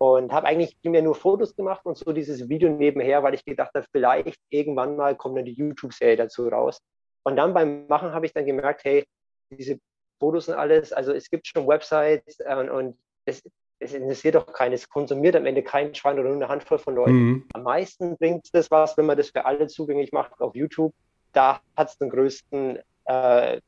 Und 0.00 0.32
habe 0.32 0.46
eigentlich 0.46 0.76
mir 0.84 1.02
nur 1.02 1.16
Fotos 1.16 1.56
gemacht 1.56 1.84
und 1.84 1.98
so 1.98 2.12
dieses 2.12 2.48
Video 2.48 2.68
nebenher, 2.68 3.24
weil 3.24 3.34
ich 3.34 3.44
gedacht 3.44 3.72
habe, 3.74 3.84
vielleicht 3.90 4.38
irgendwann 4.48 4.94
mal 4.94 5.16
kommt 5.16 5.36
dann 5.36 5.44
die 5.44 5.54
YouTube-Serie 5.54 6.16
dazu 6.16 6.46
raus. 6.46 6.80
Und 7.24 7.34
dann 7.34 7.52
beim 7.52 7.86
Machen 7.88 8.12
habe 8.12 8.24
ich 8.24 8.32
dann 8.32 8.46
gemerkt, 8.46 8.84
hey, 8.84 9.04
diese 9.50 9.78
Fotos 10.20 10.48
und 10.48 10.54
alles, 10.54 10.92
also 10.92 11.12
es 11.12 11.28
gibt 11.28 11.48
schon 11.48 11.66
Websites 11.66 12.38
äh, 12.40 12.54
und, 12.54 12.96
es, 13.24 13.42
es 13.80 13.94
interessiert 13.94 14.34
doch 14.34 14.46
keines, 14.46 14.88
konsumiert 14.88 15.36
am 15.36 15.46
Ende 15.46 15.62
kein 15.62 15.94
Schwein 15.94 16.18
oder 16.18 16.28
nur 16.28 16.36
eine 16.36 16.48
Handvoll 16.48 16.78
von 16.78 16.94
Leuten. 16.94 17.12
Mhm. 17.12 17.48
Am 17.54 17.62
meisten 17.62 18.16
bringt 18.16 18.48
es 18.52 18.70
was, 18.70 18.96
wenn 18.96 19.06
man 19.06 19.16
das 19.16 19.30
für 19.30 19.44
alle 19.44 19.66
zugänglich 19.66 20.12
macht 20.12 20.40
auf 20.40 20.54
YouTube. 20.54 20.94
Da 21.32 21.60
hat 21.76 21.88
es 21.88 21.98
den 21.98 22.10
größten 22.10 22.78
äh, 23.08 23.60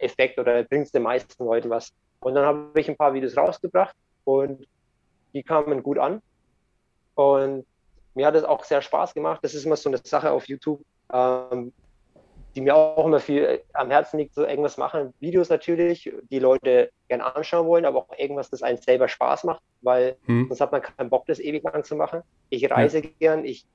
Effekt 0.00 0.38
oder 0.38 0.62
bringt 0.64 0.86
es 0.86 0.92
den 0.92 1.02
meisten 1.02 1.44
Leuten 1.44 1.70
was. 1.70 1.92
Und 2.20 2.34
dann 2.34 2.46
habe 2.46 2.80
ich 2.80 2.88
ein 2.88 2.96
paar 2.96 3.12
Videos 3.12 3.36
rausgebracht 3.36 3.94
und 4.24 4.66
die 5.34 5.42
kamen 5.42 5.82
gut 5.82 5.98
an. 5.98 6.22
Und 7.14 7.66
mir 8.14 8.26
hat 8.26 8.34
es 8.34 8.44
auch 8.44 8.64
sehr 8.64 8.80
Spaß 8.80 9.14
gemacht. 9.14 9.40
Das 9.42 9.54
ist 9.54 9.64
immer 9.64 9.76
so 9.76 9.90
eine 9.90 9.98
Sache 9.98 10.30
auf 10.30 10.46
YouTube. 10.46 10.80
Ähm, 11.12 11.72
die 12.54 12.60
mir 12.60 12.74
auch 12.76 13.06
immer 13.06 13.20
viel 13.20 13.62
am 13.72 13.90
Herzen 13.90 14.18
liegt, 14.18 14.34
so 14.34 14.44
irgendwas 14.44 14.76
machen. 14.76 15.14
Videos 15.20 15.48
natürlich, 15.48 16.12
die 16.30 16.38
Leute 16.38 16.90
gerne 17.08 17.34
anschauen 17.34 17.66
wollen, 17.66 17.84
aber 17.84 18.00
auch 18.00 18.18
irgendwas, 18.18 18.50
das 18.50 18.62
einen 18.62 18.78
selber 18.78 19.08
Spaß 19.08 19.44
macht, 19.44 19.62
weil 19.80 20.16
hm. 20.26 20.46
sonst 20.48 20.60
hat 20.60 20.72
man 20.72 20.82
keinen 20.82 21.10
Bock, 21.10 21.26
das 21.26 21.40
ewig 21.40 21.62
lang 21.62 21.84
zu 21.84 21.96
machen. 21.96 22.22
Ich 22.50 22.70
reise 22.70 22.98
ja. 22.98 23.08
gern, 23.18 23.44
ich 23.44 23.66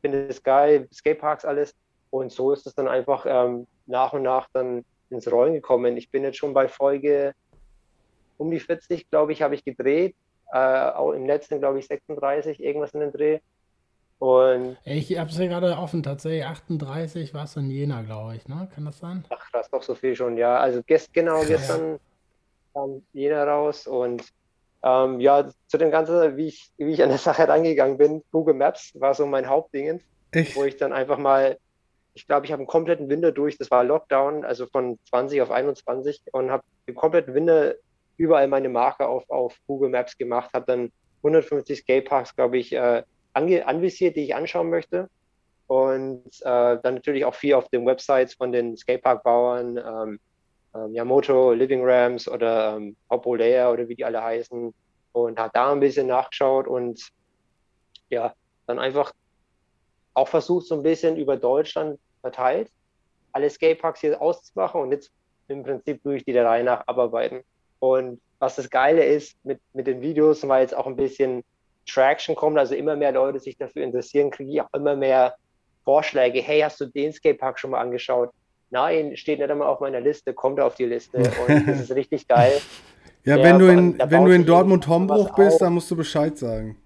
finde 0.00 0.28
es 0.28 0.42
geil, 0.42 0.88
Skateparks, 0.92 1.44
alles. 1.44 1.74
Und 2.10 2.32
so 2.32 2.52
ist 2.52 2.66
es 2.66 2.74
dann 2.74 2.88
einfach 2.88 3.26
ähm, 3.28 3.66
nach 3.86 4.12
und 4.12 4.22
nach 4.22 4.48
dann 4.52 4.84
ins 5.10 5.30
Rollen 5.30 5.54
gekommen. 5.54 5.96
Ich 5.96 6.10
bin 6.10 6.22
jetzt 6.22 6.38
schon 6.38 6.54
bei 6.54 6.68
Folge 6.68 7.34
um 8.38 8.50
die 8.50 8.60
40, 8.60 9.10
glaube 9.10 9.32
ich, 9.32 9.42
habe 9.42 9.54
ich 9.54 9.64
gedreht. 9.64 10.14
Äh, 10.52 10.90
auch 10.90 11.12
im 11.12 11.26
letzten, 11.26 11.58
glaube 11.58 11.78
ich, 11.78 11.86
36, 11.86 12.62
irgendwas 12.62 12.94
in 12.94 13.00
den 13.00 13.12
Dreh. 13.12 13.40
Und 14.18 14.78
ich 14.84 15.18
habe 15.18 15.30
es 15.30 15.38
ja 15.38 15.46
gerade 15.46 15.76
offen, 15.76 16.02
tatsächlich 16.02 16.44
38 16.44 17.34
war 17.34 17.44
es 17.44 17.56
in 17.56 17.70
Jena, 17.70 18.02
glaube 18.02 18.36
ich, 18.36 18.48
ne? 18.48 18.68
Kann 18.74 18.86
das 18.86 18.98
sein? 18.98 19.24
Ach, 19.28 19.50
das 19.52 19.66
ist 19.66 19.72
doch 19.72 19.82
so 19.82 19.94
viel 19.94 20.16
schon, 20.16 20.38
ja. 20.38 20.58
Also 20.58 20.82
gest, 20.82 21.12
genau, 21.12 21.42
gestern 21.44 21.98
kam 22.72 23.02
Jena 23.12 23.44
raus 23.44 23.86
und 23.86 24.24
ähm, 24.82 25.20
ja, 25.20 25.48
zu 25.66 25.78
dem 25.78 25.90
Ganzen, 25.90 26.36
wie 26.36 26.46
ich, 26.46 26.70
wie 26.78 26.92
ich 26.92 27.02
an 27.02 27.10
der 27.10 27.18
Sache 27.18 27.46
rangegangen 27.46 27.98
bin, 27.98 28.22
Google 28.30 28.54
Maps 28.54 28.92
war 28.94 29.12
so 29.14 29.26
mein 29.26 29.48
Hauptding, 29.48 30.00
wo 30.54 30.64
ich 30.64 30.76
dann 30.76 30.92
einfach 30.92 31.18
mal, 31.18 31.58
ich 32.16 32.26
glaube, 32.26 32.46
ich 32.46 32.52
habe 32.52 32.60
einen 32.60 32.66
kompletten 32.66 33.10
Winter 33.10 33.30
durch, 33.30 33.58
das 33.58 33.70
war 33.70 33.84
Lockdown, 33.84 34.42
also 34.42 34.66
von 34.66 34.98
20 35.10 35.42
auf 35.42 35.50
21 35.50 36.22
und 36.32 36.50
habe 36.50 36.62
den 36.88 36.94
kompletten 36.94 37.34
Winter 37.34 37.74
überall 38.16 38.48
meine 38.48 38.70
Marke 38.70 39.06
auf, 39.06 39.28
auf 39.28 39.54
Google 39.66 39.90
Maps 39.90 40.16
gemacht, 40.16 40.50
habe 40.54 40.64
dann 40.66 40.92
150 41.18 41.80
Skateparks, 41.80 42.34
glaube 42.34 42.56
ich, 42.56 42.72
äh, 42.72 43.02
anvisiert, 43.34 44.16
die 44.16 44.24
ich 44.24 44.34
anschauen 44.34 44.70
möchte. 44.70 45.10
Und 45.66 46.24
äh, 46.40 46.78
dann 46.82 46.94
natürlich 46.94 47.26
auch 47.26 47.34
viel 47.34 47.52
auf 47.52 47.68
den 47.68 47.84
Websites 47.84 48.32
von 48.32 48.50
den 48.50 48.78
Skatepark-Bauern, 48.78 49.76
ähm, 49.76 50.20
ähm, 50.74 50.94
Yamamoto, 50.94 51.52
Living 51.52 51.84
Rams 51.84 52.26
oder 52.28 52.76
ähm, 52.76 52.96
Populär 53.10 53.70
oder 53.70 53.86
wie 53.90 53.94
die 53.94 54.06
alle 54.06 54.22
heißen. 54.22 54.72
Und 55.12 55.38
hat 55.38 55.54
da 55.54 55.70
ein 55.70 55.80
bisschen 55.80 56.06
nachgeschaut 56.06 56.66
und 56.66 57.10
ja, 58.08 58.32
dann 58.66 58.78
einfach 58.78 59.12
auch 60.14 60.28
versucht, 60.28 60.66
so 60.66 60.76
ein 60.76 60.82
bisschen 60.82 61.16
über 61.18 61.36
Deutschland 61.36 61.98
verteilt, 62.26 62.70
alle 63.32 63.48
Skateparks 63.48 64.00
hier 64.00 64.20
auszumachen 64.20 64.80
und 64.80 64.90
jetzt 64.90 65.12
im 65.48 65.62
Prinzip 65.62 66.02
durch 66.02 66.24
die 66.24 66.32
der 66.32 66.44
Reihe 66.44 66.64
nach 66.64 66.82
abarbeiten. 66.88 67.42
Und 67.78 68.20
was 68.40 68.56
das 68.56 68.68
Geile 68.68 69.04
ist 69.04 69.36
mit, 69.44 69.60
mit 69.74 69.86
den 69.86 70.00
Videos, 70.00 70.46
weil 70.48 70.62
jetzt 70.62 70.76
auch 70.76 70.86
ein 70.86 70.96
bisschen 70.96 71.44
Traction 71.88 72.34
kommt, 72.34 72.58
also 72.58 72.74
immer 72.74 72.96
mehr 72.96 73.12
Leute 73.12 73.38
sich 73.38 73.56
dafür 73.56 73.84
interessieren, 73.84 74.30
kriege 74.30 74.50
ich 74.50 74.60
auch 74.60 74.72
immer 74.74 74.96
mehr 74.96 75.36
Vorschläge. 75.84 76.40
Hey, 76.40 76.60
hast 76.60 76.80
du 76.80 76.86
den 76.86 77.12
Skatepark 77.12 77.60
schon 77.60 77.70
mal 77.70 77.80
angeschaut? 77.80 78.30
Nein, 78.70 79.16
steht 79.16 79.38
nicht 79.38 79.50
einmal 79.50 79.68
auf 79.68 79.78
meiner 79.78 80.00
Liste, 80.00 80.34
kommt 80.34 80.58
auf 80.58 80.74
die 80.74 80.86
Liste 80.86 81.18
und 81.18 81.68
das 81.68 81.80
ist 81.80 81.94
richtig 81.94 82.26
geil. 82.26 82.60
Ja, 83.26 83.42
wenn 83.42 83.58
du 83.58 83.66
in, 83.66 83.98
wenn 83.98 84.24
du 84.24 84.30
in 84.30 84.46
Dortmund 84.46 84.86
Hombruch 84.86 85.34
bist, 85.34 85.60
dann 85.60 85.72
musst 85.72 85.90
du 85.90 85.96
Bescheid 85.96 86.38
sagen. 86.38 86.76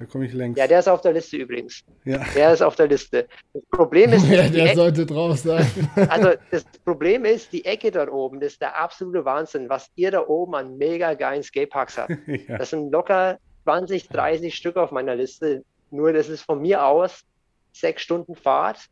Da 0.00 0.06
komme 0.06 0.24
ich 0.24 0.32
längst. 0.32 0.58
Ja, 0.58 0.66
der 0.66 0.78
ist 0.78 0.88
auf 0.88 1.02
der 1.02 1.12
Liste 1.12 1.36
übrigens. 1.36 1.84
Ja. 2.06 2.24
Der 2.34 2.54
ist 2.54 2.62
auf 2.62 2.74
der 2.74 2.86
Liste. 2.86 3.28
Das 3.52 3.62
Problem 3.70 4.14
ist. 4.14 4.26
Ja, 4.30 4.48
der 4.48 4.74
sollte 4.74 5.04
drauf 5.04 5.36
sein. 5.38 5.66
Also, 6.08 6.32
das 6.50 6.64
Problem 6.86 7.26
ist, 7.26 7.52
die 7.52 7.66
Ecke 7.66 7.90
dort 7.90 8.10
oben, 8.10 8.40
das 8.40 8.54
ist 8.54 8.62
der 8.62 8.80
absolute 8.80 9.26
Wahnsinn, 9.26 9.68
was 9.68 9.90
ihr 9.96 10.10
da 10.10 10.26
oben 10.26 10.54
an 10.54 10.78
mega 10.78 11.12
geilen 11.12 11.42
Skateparks 11.42 11.98
habt. 11.98 12.12
ja. 12.26 12.56
Das 12.56 12.70
sind 12.70 12.90
locker 12.90 13.38
20, 13.64 14.08
30 14.08 14.54
Stück 14.54 14.76
auf 14.78 14.90
meiner 14.90 15.14
Liste. 15.14 15.64
Nur 15.90 16.14
das 16.14 16.30
ist 16.30 16.42
von 16.42 16.62
mir 16.62 16.82
aus 16.82 17.24
sechs 17.72 18.00
Stunden 18.00 18.36
Fahrt 18.36 18.86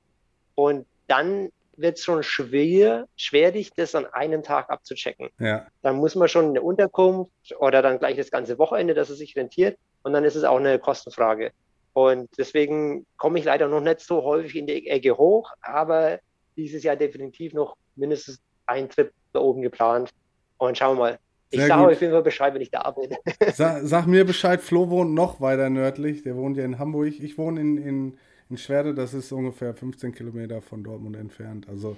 und 0.56 0.84
dann 1.06 1.48
wird 1.78 1.98
es 1.98 2.04
schon 2.04 2.22
schwer, 2.22 3.06
schwierig, 3.16 3.72
das 3.74 3.94
an 3.94 4.06
einem 4.06 4.42
Tag 4.42 4.70
abzuchecken. 4.70 5.28
Ja. 5.38 5.66
Dann 5.82 5.96
muss 5.96 6.14
man 6.14 6.28
schon 6.28 6.46
eine 6.46 6.62
Unterkunft 6.62 7.32
oder 7.58 7.82
dann 7.82 7.98
gleich 7.98 8.16
das 8.16 8.30
ganze 8.30 8.58
Wochenende, 8.58 8.94
dass 8.94 9.10
es 9.10 9.18
sich 9.18 9.36
rentiert. 9.36 9.78
Und 10.02 10.12
dann 10.12 10.24
ist 10.24 10.34
es 10.34 10.44
auch 10.44 10.58
eine 10.58 10.78
Kostenfrage. 10.78 11.52
Und 11.92 12.28
deswegen 12.38 13.06
komme 13.16 13.38
ich 13.38 13.44
leider 13.44 13.68
noch 13.68 13.80
nicht 13.80 14.00
so 14.00 14.22
häufig 14.22 14.56
in 14.56 14.66
die 14.66 14.88
Ecke 14.88 15.16
hoch, 15.16 15.50
aber 15.62 16.20
dieses 16.56 16.82
Jahr 16.82 16.96
definitiv 16.96 17.54
noch 17.54 17.76
mindestens 17.96 18.40
ein 18.66 18.88
Trip 18.88 19.12
da 19.32 19.40
oben 19.40 19.62
geplant. 19.62 20.10
Und 20.58 20.78
schauen 20.78 20.96
wir 20.96 21.00
mal, 21.00 21.18
ich 21.50 21.64
sage 21.64 21.86
auf 21.86 22.00
jeden 22.00 22.12
Fall 22.12 22.22
Bescheid, 22.22 22.54
wenn 22.54 22.60
ich 22.60 22.70
da 22.70 22.90
bin. 22.90 23.16
Sag, 23.54 23.80
sag, 23.84 24.06
mir 24.06 24.24
Bescheid, 24.24 24.60
Flo 24.60 24.90
wohnt 24.90 25.14
noch 25.14 25.40
weiter 25.40 25.70
nördlich. 25.70 26.22
Der 26.22 26.36
wohnt 26.36 26.56
ja 26.56 26.64
in 26.64 26.78
Hamburg. 26.78 27.18
Ich 27.20 27.38
wohne 27.38 27.60
in, 27.60 27.78
in, 27.78 28.18
in 28.50 28.56
Schwerde, 28.56 28.94
das 28.94 29.14
ist 29.14 29.30
ungefähr 29.32 29.74
15 29.74 30.12
Kilometer 30.12 30.62
von 30.62 30.82
Dortmund 30.82 31.16
entfernt. 31.16 31.68
Also, 31.68 31.96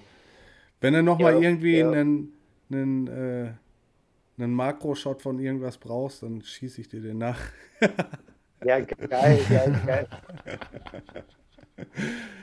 wenn 0.80 0.94
du 0.94 1.02
noch 1.02 1.18
ja, 1.20 1.30
mal 1.30 1.42
irgendwie 1.42 1.78
ja. 1.78 1.90
einen, 1.90 2.32
einen, 2.70 3.06
äh, 3.06 3.52
einen 4.38 4.54
Makro-Shot 4.54 5.22
von 5.22 5.38
irgendwas 5.38 5.78
brauchst, 5.78 6.22
dann 6.22 6.42
schieße 6.42 6.80
ich 6.80 6.88
dir 6.88 7.00
den 7.00 7.18
nach. 7.18 7.38
ja, 8.64 8.80
geil, 8.80 9.40
geil, 9.48 9.80
geil. 9.86 10.08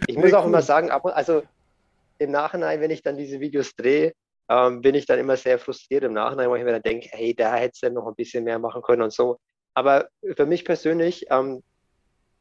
Ich 0.07 0.17
muss 0.17 0.33
auch 0.33 0.45
immer 0.45 0.61
sagen, 0.61 0.89
also 0.89 1.43
im 2.19 2.31
Nachhinein, 2.31 2.81
wenn 2.81 2.91
ich 2.91 3.03
dann 3.03 3.17
diese 3.17 3.39
Videos 3.39 3.75
drehe, 3.75 4.13
ähm, 4.49 4.81
bin 4.81 4.95
ich 4.95 5.05
dann 5.05 5.19
immer 5.19 5.37
sehr 5.37 5.59
frustriert 5.59 6.03
im 6.03 6.13
Nachhinein, 6.13 6.49
weil 6.49 6.59
ich 6.59 6.65
mir 6.65 6.71
dann 6.71 6.81
denke, 6.81 7.09
hey, 7.11 7.35
da 7.35 7.55
hättest 7.55 7.83
du 7.83 7.91
noch 7.91 8.07
ein 8.07 8.15
bisschen 8.15 8.43
mehr 8.43 8.59
machen 8.59 8.81
können 8.81 9.01
und 9.01 9.13
so. 9.13 9.37
Aber 9.73 10.07
für 10.35 10.45
mich 10.45 10.65
persönlich, 10.65 11.25
ähm, 11.29 11.61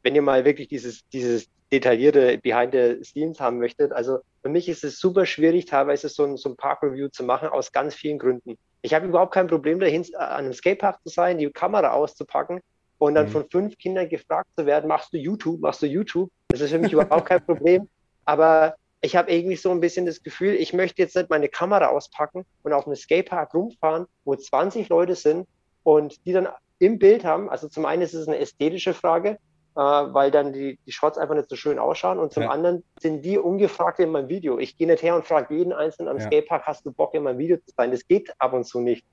wenn 0.07 0.15
ihr 0.15 0.23
mal 0.23 0.45
wirklich 0.45 0.69
dieses, 0.69 1.05
dieses 1.09 1.49
detaillierte 1.73 2.39
Behind 2.39 2.73
the 2.73 3.03
Scenes 3.03 3.41
haben 3.41 3.59
möchtet, 3.59 3.91
also 3.91 4.21
für 4.41 4.49
mich 4.49 4.69
ist 4.69 4.85
es 4.85 5.01
super 5.01 5.27
schwierig, 5.27 5.65
teilweise 5.65 6.09
so 6.09 6.23
ein, 6.23 6.37
so 6.37 6.51
ein 6.51 6.57
Park-Review 6.57 7.09
zu 7.09 7.25
machen, 7.25 7.49
aus 7.49 7.73
ganz 7.73 7.97
vielen 7.97 8.17
Gründen. 8.21 8.57
Ich 8.83 8.95
habe 8.95 9.09
überhaupt 9.09 9.35
kein 9.35 9.49
Problem 9.49 9.81
dahin, 9.81 10.07
an 10.15 10.29
einem 10.29 10.53
Skatepark 10.53 11.01
zu 11.03 11.09
sein, 11.09 11.39
die 11.39 11.51
Kamera 11.51 11.91
auszupacken 11.91 12.61
und 12.99 13.17
dann 13.17 13.27
mhm. 13.27 13.31
von 13.31 13.51
fünf 13.51 13.77
Kindern 13.79 14.09
gefragt 14.09 14.49
zu 14.57 14.65
werden, 14.65 14.87
machst 14.87 15.13
du 15.13 15.19
YouTube, 15.19 15.61
machst 15.61 15.83
du 15.83 15.87
YouTube? 15.87 16.31
Das 16.51 16.61
ist 16.61 16.71
für 16.71 16.79
mich 16.79 16.93
überhaupt 16.93 17.27
kein 17.27 17.45
Problem. 17.45 17.89
Aber 18.27 18.77
ich 19.01 19.17
habe 19.17 19.33
irgendwie 19.33 19.57
so 19.57 19.73
ein 19.73 19.81
bisschen 19.81 20.07
das 20.07 20.23
Gefühl, 20.23 20.55
ich 20.55 20.73
möchte 20.73 21.03
jetzt 21.03 21.17
nicht 21.17 21.31
meine 21.31 21.49
Kamera 21.49 21.89
auspacken 21.89 22.45
und 22.63 22.73
auf 22.73 22.87
einem 22.87 22.95
Skatepark 22.95 23.53
rumfahren, 23.55 24.07
wo 24.25 24.37
20 24.37 24.89
Leute 24.89 25.17
sind 25.17 25.49
und 25.83 26.25
die 26.27 26.33
dann 26.33 26.47
im 26.79 27.01
Bild 27.01 27.25
haben. 27.25 27.51
Also 27.51 27.67
zum 27.67 27.87
einen 27.87 28.03
ist 28.03 28.15
es 28.15 28.29
eine 28.29 28.39
ästhetische 28.39 28.95
Frage, 28.95 29.39
äh, 29.77 29.81
weil 29.81 30.31
dann 30.31 30.55
die, 30.55 30.79
die 30.87 30.93
Shots 30.93 31.19
einfach 31.19 31.35
nicht 31.35 31.51
so 31.51 31.57
schön 31.57 31.79
ausschauen. 31.79 32.19
Und 32.19 32.33
zum 32.33 32.45
ja. 32.45 32.51
anderen 32.51 32.83
sind 32.99 33.23
die 33.23 33.39
ungefragt 33.39 34.01
in 34.01 34.11
meinem 34.11 34.29
Video. 34.29 34.59
Ich 34.59 34.79
gehe 34.79 34.87
nicht 34.87 35.03
her 35.03 35.15
und 35.15 35.27
frage 35.27 35.55
jeden 35.55 35.75
Einzelnen 35.75 36.09
am 36.09 36.19
ja. 36.19 36.25
Skatepark, 36.25 36.67
hast 36.67 36.87
du 36.87 36.93
Bock 36.93 37.13
in 37.15 37.23
meinem 37.23 37.39
Video 37.39 37.59
zu 37.59 37.75
sein? 37.77 37.91
Das 37.91 38.07
geht 38.09 38.33
ab 38.39 38.55
und 38.55 38.65
zu 38.65 38.81
nicht. 38.81 39.05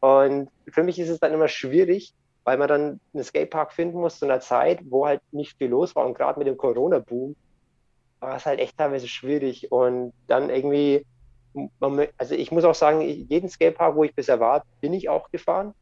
Und 0.00 0.48
für 0.68 0.82
mich 0.82 0.98
ist 0.98 1.10
es 1.10 1.20
dann 1.20 1.34
immer 1.34 1.48
schwierig, 1.48 2.14
weil 2.44 2.56
man 2.56 2.68
dann 2.68 3.00
einen 3.12 3.24
Skatepark 3.24 3.74
finden 3.74 4.00
muss 4.00 4.18
zu 4.18 4.24
einer 4.24 4.40
Zeit, 4.40 4.80
wo 4.88 5.06
halt 5.06 5.20
nicht 5.32 5.58
viel 5.58 5.68
los 5.68 5.94
war. 5.94 6.06
Und 6.06 6.14
gerade 6.14 6.38
mit 6.38 6.48
dem 6.48 6.56
Corona-Boom 6.56 7.36
war 8.20 8.36
es 8.36 8.46
halt 8.46 8.58
echt 8.58 8.78
teilweise 8.78 9.06
schwierig. 9.06 9.70
Und 9.70 10.14
dann 10.28 10.48
irgendwie, 10.48 11.04
also 12.16 12.34
ich 12.34 12.50
muss 12.50 12.64
auch 12.64 12.74
sagen, 12.74 13.02
jeden 13.02 13.50
Skatepark, 13.50 13.94
wo 13.94 14.04
ich 14.04 14.14
bisher 14.14 14.40
war, 14.40 14.64
bin 14.80 14.94
ich 14.94 15.10
auch 15.10 15.30
gefahren. 15.30 15.74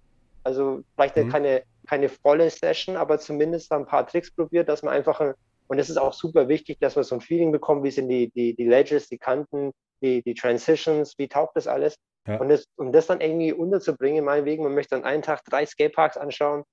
Also 0.42 0.82
vielleicht 0.96 1.16
mhm. 1.16 1.28
keine 1.28 1.62
keine 1.88 2.08
volle 2.08 2.50
Session, 2.50 2.96
aber 2.96 3.18
zumindest 3.18 3.72
ein 3.72 3.86
paar 3.86 4.06
Tricks 4.06 4.30
probiert, 4.30 4.68
dass 4.68 4.82
man 4.82 4.94
einfach, 4.94 5.20
und 5.68 5.78
es 5.78 5.90
ist 5.90 5.96
auch 5.96 6.12
super 6.12 6.48
wichtig, 6.48 6.78
dass 6.80 6.96
man 6.96 7.04
so 7.04 7.16
ein 7.16 7.20
Feeling 7.20 7.50
bekommt, 7.52 7.84
wie 7.84 7.90
sind 7.90 8.08
die, 8.08 8.30
die, 8.30 8.54
die 8.54 8.66
Ledges, 8.66 9.08
die 9.08 9.18
Kanten, 9.18 9.72
die, 10.02 10.22
die 10.22 10.34
Transitions, 10.34 11.14
wie 11.18 11.28
taugt 11.28 11.56
das 11.56 11.66
alles. 11.66 11.96
Ja. 12.26 12.38
Und, 12.38 12.48
das, 12.50 12.66
um 12.76 12.92
das 12.92 13.06
dann 13.06 13.20
irgendwie 13.20 13.52
unterzubringen, 13.52 14.24
meinetwegen, 14.24 14.62
man 14.62 14.74
möchte 14.74 14.96
an 14.96 15.04
einem 15.04 15.22
Tag 15.22 15.44
drei 15.44 15.64
Skateparks 15.64 16.16
anschauen 16.16 16.64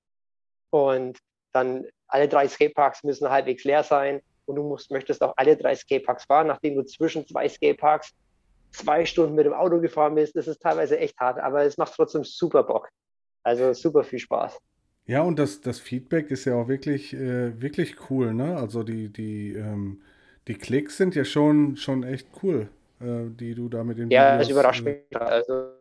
und 0.70 1.18
dann 1.53 1.86
alle 2.07 2.28
drei 2.28 2.47
Skateparks 2.47 3.03
müssen 3.03 3.30
halbwegs 3.30 3.63
leer 3.63 3.84
sein 3.84 4.22
und 4.45 4.57
du 4.57 4.63
musst, 4.63 4.91
möchtest 4.91 5.24
auch 5.24 5.34
alle 5.38 5.55
drei 5.55 5.76
Skateparks 5.76 6.26
fahren, 6.26 6.47
nachdem 6.47 6.76
du 6.76 6.84
zwischen 6.84 7.26
zwei 7.26 7.47
Skateparks 7.47 8.11
zwei 8.72 9.05
Stunden 9.05 9.36
mit 9.36 9.45
dem 9.45 9.53
Auto 9.53 9.80
gefahren 9.80 10.16
bist. 10.16 10.36
Das 10.36 10.47
ist 10.47 10.61
teilweise 10.61 10.99
echt 10.99 11.18
hart, 11.18 11.39
aber 11.39 11.63
es 11.63 11.78
macht 11.78 11.93
trotzdem 11.95 12.24
super 12.24 12.63
Bock. 12.63 12.89
Also 13.43 13.74
super 13.74 14.03
viel 14.03 14.20
Spaß. 14.20 14.59
Ja, 15.08 15.22
und 15.22 15.38
das, 15.38 15.62
das 15.62 15.80
Feedback 15.80 16.32
ist 16.32 16.45
ja 16.45 16.56
auch 16.56 16.68
wirklich, 16.68 17.14
äh, 17.14 17.60
wirklich 17.62 18.10
cool, 18.10 18.34
ne? 18.34 18.58
Also 18.58 18.84
die, 18.84 19.10
die, 19.10 19.53
ähm, 19.53 20.01
die 20.47 20.56
Klicks 20.56 20.97
sind 20.97 21.16
ja 21.16 21.24
schon, 21.26 21.78
schon 21.78 22.03
echt 22.03 22.28
cool, 22.43 22.70
äh, 22.99 23.26
die 23.30 23.53
du 23.56 23.70
da 23.70 23.84
mit 23.84 23.99
den 23.99 24.12
Ja, 24.12 24.38
Videos, 24.38 24.49
das 24.49 24.49
überrascht 24.49 24.86
äh, 24.86 24.86
mich. 24.86 25.01
Also 25.14 25.72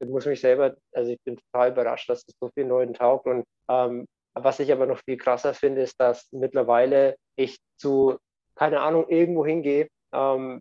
ich 0.00 0.08
muss 0.08 0.26
mich 0.26 0.40
selber, 0.40 0.76
also 0.92 1.10
ich 1.12 1.18
bin 1.24 1.36
total 1.36 1.70
überrascht, 1.72 2.08
dass 2.08 2.20
es 2.26 2.34
so 2.40 2.50
vielen 2.54 2.68
Leuten 2.68 2.94
taugt. 2.94 3.26
Und 3.26 3.44
ähm, 3.68 4.06
was 4.34 4.60
ich 4.60 4.72
aber 4.72 4.86
noch 4.86 5.00
viel 5.04 5.16
krasser 5.16 5.54
finde, 5.54 5.82
ist, 5.82 5.98
dass 6.00 6.28
mittlerweile 6.32 7.16
ich 7.36 7.58
zu, 7.78 8.16
keine 8.56 8.80
Ahnung, 8.80 9.08
irgendwo 9.08 9.44
hingehe, 9.44 9.88
ähm, 10.12 10.60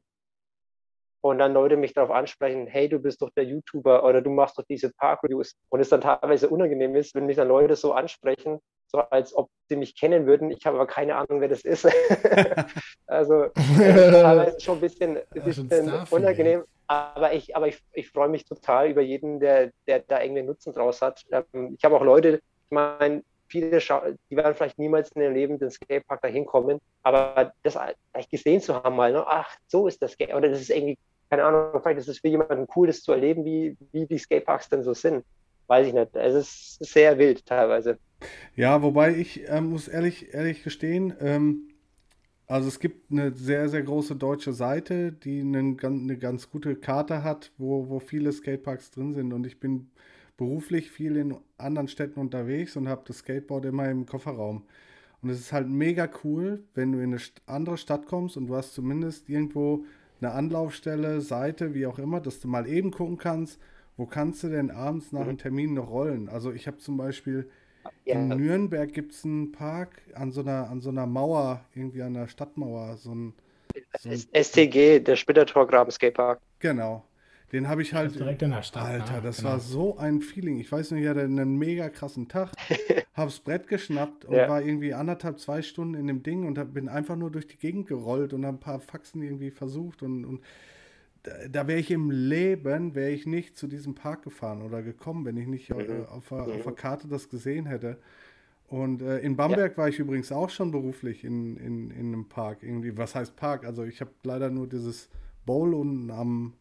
und 1.22 1.40
dann 1.40 1.54
Leute 1.54 1.78
mich 1.78 1.94
darauf 1.94 2.12
ansprechen, 2.12 2.68
hey, 2.68 2.88
du 2.88 3.00
bist 3.00 3.22
doch 3.22 3.30
der 3.32 3.44
YouTuber 3.44 4.04
oder 4.04 4.22
du 4.22 4.30
machst 4.30 4.58
doch 4.58 4.64
diese 4.64 4.92
Park-Reviews 4.92 5.56
und 5.70 5.80
es 5.80 5.90
dann 5.90 6.02
teilweise 6.02 6.50
unangenehm 6.50 6.96
ist, 6.96 7.16
wenn 7.16 7.26
mich 7.26 7.36
dann 7.36 7.48
Leute 7.48 7.76
so 7.76 7.94
ansprechen, 7.94 8.60
so 8.88 9.00
als 9.00 9.36
ob 9.36 9.50
sie 9.68 9.76
mich 9.76 9.96
kennen 9.98 10.26
würden. 10.26 10.52
Ich 10.52 10.66
habe 10.66 10.78
aber 10.78 10.88
keine 10.88 11.16
Ahnung, 11.16 11.42
wer 11.42 11.48
das 11.48 11.62
ist. 11.62 11.86
also 13.08 13.48
teilweise 13.56 14.60
schon 14.60 14.78
ein 14.78 14.82
bisschen, 14.82 15.20
bisschen 15.32 15.92
unangenehm. 16.10 16.64
Aber 16.88 17.34
ich, 17.34 17.56
aber 17.56 17.68
ich, 17.68 17.80
ich 17.94 18.10
freue 18.10 18.30
mich 18.30 18.46
total 18.46 18.90
über 18.90 19.02
jeden, 19.02 19.40
der, 19.40 19.72
der 19.88 20.00
da 20.00 20.22
irgendwie 20.24 20.42
Nutzen 20.42 20.74
draus 20.74 21.04
hat. 21.04 21.24
Ähm, 21.32 21.76
ich 21.78 21.84
habe 21.84 21.96
auch 21.96 22.04
Leute, 22.04 22.38
ich 22.38 22.72
meine, 22.72 23.24
viele, 23.50 23.80
die 24.30 24.36
werden 24.36 24.56
vielleicht 24.56 24.80
niemals 24.80 25.12
in 25.12 25.22
ihrem 25.22 25.34
Leben 25.34 25.60
den 25.60 25.72
Skatepark 25.72 26.22
da 26.22 26.28
hinkommen, 26.28 26.80
aber 27.04 27.52
das 27.64 27.78
vielleicht 28.12 28.32
gesehen 28.32 28.62
zu 28.62 28.76
haben 28.76 28.96
mal, 28.96 29.12
ne? 29.12 29.26
ach, 29.28 29.56
so 29.68 29.88
ist 29.88 30.02
das 30.02 30.14
Skate, 30.14 30.34
oder 30.34 30.50
das 30.50 30.62
ist 30.62 30.70
irgendwie 30.70 30.98
keine 31.30 31.44
Ahnung, 31.44 31.80
vielleicht 31.82 32.00
ist 32.00 32.08
es 32.08 32.20
für 32.20 32.28
jemanden 32.28 32.68
cool, 32.76 32.88
das 32.88 33.02
zu 33.02 33.12
erleben, 33.12 33.46
wie, 33.46 33.78
wie 33.92 34.08
die 34.08 34.18
Skateparks 34.18 34.70
denn 34.70 34.84
so 34.84 34.94
sind. 34.94 35.24
Weiß 35.68 35.88
ich 35.88 35.94
nicht. 35.94 36.16
Es 36.16 36.34
ist 36.34 36.84
sehr 36.84 37.18
wild 37.20 37.46
teilweise. 37.46 38.00
Ja, 38.56 38.82
wobei 38.82 39.16
ich 39.16 39.48
äh, 39.48 39.62
muss 39.62 39.88
ehrlich, 39.88 40.34
ehrlich 40.34 40.64
gestehen, 40.64 41.14
ähm, 41.20 41.70
also 42.48 42.68
es 42.68 42.80
gibt 42.80 43.12
eine 43.12 43.32
sehr, 43.36 43.70
sehr 43.70 43.84
große 43.84 44.16
deutsche 44.16 44.54
Seite, 44.54 45.12
die 45.12 45.42
einen, 45.42 45.80
eine 45.80 46.18
ganz 46.18 46.50
gute 46.50 46.76
Karte 46.76 47.24
hat, 47.24 47.52
wo, 47.60 47.90
wo 47.90 48.00
viele 48.00 48.32
Skateparks 48.32 48.90
drin 48.90 49.14
sind. 49.14 49.32
Und 49.32 49.46
ich 49.46 49.60
bin 49.60 49.92
beruflich 50.40 50.90
viel 50.90 51.18
in 51.18 51.36
anderen 51.58 51.90
Städten 51.90 52.18
unterwegs 52.22 52.78
und 52.78 52.88
habe 52.88 53.04
das 53.06 53.18
Skateboard 53.18 53.66
immer 53.66 53.90
im 53.90 54.06
Kofferraum. 54.06 54.64
Und 55.22 55.30
es 55.30 55.38
ist 55.38 55.52
halt 55.52 55.68
mega 55.68 56.10
cool, 56.24 56.64
wenn 56.76 56.94
du 56.94 57.00
in 57.00 57.14
eine 57.14 57.22
andere 57.46 57.78
Stadt 57.78 58.06
kommst 58.06 58.38
und 58.38 58.48
du 58.48 58.56
hast 58.56 58.74
zumindest 58.74 59.28
irgendwo 59.28 59.84
eine 60.22 60.32
Anlaufstelle, 60.32 61.20
Seite, 61.20 61.74
wie 61.74 61.86
auch 61.86 62.00
immer, 62.00 62.22
dass 62.22 62.40
du 62.40 62.48
mal 62.48 62.70
eben 62.70 62.92
gucken 62.92 63.18
kannst, 63.18 63.60
wo 63.98 64.06
kannst 64.06 64.42
du 64.44 64.48
denn 64.48 64.72
abends 64.72 65.12
nach 65.12 65.24
mhm. 65.24 65.28
einem 65.28 65.38
Termin 65.40 65.74
noch 65.74 65.90
rollen. 65.90 66.30
Also 66.30 66.54
ich 66.54 66.68
habe 66.68 66.78
zum 66.78 66.96
Beispiel 66.96 67.50
ja. 68.06 68.16
in 68.16 68.30
Nürnberg 68.30 68.94
gibt 68.94 69.12
es 69.12 69.26
einen 69.26 69.52
Park 69.52 70.02
an 70.14 70.32
so, 70.32 70.40
einer, 70.40 70.70
an 70.70 70.80
so 70.80 70.90
einer 70.90 71.06
Mauer, 71.06 71.66
irgendwie 71.76 72.02
an 72.02 72.14
der 72.14 72.30
Stadtmauer, 72.30 72.96
so 72.96 73.14
ein, 73.14 73.34
so 74.00 74.10
ein 74.10 74.44
STG, 74.44 75.02
der 75.02 75.18
Splittertorgraben 75.18 75.92
Skatepark. 75.92 76.40
Genau. 76.60 77.04
Den 77.52 77.68
habe 77.68 77.82
ich 77.82 77.94
halt. 77.94 78.16
Direkt 78.16 78.42
in 78.42 78.52
der 78.52 78.62
Stadt. 78.62 78.86
Alter, 78.86 79.16
ne? 79.18 79.22
das 79.24 79.38
genau. 79.38 79.50
war 79.50 79.60
so 79.60 79.98
ein 79.98 80.22
Feeling. 80.22 80.60
Ich 80.60 80.72
weiß 80.72 80.92
nicht, 80.92 81.04
ich 81.04 81.10
hatte 81.10 81.22
einen 81.22 81.58
mega 81.58 81.90
krassen 81.90 82.28
Tag. 82.28 82.52
hab's 83.16 83.40
Brett 83.40 83.68
geschnappt 83.68 84.26
und 84.26 84.36
ja. 84.36 84.48
war 84.48 84.62
irgendwie 84.62 84.94
anderthalb, 84.94 85.40
zwei 85.40 85.62
Stunden 85.62 85.96
in 85.96 86.08
dem 86.08 86.24
Ding 86.24 86.46
und 86.46 86.58
hab, 86.58 86.74
bin 86.74 86.88
einfach 86.88 87.16
nur 87.16 87.32
durch 87.32 87.48
die 87.48 87.58
Gegend 87.58 87.88
gerollt 87.88 88.34
und 88.34 88.46
hab 88.46 88.56
ein 88.56 88.60
paar 88.60 88.80
Faxen 88.80 89.22
irgendwie 89.22 89.52
versucht 89.52 90.04
und, 90.04 90.26
und 90.26 90.42
da, 91.24 91.32
da 91.50 91.68
wäre 91.68 91.80
ich 91.80 91.92
im 91.92 92.12
Leben, 92.12 92.96
wäre 92.96 93.12
ich 93.12 93.26
nicht 93.26 93.58
zu 93.58 93.68
diesem 93.68 93.96
Park 93.96 94.24
gefahren 94.24 94.62
oder 94.62 94.82
gekommen, 94.82 95.26
wenn 95.26 95.38
ich 95.38 95.48
nicht 95.48 95.70
mhm. 95.70 95.80
äh, 95.80 96.06
auf, 96.10 96.30
der, 96.30 96.44
auf 96.44 96.64
der 96.64 96.74
Karte 96.74 97.08
das 97.08 97.30
gesehen 97.30 97.66
hätte. 97.66 97.98
Und 98.68 99.02
äh, 99.02 99.18
in 99.20 99.36
Bamberg 99.36 99.72
ja. 99.72 99.78
war 99.78 99.90
ich 99.90 99.98
übrigens 99.98 100.32
auch 100.32 100.50
schon 100.50 100.72
beruflich 100.72 101.24
in, 101.24 101.58
in, 101.58 101.90
in 101.90 102.14
einem 102.14 102.30
Park. 102.30 102.60
Irgendwie, 102.62 102.96
was 102.98 103.16
heißt 103.16 103.36
Park? 103.36 103.66
Also 103.66 103.84
ich 103.84 104.00
habe 104.00 104.12
leider 104.24 104.52
nur 104.52 104.68
dieses 104.68 105.10
Bowl 105.46 105.74
unten 105.74 106.12
am, 106.12 106.54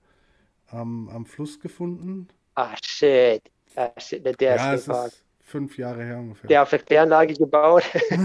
am, 0.71 1.09
am 1.09 1.27
Fluss 1.27 1.59
gefunden. 1.61 2.29
Ah, 2.55 2.75
shit. 2.83 3.43
Ah, 3.77 3.91
shit. 3.99 4.25
Der, 4.25 4.33
der 4.33 4.57
ja, 4.57 4.75
ist 4.75 4.89
es 4.89 5.07
ist 5.07 5.25
fünf 5.49 5.79
Jahre 5.79 6.05
her 6.05 6.19
ungefähr. 6.19 6.49
Der 6.49 6.63
auf 6.63 6.71
der 6.71 6.81
Kläranlage 6.81 7.35
gebaut. 7.35 7.85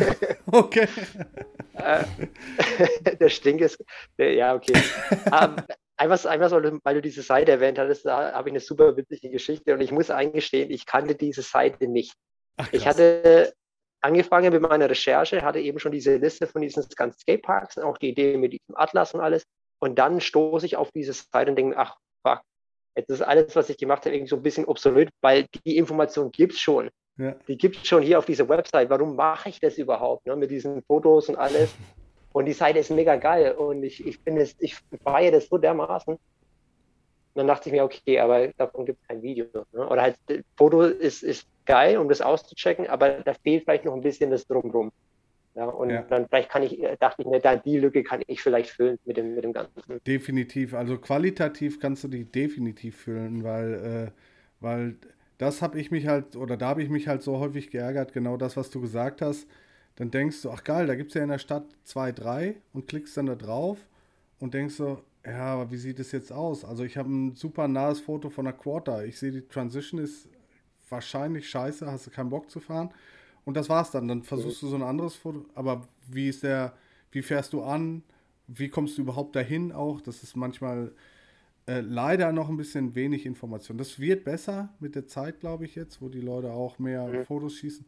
okay. 0.51 0.87
Äh, 1.75 2.03
der 3.19 3.29
Stink 3.29 3.61
ist, 3.61 3.83
ja, 4.17 4.53
okay. 4.55 4.73
um, 5.31 5.55
einfach, 5.97 6.25
einfach 6.25 6.49
so, 6.49 6.61
weil 6.83 6.95
du 6.95 7.01
diese 7.01 7.21
Seite 7.21 7.53
erwähnt 7.53 7.79
hattest, 7.79 8.05
da 8.05 8.33
habe 8.33 8.49
ich 8.49 8.53
eine 8.53 8.59
super 8.59 8.95
witzige 8.95 9.29
Geschichte 9.29 9.73
und 9.73 9.81
ich 9.81 9.91
muss 9.91 10.09
eingestehen, 10.09 10.69
ich 10.69 10.85
kannte 10.85 11.15
diese 11.15 11.41
Seite 11.41 11.87
nicht. 11.87 12.13
Ach, 12.57 12.67
ich 12.71 12.85
hatte 12.85 13.53
angefangen 14.01 14.51
mit 14.51 14.61
meiner 14.61 14.89
Recherche, 14.89 15.41
hatte 15.41 15.59
eben 15.59 15.79
schon 15.79 15.93
diese 15.93 16.17
Liste 16.17 16.45
von 16.45 16.61
diesen 16.61 16.85
ganzen 16.95 17.19
Skateparks, 17.19 17.77
auch 17.77 17.97
die 17.97 18.09
Idee 18.09 18.37
mit 18.37 18.53
diesem 18.53 18.75
Atlas 18.75 19.13
und 19.13 19.21
alles. 19.21 19.45
Und 19.79 19.97
dann 19.97 20.21
stoße 20.21 20.65
ich 20.65 20.75
auf 20.75 20.91
diese 20.91 21.13
Seite 21.13 21.51
und 21.51 21.57
denke, 21.57 21.77
ach, 21.77 21.97
fuck, 22.25 22.41
jetzt 22.95 23.09
ist 23.09 23.21
alles, 23.21 23.55
was 23.55 23.69
ich 23.69 23.77
gemacht 23.77 24.05
habe, 24.05 24.15
irgendwie 24.15 24.29
so 24.29 24.35
ein 24.35 24.43
bisschen 24.43 24.65
obsolet, 24.65 25.09
weil 25.21 25.47
die 25.65 25.77
Information 25.77 26.31
gibt 26.31 26.53
es 26.53 26.59
schon. 26.59 26.89
Ja. 27.17 27.35
Die 27.47 27.57
gibt 27.57 27.77
es 27.77 27.87
schon 27.87 28.01
hier 28.01 28.17
auf 28.17 28.25
dieser 28.25 28.47
Website. 28.49 28.89
Warum 28.89 29.15
mache 29.15 29.49
ich 29.49 29.59
das 29.59 29.77
überhaupt? 29.77 30.25
Ne? 30.25 30.35
Mit 30.35 30.49
diesen 30.49 30.81
Fotos 30.83 31.29
und 31.29 31.35
alles. 31.35 31.73
Und 32.33 32.45
die 32.45 32.53
Seite 32.53 32.79
ist 32.79 32.89
mega 32.89 33.15
geil. 33.15 33.51
Und 33.51 33.83
ich, 33.83 34.03
ich 34.03 34.17
finde 34.17 34.41
es, 34.41 34.55
ich 34.57 34.75
feiere 35.03 35.33
das 35.33 35.49
so 35.49 35.59
dermaßen. 35.59 36.15
Und 36.15 36.19
dann 37.35 37.45
dachte 37.45 37.69
ich 37.69 37.73
mir, 37.73 37.83
okay, 37.83 38.19
aber 38.19 38.47
davon 38.57 38.87
gibt 38.87 38.99
es 39.01 39.07
kein 39.07 39.21
Video. 39.21 39.45
Ne? 39.71 39.87
Oder 39.87 40.01
halt, 40.01 40.17
Foto 40.57 40.81
ist, 40.81 41.21
ist 41.21 41.47
geil, 41.65 41.99
um 41.99 42.09
das 42.09 42.21
auszuchecken, 42.21 42.87
aber 42.87 43.21
da 43.21 43.35
fehlt 43.35 43.63
vielleicht 43.63 43.85
noch 43.85 43.93
ein 43.93 44.01
bisschen 44.01 44.31
das 44.31 44.47
Drumrum. 44.47 44.91
Ja, 45.55 45.65
und 45.65 45.91
ja. 45.91 46.01
dann 46.01 46.27
vielleicht 46.27 46.49
kann 46.49 46.63
ich, 46.63 46.81
dachte 46.99 47.21
ich 47.21 47.27
mir, 47.27 47.39
da 47.39 47.55
die 47.55 47.77
Lücke 47.77 48.03
kann 48.03 48.21
ich 48.25 48.41
vielleicht 48.41 48.71
füllen 48.71 48.97
mit 49.05 49.17
dem, 49.17 49.35
mit 49.35 49.43
dem 49.43 49.53
Ganzen. 49.53 50.01
Definitiv, 50.07 50.73
also 50.73 50.97
qualitativ 50.97 51.79
kannst 51.79 52.03
du 52.03 52.07
die 52.07 52.25
definitiv 52.25 52.97
füllen, 52.97 53.43
weil, 53.43 53.73
äh, 53.73 54.11
weil 54.59 54.95
das 55.37 55.61
habe 55.61 55.79
ich 55.79 55.91
mich 55.91 56.07
halt, 56.07 56.35
oder 56.35 56.57
da 56.57 56.69
habe 56.69 56.81
ich 56.81 56.89
mich 56.89 57.07
halt 57.07 57.21
so 57.21 57.39
häufig 57.39 57.69
geärgert, 57.69 58.13
genau 58.13 58.37
das, 58.37 58.57
was 58.57 58.71
du 58.71 58.81
gesagt 58.81 59.21
hast. 59.21 59.47
Dann 59.95 60.09
denkst 60.09 60.41
du, 60.41 60.49
ach 60.49 60.63
geil, 60.63 60.87
da 60.87 60.95
gibt 60.95 61.09
es 61.09 61.15
ja 61.15 61.21
in 61.21 61.29
der 61.29 61.37
Stadt 61.37 61.65
zwei, 61.83 62.11
drei 62.11 62.55
und 62.73 62.87
klickst 62.87 63.15
dann 63.15 63.27
da 63.27 63.35
drauf 63.35 63.77
und 64.39 64.55
denkst 64.55 64.75
so, 64.75 65.03
ja, 65.25 65.53
aber 65.53 65.71
wie 65.71 65.77
sieht 65.77 65.99
es 65.99 66.11
jetzt 66.11 66.31
aus? 66.31 66.65
Also 66.65 66.83
ich 66.83 66.97
habe 66.97 67.09
ein 67.09 67.35
super 67.35 67.67
nahes 67.67 67.99
Foto 67.99 68.29
von 68.29 68.45
der 68.45 68.53
Quarter. 68.53 69.05
Ich 69.05 69.19
sehe, 69.19 69.31
die 69.31 69.47
Transition 69.47 70.01
ist 70.01 70.27
wahrscheinlich 70.89 71.47
scheiße, 71.47 71.89
hast 71.89 72.07
du 72.07 72.11
keinen 72.11 72.29
Bock 72.29 72.49
zu 72.49 72.59
fahren. 72.59 72.91
Und 73.45 73.55
das 73.55 73.69
war's 73.69 73.91
dann. 73.91 74.07
Dann 74.07 74.23
versuchst 74.23 74.61
du 74.61 74.67
so 74.67 74.75
ein 74.75 74.83
anderes 74.83 75.15
Foto. 75.15 75.45
Aber 75.55 75.87
wie 76.07 76.29
ist 76.29 76.43
der, 76.43 76.73
wie 77.11 77.21
fährst 77.21 77.53
du 77.53 77.61
an? 77.63 78.03
Wie 78.47 78.69
kommst 78.69 78.97
du 78.97 79.01
überhaupt 79.01 79.35
dahin 79.35 79.71
auch? 79.71 80.01
Das 80.01 80.23
ist 80.23 80.35
manchmal 80.35 80.91
äh, 81.65 81.79
leider 81.79 82.31
noch 82.31 82.49
ein 82.49 82.57
bisschen 82.57 82.95
wenig 82.95 83.25
Information. 83.25 83.77
Das 83.77 83.99
wird 83.99 84.25
besser 84.25 84.73
mit 84.79 84.95
der 84.95 85.07
Zeit, 85.07 85.39
glaube 85.39 85.65
ich, 85.65 85.75
jetzt, 85.75 86.01
wo 86.01 86.09
die 86.09 86.21
Leute 86.21 86.51
auch 86.51 86.79
mehr 86.79 87.05
mhm. 87.07 87.25
Fotos 87.25 87.55
schießen. 87.55 87.85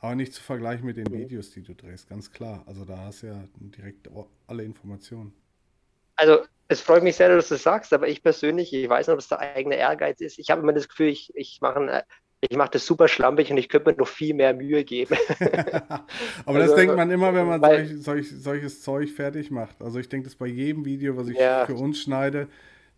Aber 0.00 0.14
nicht 0.14 0.32
zu 0.32 0.42
vergleichen 0.42 0.86
mit 0.86 0.96
den. 0.96 1.10
Videos, 1.10 1.50
die 1.50 1.62
du 1.62 1.74
drehst, 1.74 2.08
ganz 2.08 2.30
klar. 2.30 2.62
Also 2.66 2.84
da 2.84 2.98
hast 2.98 3.22
du 3.22 3.28
ja 3.28 3.44
direkt 3.56 4.08
alle 4.46 4.62
Informationen. 4.62 5.32
Also 6.14 6.38
es 6.68 6.80
freut 6.80 7.02
mich 7.02 7.16
sehr, 7.16 7.34
dass 7.34 7.48
du 7.48 7.54
das 7.54 7.62
sagst, 7.62 7.92
aber 7.92 8.08
ich 8.08 8.22
persönlich, 8.22 8.72
ich 8.72 8.88
weiß 8.88 9.06
nicht, 9.06 9.12
ob 9.12 9.18
es 9.18 9.28
der 9.28 9.40
eigene 9.40 9.76
Ehrgeiz 9.76 10.20
ist. 10.20 10.38
Ich 10.38 10.50
habe 10.50 10.62
immer 10.62 10.72
das 10.72 10.88
Gefühl, 10.88 11.08
ich, 11.08 11.34
ich 11.34 11.60
mache 11.60 12.04
ich 12.40 12.56
mache 12.56 12.70
das 12.72 12.86
super 12.86 13.08
schlampig 13.08 13.50
und 13.50 13.56
ich 13.56 13.68
könnte 13.68 13.90
mir 13.90 13.96
noch 13.96 14.08
viel 14.08 14.34
mehr 14.34 14.54
Mühe 14.54 14.84
geben. 14.84 15.16
Aber 16.44 16.58
also, 16.58 16.68
das 16.68 16.74
denkt 16.76 16.96
man 16.96 17.10
immer, 17.10 17.34
wenn 17.34 17.46
man 17.46 17.60
weil, 17.60 17.86
solch, 17.86 18.30
solch, 18.30 18.42
solches 18.42 18.82
Zeug 18.82 19.10
fertig 19.10 19.50
macht. 19.50 19.82
Also 19.82 19.98
ich 19.98 20.08
denke 20.08 20.28
das 20.28 20.36
bei 20.36 20.46
jedem 20.46 20.84
Video, 20.84 21.16
was 21.16 21.28
ich 21.28 21.38
ja. 21.38 21.66
für 21.66 21.74
uns 21.74 22.00
schneide, 22.00 22.48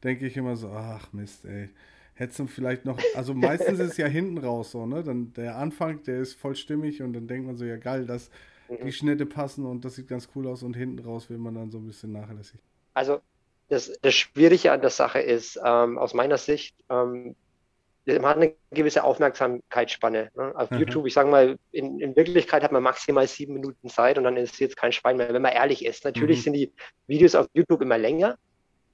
denke 0.05 0.27
ich 0.27 0.37
immer 0.37 0.57
so, 0.57 0.69
ach 0.69 1.13
Mist, 1.13 1.45
ey. 1.45 1.71
Hättest 2.15 2.39
du 2.39 2.47
vielleicht 2.49 2.85
noch, 2.85 2.99
also 3.15 3.33
meistens 3.33 3.79
ist 3.79 3.93
es 3.93 3.97
ja 3.97 4.07
hinten 4.07 4.37
raus 4.37 4.73
so, 4.73 4.85
ne? 4.85 5.03
Dann 5.03 5.33
der 5.33 5.57
Anfang, 5.57 6.03
der 6.03 6.21
ist 6.21 6.35
voll 6.35 6.55
stimmig 6.55 7.03
und 7.03 7.15
dann 7.15 7.27
denkt 7.27 7.47
man 7.47 7.57
so, 7.57 7.65
ja 7.65 7.79
geil, 7.79 8.05
dass 8.05 8.29
mhm. 8.69 8.85
die 8.85 8.93
Schnitte 8.93 9.25
passen 9.25 9.65
und 9.65 9.87
das 9.87 9.95
sieht 9.95 10.09
ganz 10.09 10.29
cool 10.35 10.47
aus 10.47 10.63
und 10.63 10.77
hinten 10.77 10.99
raus 10.99 11.31
will 11.31 11.39
man 11.39 11.55
dann 11.55 11.71
so 11.71 11.79
ein 11.79 11.87
bisschen 11.87 12.13
nachlässig. 12.13 12.61
Also 12.93 13.21
das, 13.69 13.91
das 14.03 14.15
Schwierige 14.15 14.71
an 14.73 14.83
der 14.83 14.91
Sache 14.91 15.21
ist, 15.21 15.59
ähm, 15.65 15.97
aus 15.97 16.13
meiner 16.13 16.37
Sicht, 16.37 16.77
ähm, 16.91 17.37
man 18.07 18.25
hat 18.25 18.37
eine 18.37 18.55
gewisse 18.71 19.05
Aufmerksamkeitsspanne. 19.05 20.31
Ne? 20.35 20.53
Auf 20.55 20.71
mhm. 20.71 20.79
YouTube, 20.79 21.07
ich 21.07 21.15
sage 21.15 21.29
mal, 21.29 21.57
in, 21.73 22.01
in, 22.01 22.17
Wirklichkeit 22.17 22.63
hat 22.63 22.73
man 22.73 22.83
maximal 22.83 23.27
sieben 23.27 23.55
Minuten 23.55 23.89
Zeit 23.89 24.19
und 24.19 24.25
dann 24.25 24.37
ist 24.37 24.59
jetzt 24.59 24.77
kein 24.77 24.93
Schwein 24.93 25.17
mehr, 25.17 25.33
wenn 25.33 25.43
man 25.43 25.53
ehrlich 25.53 25.85
ist. 25.85 26.05
Natürlich 26.05 26.39
mhm. 26.39 26.43
sind 26.43 26.53
die 26.55 26.73
Videos 27.07 27.35
auf 27.35 27.47
YouTube 27.53 27.83
immer 27.83 27.99
länger. 27.99 28.37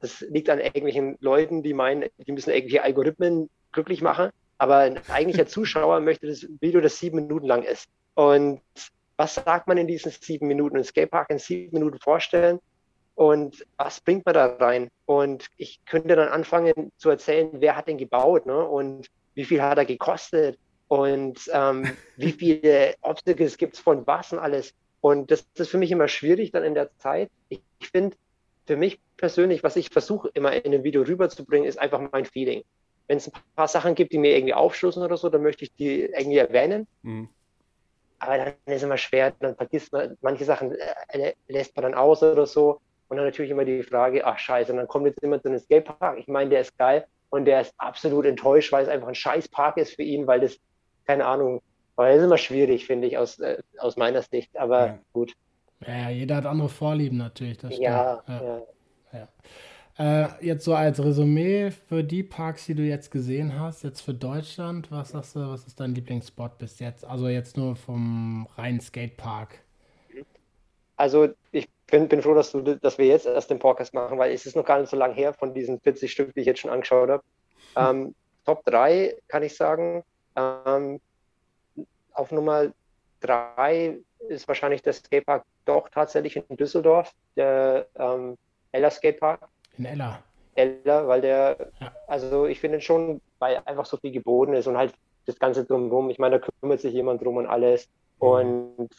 Das 0.01 0.21
liegt 0.21 0.51
an 0.51 0.59
irgendwelchen 0.59 1.17
Leuten, 1.21 1.63
die 1.63 1.73
meinen, 1.73 2.09
die 2.19 2.33
müssen 2.33 2.51
irgendwelche 2.51 2.83
Algorithmen 2.83 3.49
glücklich 3.73 4.03
machen. 4.03 4.31
Aber 4.59 4.79
ein 4.79 5.01
eigentlicher 5.09 5.47
Zuschauer 5.47 6.01
möchte 6.01 6.27
das 6.27 6.47
Video, 6.61 6.81
das 6.81 6.99
sieben 6.99 7.17
Minuten 7.17 7.47
lang 7.47 7.63
ist. 7.63 7.89
Und 8.15 8.61
was 9.17 9.35
sagt 9.35 9.69
man 9.69 9.79
in 9.79 9.87
diesen 9.87 10.11
sieben 10.11 10.47
Minuten? 10.47 10.77
Ein 10.77 10.85
Skatepark 10.85 11.31
in 11.31 11.39
sieben 11.39 11.79
Minuten 11.79 11.99
vorstellen 11.99 12.61
und 13.17 13.67
was 13.79 14.01
bringt 14.03 14.27
man 14.27 14.35
da 14.35 14.45
rein? 14.45 14.91
Und 15.07 15.49
ich 15.57 15.83
könnte 15.87 16.15
dann 16.15 16.29
anfangen 16.29 16.93
zu 16.99 17.09
erzählen, 17.09 17.49
wer 17.55 17.75
hat 17.75 17.89
den 17.89 17.97
gebaut 17.97 18.45
ne? 18.45 18.63
und 18.63 19.09
wie 19.35 19.47
viel 19.47 19.63
hat 19.63 19.79
er 19.79 19.87
gekostet 19.87 20.59
und 20.89 21.41
ähm, 21.51 21.91
wie 22.17 22.33
viele 22.33 22.95
Obstacles 23.01 23.57
gibt 23.57 23.75
es 23.75 23.81
von 23.81 24.07
was 24.07 24.35
und 24.35 24.39
alles. 24.39 24.75
Und 25.01 25.31
das, 25.31 25.51
das, 25.53 25.67
ist 25.67 25.71
für 25.71 25.79
mich 25.79 25.91
immer 25.91 26.09
schwierig 26.09 26.53
dann 26.53 26.63
in 26.63 26.75
der 26.75 26.95
Zeit. 26.99 27.31
Ich, 27.49 27.63
ich 27.79 27.89
finde, 27.89 28.17
für 28.67 28.77
mich 28.77 29.01
persönlich, 29.17 29.63
was 29.63 29.77
ich 29.77 29.89
versuche 29.89 30.29
immer 30.35 30.53
in 30.53 30.75
einem 30.75 30.85
Video 30.85 31.01
rüberzubringen, 31.01 31.67
ist 31.67 31.79
einfach 31.79 32.03
mein 32.13 32.27
Feeling. 32.27 32.65
Wenn 33.09 33.17
es 33.17 33.29
ein 33.29 33.41
paar 33.55 33.69
Sachen 33.69 33.95
gibt, 33.95 34.13
die 34.13 34.19
mir 34.19 34.37
irgendwie 34.37 34.55
aufstoßen 34.55 35.03
oder 35.03 35.17
so, 35.17 35.31
dann 35.31 35.43
möchte 35.43 35.65
ich 35.65 35.73
die 35.73 36.03
irgendwie 36.03 36.37
erwähnen. 36.39 36.87
Mhm. 37.03 37.31
Aber 38.19 38.37
dann 38.37 38.49
ist 38.67 38.77
es 38.77 38.83
immer 38.83 38.99
schwer, 38.99 39.33
dann 39.39 39.57
vergisst 39.57 39.93
man, 39.93 40.19
manche 40.21 40.45
Sachen 40.45 40.75
äh, 41.09 41.33
lässt 41.49 41.75
man 41.77 41.85
dann 41.85 41.95
aus 41.95 42.23
oder 42.23 42.47
so. 42.47 42.81
Und 43.09 43.17
dann 43.17 43.27
natürlich 43.27 43.51
immer 43.51 43.65
die 43.65 43.83
Frage, 43.83 44.25
ach 44.27 44.39
scheiße, 44.39 44.73
und 44.73 44.79
dann 44.79 44.89
kommt 44.89 45.07
jetzt 45.07 45.23
jemand 45.23 45.43
zu 45.43 45.49
einem 45.49 45.59
Skatepark. 45.59 46.19
Ich 46.19 46.27
meine, 46.27 46.51
der 46.51 46.63
ist 46.63 46.77
geil 46.77 47.07
und 47.31 47.45
der 47.45 47.61
ist 47.61 47.75
absolut 47.79 48.27
enttäuscht, 48.27 48.73
weil 48.73 48.83
es 48.83 48.89
einfach 48.89 49.09
ein 49.09 49.15
scheiß 49.15 49.49
Park 49.49 49.77
ist 49.77 49.95
für 49.95 50.03
ihn, 50.03 50.27
weil 50.27 50.41
das, 50.41 50.59
keine 51.07 51.27
Ahnung, 51.27 51.63
weil 51.95 52.15
das 52.15 52.21
ist 52.21 52.27
immer 52.27 52.39
schwierig, 52.39 52.87
finde 52.87 53.07
ich, 53.07 53.17
aus, 53.17 53.39
äh, 53.39 53.59
aus 53.79 53.97
meiner 53.97 54.23
Sicht. 54.23 54.57
Aber 54.57 54.87
ja. 54.87 54.99
gut. 55.13 55.35
Ja, 55.87 56.11
jeder 56.11 56.37
hat 56.37 56.47
andere 56.47 56.69
Vorlieben 56.69 57.19
natürlich. 57.19 57.59
Das 57.59 57.79
ja, 57.79 58.23
ja. 58.27 58.43
ja. 58.43 58.63
ja. 59.13 59.29
Äh, 59.99 60.29
jetzt 60.45 60.65
so 60.65 60.75
als 60.75 61.03
Resümee 61.03 61.71
für 61.71 62.05
die 62.05 62.23
Parks, 62.23 62.67
die 62.67 62.75
du 62.75 62.83
jetzt 62.83 63.11
gesehen 63.11 63.59
hast, 63.59 63.83
jetzt 63.83 64.03
für 64.03 64.13
Deutschland, 64.13 64.91
was 64.91 65.11
sagst 65.11 65.37
du, 65.37 65.41
was 65.41 65.67
ist 65.67 65.81
dein 65.81 65.95
Lieblingsspot 65.95 66.59
bis 66.59 66.81
jetzt? 66.81 67.05
Also 67.05 67.29
jetzt 67.29 67.57
nur 67.57 67.77
vom 67.77 68.47
reinen 68.57 68.81
Skatepark. 68.81 69.61
Also 70.97 71.29
ich 71.53 71.69
bin, 71.87 72.09
bin 72.09 72.23
froh, 72.23 72.35
dass, 72.35 72.53
du, 72.53 72.63
dass 72.63 72.99
wir 72.99 73.07
jetzt 73.07 73.27
erst 73.27 73.51
den 73.51 73.59
Podcast 73.59 73.95
machen, 73.95 74.19
weil 74.19 74.33
es 74.33 74.47
ist 74.47 74.57
noch 74.57 74.65
gar 74.65 74.81
nicht 74.81 74.91
so 74.91 74.97
lange 74.97 75.15
her 75.15 75.33
von 75.33 75.55
diesen 75.55 75.81
40 75.81 76.11
Stück, 76.11 76.35
die 76.35 76.41
ich 76.41 76.47
jetzt 76.47 76.61
schon 76.61 76.71
angeschaut 76.71 77.11
habe. 77.11 77.23
Ähm, 77.77 78.15
Top 78.45 78.65
3 78.65 79.17
kann 79.29 79.43
ich 79.43 79.57
sagen. 79.57 80.05
Ähm, 80.35 81.01
auf 82.13 82.33
Nummer 82.33 82.73
3 83.21 83.99
ist 84.29 84.49
wahrscheinlich 84.49 84.83
der 84.83 84.93
Skatepark 84.93 85.45
doch 85.65 85.89
tatsächlich 85.89 86.37
in 86.37 86.57
Düsseldorf, 86.57 87.13
der 87.37 87.87
ähm, 87.97 88.37
Ella 88.73 88.91
Skatepark. 88.91 89.41
In 89.79 89.85
Ella. 89.85 90.23
Ella, 90.55 91.07
weil 91.07 91.21
der, 91.21 91.71
ja. 91.81 91.93
also 92.07 92.47
ich 92.47 92.61
finde 92.61 92.81
schon, 92.81 93.21
weil 93.39 93.61
einfach 93.65 93.85
so 93.85 93.97
viel 93.99 94.13
geboten 94.13 94.55
ist 94.55 94.67
und 94.67 94.77
halt 94.77 94.95
das 95.27 95.39
Ganze 95.39 95.65
drumherum. 95.65 96.09
Ich 96.11 96.19
meine, 96.19 96.39
da 96.39 96.49
kümmert 96.61 96.81
sich 96.81 96.95
jemand 96.95 97.23
drum 97.23 97.37
und 97.37 97.47
alles. 97.47 97.89
Mhm. 98.21 98.29
Und 98.29 98.91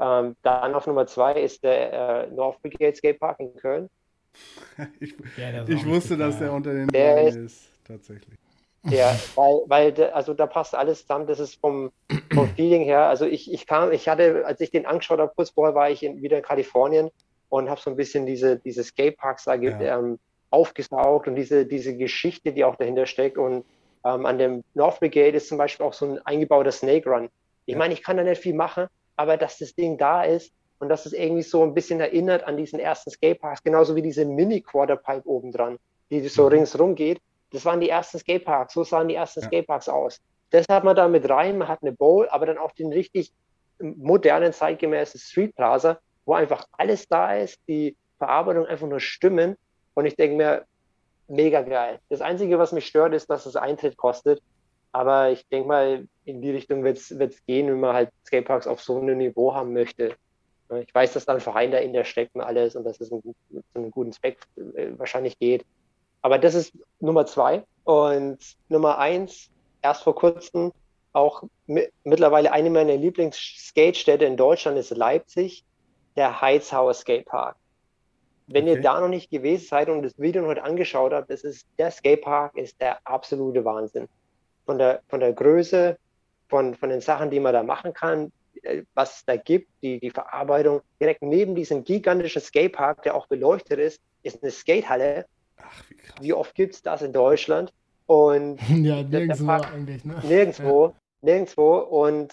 ähm, 0.00 0.36
dann 0.42 0.74
auf 0.74 0.86
Nummer 0.86 1.06
zwei 1.06 1.34
ist 1.40 1.62
der 1.62 1.92
äh, 1.92 2.26
North 2.28 2.60
Brigade 2.62 2.96
Skate 2.96 3.18
Park 3.18 3.40
in 3.40 3.54
Köln. 3.56 3.88
ich, 5.00 5.14
ja, 5.36 5.66
ich 5.66 5.86
wusste, 5.86 6.16
dass 6.16 6.38
der 6.38 6.52
unter 6.52 6.72
den 6.72 6.88
der 6.88 7.28
ist, 7.28 7.36
ist, 7.36 7.70
tatsächlich. 7.84 8.38
Ja, 8.84 9.14
weil, 9.36 9.62
weil 9.66 9.92
de, 9.92 10.06
also 10.10 10.34
da 10.34 10.46
passt 10.46 10.74
alles 10.74 11.02
zusammen. 11.02 11.26
Das 11.26 11.38
ist 11.38 11.60
vom, 11.60 11.92
vom 12.32 12.48
Feeling 12.56 12.82
her. 12.82 13.06
Also 13.06 13.24
ich, 13.26 13.52
ich 13.52 13.66
kam, 13.66 13.92
ich 13.92 14.08
hatte, 14.08 14.44
als 14.46 14.60
ich 14.60 14.70
den 14.70 14.86
angeschaut 14.86 15.20
habe, 15.20 15.32
kurz 15.34 15.50
vorher 15.50 15.74
war 15.74 15.90
ich 15.90 16.02
in, 16.02 16.22
wieder 16.22 16.38
in 16.38 16.42
Kalifornien 16.42 17.10
und 17.48 17.70
habe 17.70 17.80
so 17.80 17.90
ein 17.90 17.96
bisschen 17.96 18.26
diese, 18.26 18.58
diese 18.58 18.82
Skateparks 18.82 19.44
da 19.44 19.54
ja. 19.54 19.98
ähm, 19.98 20.18
aufgesaugt 20.50 21.28
und 21.28 21.36
diese, 21.36 21.66
diese 21.66 21.96
Geschichte, 21.96 22.52
die 22.52 22.64
auch 22.64 22.76
dahinter 22.76 23.06
steckt. 23.06 23.38
Und 23.38 23.64
ähm, 24.04 24.26
an 24.26 24.38
dem 24.38 24.64
North 24.74 25.00
Brigade 25.00 25.36
ist 25.36 25.48
zum 25.48 25.58
Beispiel 25.58 25.86
auch 25.86 25.94
so 25.94 26.06
ein 26.06 26.18
eingebauter 26.26 26.72
Snake 26.72 27.08
Run. 27.08 27.28
Ich 27.66 27.72
ja. 27.72 27.78
meine, 27.78 27.94
ich 27.94 28.02
kann 28.02 28.16
da 28.16 28.22
nicht 28.22 28.42
viel 28.42 28.54
machen, 28.54 28.88
aber 29.16 29.36
dass 29.36 29.58
das 29.58 29.74
Ding 29.74 29.98
da 29.98 30.24
ist 30.24 30.52
und 30.78 30.88
dass 30.88 31.06
es 31.06 31.12
irgendwie 31.12 31.42
so 31.42 31.62
ein 31.62 31.74
bisschen 31.74 32.00
erinnert 32.00 32.44
an 32.44 32.56
diesen 32.56 32.78
ersten 32.78 33.10
Skateparks, 33.10 33.62
genauso 33.62 33.96
wie 33.96 34.02
diese 34.02 34.24
Mini-Quarterpipe 34.24 35.26
oben 35.28 35.52
dran, 35.52 35.78
die 36.10 36.26
so 36.28 36.44
mhm. 36.44 36.48
ringsrum 36.48 36.94
geht. 36.94 37.20
Das 37.50 37.64
waren 37.64 37.80
die 37.80 37.88
ersten 37.88 38.18
Skateparks, 38.18 38.74
so 38.74 38.84
sahen 38.84 39.08
die 39.08 39.14
ersten 39.14 39.40
ja. 39.40 39.46
Skateparks 39.46 39.88
aus. 39.88 40.20
Das 40.50 40.66
hat 40.68 40.84
man 40.84 40.96
da 40.96 41.08
mit 41.08 41.28
rein, 41.28 41.58
man 41.58 41.68
hat 41.68 41.82
eine 41.82 41.92
Bowl, 41.92 42.28
aber 42.28 42.46
dann 42.46 42.58
auch 42.58 42.72
den 42.72 42.92
richtig 42.92 43.32
modernen, 43.78 44.52
zeitgemäßen 44.52 45.18
Street 45.20 45.54
Plaza, 45.54 45.98
wo 46.26 46.34
einfach 46.34 46.66
alles 46.72 47.08
da 47.08 47.34
ist, 47.34 47.58
die 47.68 47.96
Verarbeitung 48.18 48.66
einfach 48.66 48.86
nur 48.86 49.00
stimmen. 49.00 49.56
Und 49.94 50.06
ich 50.06 50.16
denke 50.16 50.36
mir, 50.36 50.64
mega 51.28 51.62
geil. 51.62 51.98
Das 52.08 52.20
Einzige, 52.20 52.58
was 52.58 52.72
mich 52.72 52.86
stört, 52.86 53.14
ist, 53.14 53.30
dass 53.30 53.46
es 53.46 53.56
Eintritt 53.56 53.96
kostet. 53.96 54.42
Aber 54.94 55.32
ich 55.32 55.44
denke 55.48 55.66
mal, 55.66 56.06
in 56.24 56.40
die 56.40 56.52
Richtung 56.52 56.84
wird 56.84 56.98
es 56.98 57.46
gehen, 57.46 57.66
wenn 57.66 57.80
man 57.80 57.96
halt 57.96 58.10
Skateparks 58.24 58.68
auf 58.68 58.80
so 58.80 58.96
einem 58.96 59.18
Niveau 59.18 59.52
haben 59.52 59.72
möchte. 59.72 60.14
Ich 60.80 60.94
weiß, 60.94 61.14
dass 61.14 61.24
da 61.24 61.34
ein 61.34 61.40
Verein 61.40 61.72
dahinter 61.72 62.04
steckt 62.04 62.36
und 62.36 62.42
alles 62.42 62.76
und 62.76 62.84
dass 62.84 63.00
es 63.00 63.10
ein, 63.10 63.20
zu 63.50 63.62
einem 63.74 63.90
guten 63.90 64.12
Zweck 64.12 64.38
äh, 64.76 64.92
wahrscheinlich 64.96 65.36
geht. 65.40 65.66
Aber 66.22 66.38
das 66.38 66.54
ist 66.54 66.74
Nummer 67.00 67.26
zwei. 67.26 67.64
Und 67.82 68.38
Nummer 68.68 68.98
eins, 68.98 69.50
erst 69.82 70.04
vor 70.04 70.14
kurzem, 70.14 70.70
auch 71.12 71.42
mittlerweile 71.66 72.52
eine 72.52 72.70
meiner 72.70 72.96
Lieblings-Skate-Städte 72.96 74.24
in 74.24 74.36
Deutschland 74.36 74.78
ist 74.78 74.90
Leipzig, 74.90 75.64
der 76.14 76.40
Heizhauer 76.40 76.94
Skatepark. 76.94 77.56
Wenn 78.46 78.68
okay. 78.68 78.74
ihr 78.76 78.80
da 78.80 79.00
noch 79.00 79.08
nicht 79.08 79.28
gewesen 79.28 79.66
seid 79.66 79.88
und 79.88 80.02
das 80.02 80.16
Video 80.20 80.42
noch 80.42 80.50
heute 80.50 80.62
angeschaut 80.62 81.12
habt, 81.12 81.30
das 81.30 81.42
ist 81.42 81.66
der 81.78 81.90
Skatepark, 81.90 82.56
ist 82.56 82.80
der 82.80 83.04
absolute 83.04 83.64
Wahnsinn 83.64 84.08
von 84.64 84.78
der, 84.78 85.02
von 85.08 85.20
der 85.20 85.32
Größe, 85.32 85.98
von, 86.48 86.74
von 86.74 86.90
den 86.90 87.00
Sachen, 87.00 87.30
die 87.30 87.40
man 87.40 87.52
da 87.52 87.62
machen 87.62 87.92
kann, 87.92 88.32
äh, 88.62 88.82
was 88.94 89.18
es 89.18 89.24
da 89.24 89.36
gibt, 89.36 89.68
die, 89.82 90.00
die 90.00 90.10
Verarbeitung. 90.10 90.80
Direkt 91.00 91.22
neben 91.22 91.54
diesem 91.54 91.84
gigantischen 91.84 92.42
Skatepark, 92.42 93.02
der 93.02 93.14
auch 93.14 93.26
beleuchtet 93.26 93.78
ist, 93.78 94.00
ist 94.22 94.42
eine 94.42 94.50
Skatehalle. 94.50 95.26
Ach, 95.56 95.82
wie 95.88 95.96
krass. 95.96 96.16
Wie 96.20 96.32
oft 96.32 96.54
gibt 96.54 96.74
es 96.74 96.82
das 96.82 97.02
in 97.02 97.12
Deutschland? 97.12 97.72
Und 98.06 98.58
ja, 98.68 99.02
nirgendwo 99.02 99.50
eigentlich, 99.50 100.04
ne? 100.04 100.20
Nirgendwo, 100.22 100.86
ja. 100.86 100.94
nirgendwo. 101.22 101.78
Und 101.78 102.32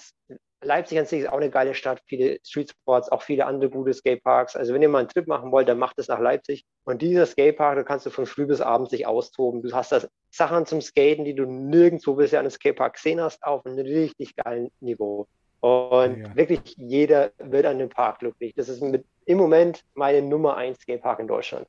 Leipzig 0.64 1.00
an 1.00 1.06
sich 1.06 1.22
ist 1.22 1.30
auch 1.30 1.38
eine 1.38 1.50
geile 1.50 1.74
Stadt, 1.74 2.02
viele 2.06 2.40
Street 2.46 2.70
Sports, 2.70 3.12
auch 3.12 3.24
viele 3.24 3.46
andere 3.46 3.70
gute 3.70 3.94
Skateparks. 3.94 4.56
Also 4.56 4.74
wenn 4.74 4.82
ihr 4.82 4.90
mal 4.90 5.00
einen 5.00 5.08
Trip 5.08 5.28
machen 5.28 5.52
wollt, 5.52 5.68
dann 5.68 5.80
macht 5.80 5.98
es 5.98 6.08
nach 6.08 6.20
Leipzig. 6.20 6.66
Und 6.84 7.02
dieser 7.02 7.26
Skatepark, 7.26 7.76
da 7.78 7.84
kannst 7.84 8.06
du 8.06 8.12
von 8.12 8.28
früh 8.28 8.46
bis 8.46 8.62
abend 8.62 8.90
sich 8.90 9.08
austoben. 9.08 9.64
Du 9.64 9.72
hast 9.74 9.92
da 9.92 10.02
Sachen 10.30 10.66
zum 10.66 10.82
Skaten, 10.82 11.26
die 11.26 11.34
du 11.34 11.46
nirgendwo 11.46 12.16
bisher 12.16 12.40
an 12.40 12.46
einem 12.46 12.52
Skatepark 12.52 12.94
gesehen 12.94 13.20
hast, 13.20 13.42
auf 13.44 13.66
einem 13.66 13.80
richtig 13.80 14.36
geilen 14.36 14.70
Niveau. 14.80 15.28
Und 15.62 16.22
ja. 16.22 16.36
wirklich 16.36 16.76
jeder 16.78 17.32
wird 17.38 17.66
an 17.66 17.80
dem 17.80 17.90
Park 17.90 18.20
glücklich. 18.20 18.54
Das 18.56 18.70
ist 18.70 18.82
mit, 18.82 19.06
im 19.26 19.38
Moment 19.38 19.84
meine 19.96 20.22
Nummer 20.22 20.58
1 20.58 20.80
Skatepark 20.80 21.20
in 21.20 21.28
Deutschland. 21.28 21.68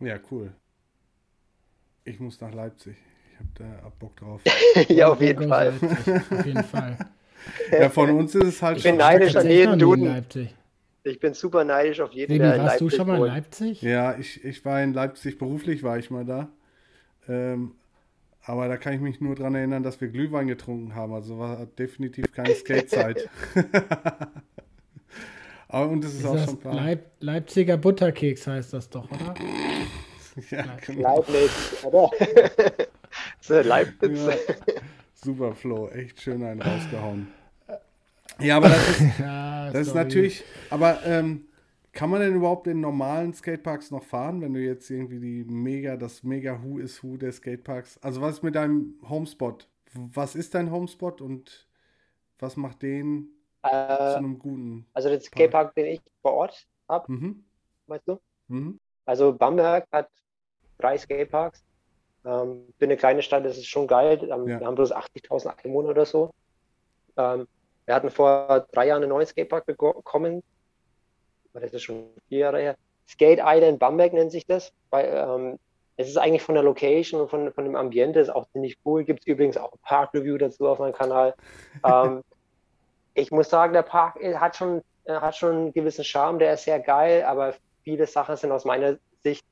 Ja, 0.00 0.18
cool. 0.30 0.52
Ich 2.04 2.20
muss 2.20 2.40
nach 2.40 2.52
Leipzig. 2.52 2.96
Ich 3.32 3.38
habe 3.38 3.50
da 3.82 3.92
Bock 3.98 4.16
drauf. 4.16 4.40
ja, 4.88 5.08
auf 5.08 5.20
jeden 5.20 5.48
Fall. 5.48 5.74
auf 6.30 6.46
jeden 6.46 6.64
Fall. 6.64 6.98
Ja, 7.70 7.90
von 7.90 8.10
uns 8.10 8.34
ist 8.34 8.44
es 8.44 8.62
halt 8.62 8.78
Ich 8.78 8.84
bin 8.84 8.96
neidisch 8.96 9.36
an 9.36 9.48
jeden 9.48 9.78
Duden. 9.78 10.26
Ich 11.04 11.20
bin 11.20 11.34
super 11.34 11.62
neidisch 11.62 12.00
auf 12.00 12.12
jeden, 12.12 12.36
der 12.36 12.58
warst 12.58 12.58
Leipzig 12.58 12.78
du 12.78 12.90
schon 12.90 13.06
mal 13.06 13.18
in 13.18 13.26
Leipzig? 13.26 13.82
Ja, 13.82 14.16
ich, 14.18 14.44
ich 14.44 14.64
war 14.64 14.82
in 14.82 14.92
Leipzig, 14.92 15.38
beruflich 15.38 15.84
war 15.84 15.98
ich 15.98 16.10
mal 16.10 16.24
da. 16.24 16.48
Ähm, 17.28 17.72
aber 18.42 18.68
da 18.68 18.76
kann 18.76 18.92
ich 18.92 19.00
mich 19.00 19.20
nur 19.20 19.34
daran 19.34 19.54
erinnern, 19.54 19.82
dass 19.82 20.00
wir 20.00 20.08
Glühwein 20.08 20.46
getrunken 20.46 20.94
haben. 20.94 21.12
Also 21.12 21.38
war 21.38 21.66
definitiv 21.66 22.32
keine 22.32 22.54
Skatezeit. 22.56 23.28
aber 25.68 25.88
und 25.90 26.04
es 26.04 26.14
ist, 26.14 26.20
ist 26.20 26.26
auch 26.26 26.44
schon 26.44 26.60
klar. 26.60 26.74
Leip 26.74 27.10
Leipziger 27.20 27.76
Butterkeks 27.76 28.46
heißt 28.46 28.72
das 28.72 28.90
doch, 28.90 29.08
oder? 29.10 29.34
ja, 30.50 30.64
genau. 30.84 31.24
Leibniz, 31.28 31.84
oder? 31.84 32.10
Leibniz. 33.64 34.26
Ja. 34.26 34.34
Super 35.16 35.54
Flo, 35.54 35.88
echt 35.88 36.20
schön 36.20 36.42
einen 36.42 36.60
rausgehauen. 36.60 37.28
Ja, 38.38 38.58
aber 38.58 38.68
das 38.68 39.00
ist, 39.00 39.00
ja, 39.18 39.70
das 39.70 39.88
ist 39.88 39.94
natürlich, 39.94 40.44
aber 40.68 41.04
ähm, 41.04 41.46
kann 41.92 42.10
man 42.10 42.20
denn 42.20 42.34
überhaupt 42.34 42.66
in 42.66 42.80
normalen 42.80 43.32
Skateparks 43.32 43.90
noch 43.90 44.02
fahren, 44.02 44.42
wenn 44.42 44.52
du 44.52 44.60
jetzt 44.60 44.90
irgendwie 44.90 45.18
die 45.18 45.44
mega, 45.44 45.96
das 45.96 46.22
mega 46.22 46.62
Who 46.62 46.78
is 46.78 47.02
Who 47.02 47.16
der 47.16 47.32
Skateparks, 47.32 47.98
also 48.02 48.20
was 48.20 48.36
ist 48.36 48.42
mit 48.42 48.54
deinem 48.54 48.94
Homespot? 49.08 49.66
Was 49.94 50.34
ist 50.34 50.54
dein 50.54 50.70
Homespot 50.70 51.22
und 51.22 51.66
was 52.38 52.56
macht 52.58 52.82
den 52.82 53.30
äh, 53.62 53.70
zu 53.70 54.18
einem 54.18 54.38
guten? 54.38 54.86
Also 54.92 55.08
den 55.08 55.22
Skatepark, 55.22 55.74
den 55.74 55.86
ich 55.86 56.02
vor 56.20 56.34
Ort 56.34 56.68
habe, 56.88 57.10
mhm. 57.10 57.44
weißt 57.86 58.06
du? 58.06 58.20
Mhm. 58.48 58.78
Also 59.06 59.32
Bamberg 59.32 59.86
hat 59.90 60.10
drei 60.76 60.98
Skateparks. 60.98 61.64
Ähm, 62.26 62.66
für 62.78 62.84
eine 62.84 62.96
kleine 62.96 63.22
Stadt 63.22 63.44
ist 63.44 63.56
es 63.56 63.66
schon 63.66 63.86
geil. 63.86 64.18
Ähm, 64.22 64.48
ja. 64.48 64.60
Wir 64.60 64.66
haben 64.66 64.74
bloß 64.74 64.92
80.000 64.92 65.64
Einwohner 65.64 65.90
oder 65.90 66.04
so. 66.04 66.32
Ähm, 67.16 67.46
wir 67.84 67.94
hatten 67.94 68.10
vor 68.10 68.66
drei 68.72 68.88
Jahren 68.88 69.02
einen 69.02 69.10
neuen 69.10 69.26
Skatepark 69.26 69.64
bekommen. 69.66 70.42
Das 71.52 71.72
ist 71.72 71.82
schon 71.82 72.10
vier 72.28 72.38
Jahre 72.38 72.60
her. 72.60 72.76
Skate 73.08 73.40
Island 73.42 73.78
Bamberg 73.78 74.12
nennt 74.12 74.32
sich 74.32 74.44
das. 74.46 74.72
Weil, 74.90 75.06
ähm, 75.14 75.58
es 75.96 76.08
ist 76.08 76.18
eigentlich 76.18 76.42
von 76.42 76.54
der 76.54 76.64
Location 76.64 77.20
und 77.20 77.30
von, 77.30 77.52
von 77.52 77.64
dem 77.64 77.76
Ambiente 77.76 78.20
ist 78.20 78.28
auch 78.28 78.46
ziemlich 78.50 78.76
cool. 78.84 79.04
Gibt 79.04 79.20
es 79.20 79.26
übrigens 79.26 79.56
auch 79.56 79.72
ein 79.72 79.78
Park-Review 79.82 80.36
dazu 80.36 80.68
auf 80.68 80.78
meinem 80.78 80.92
Kanal. 80.92 81.34
ähm, 81.84 82.22
ich 83.14 83.30
muss 83.30 83.48
sagen, 83.48 83.72
der 83.72 83.82
Park 83.82 84.22
hat 84.22 84.56
schon, 84.56 84.82
hat 85.08 85.36
schon 85.36 85.54
einen 85.54 85.72
gewissen 85.72 86.04
Charme, 86.04 86.38
der 86.38 86.54
ist 86.54 86.64
sehr 86.64 86.80
geil, 86.80 87.24
aber 87.24 87.54
viele 87.82 88.06
Sachen 88.06 88.36
sind 88.36 88.52
aus 88.52 88.66
meiner 88.66 88.98
Sicht 89.22 89.44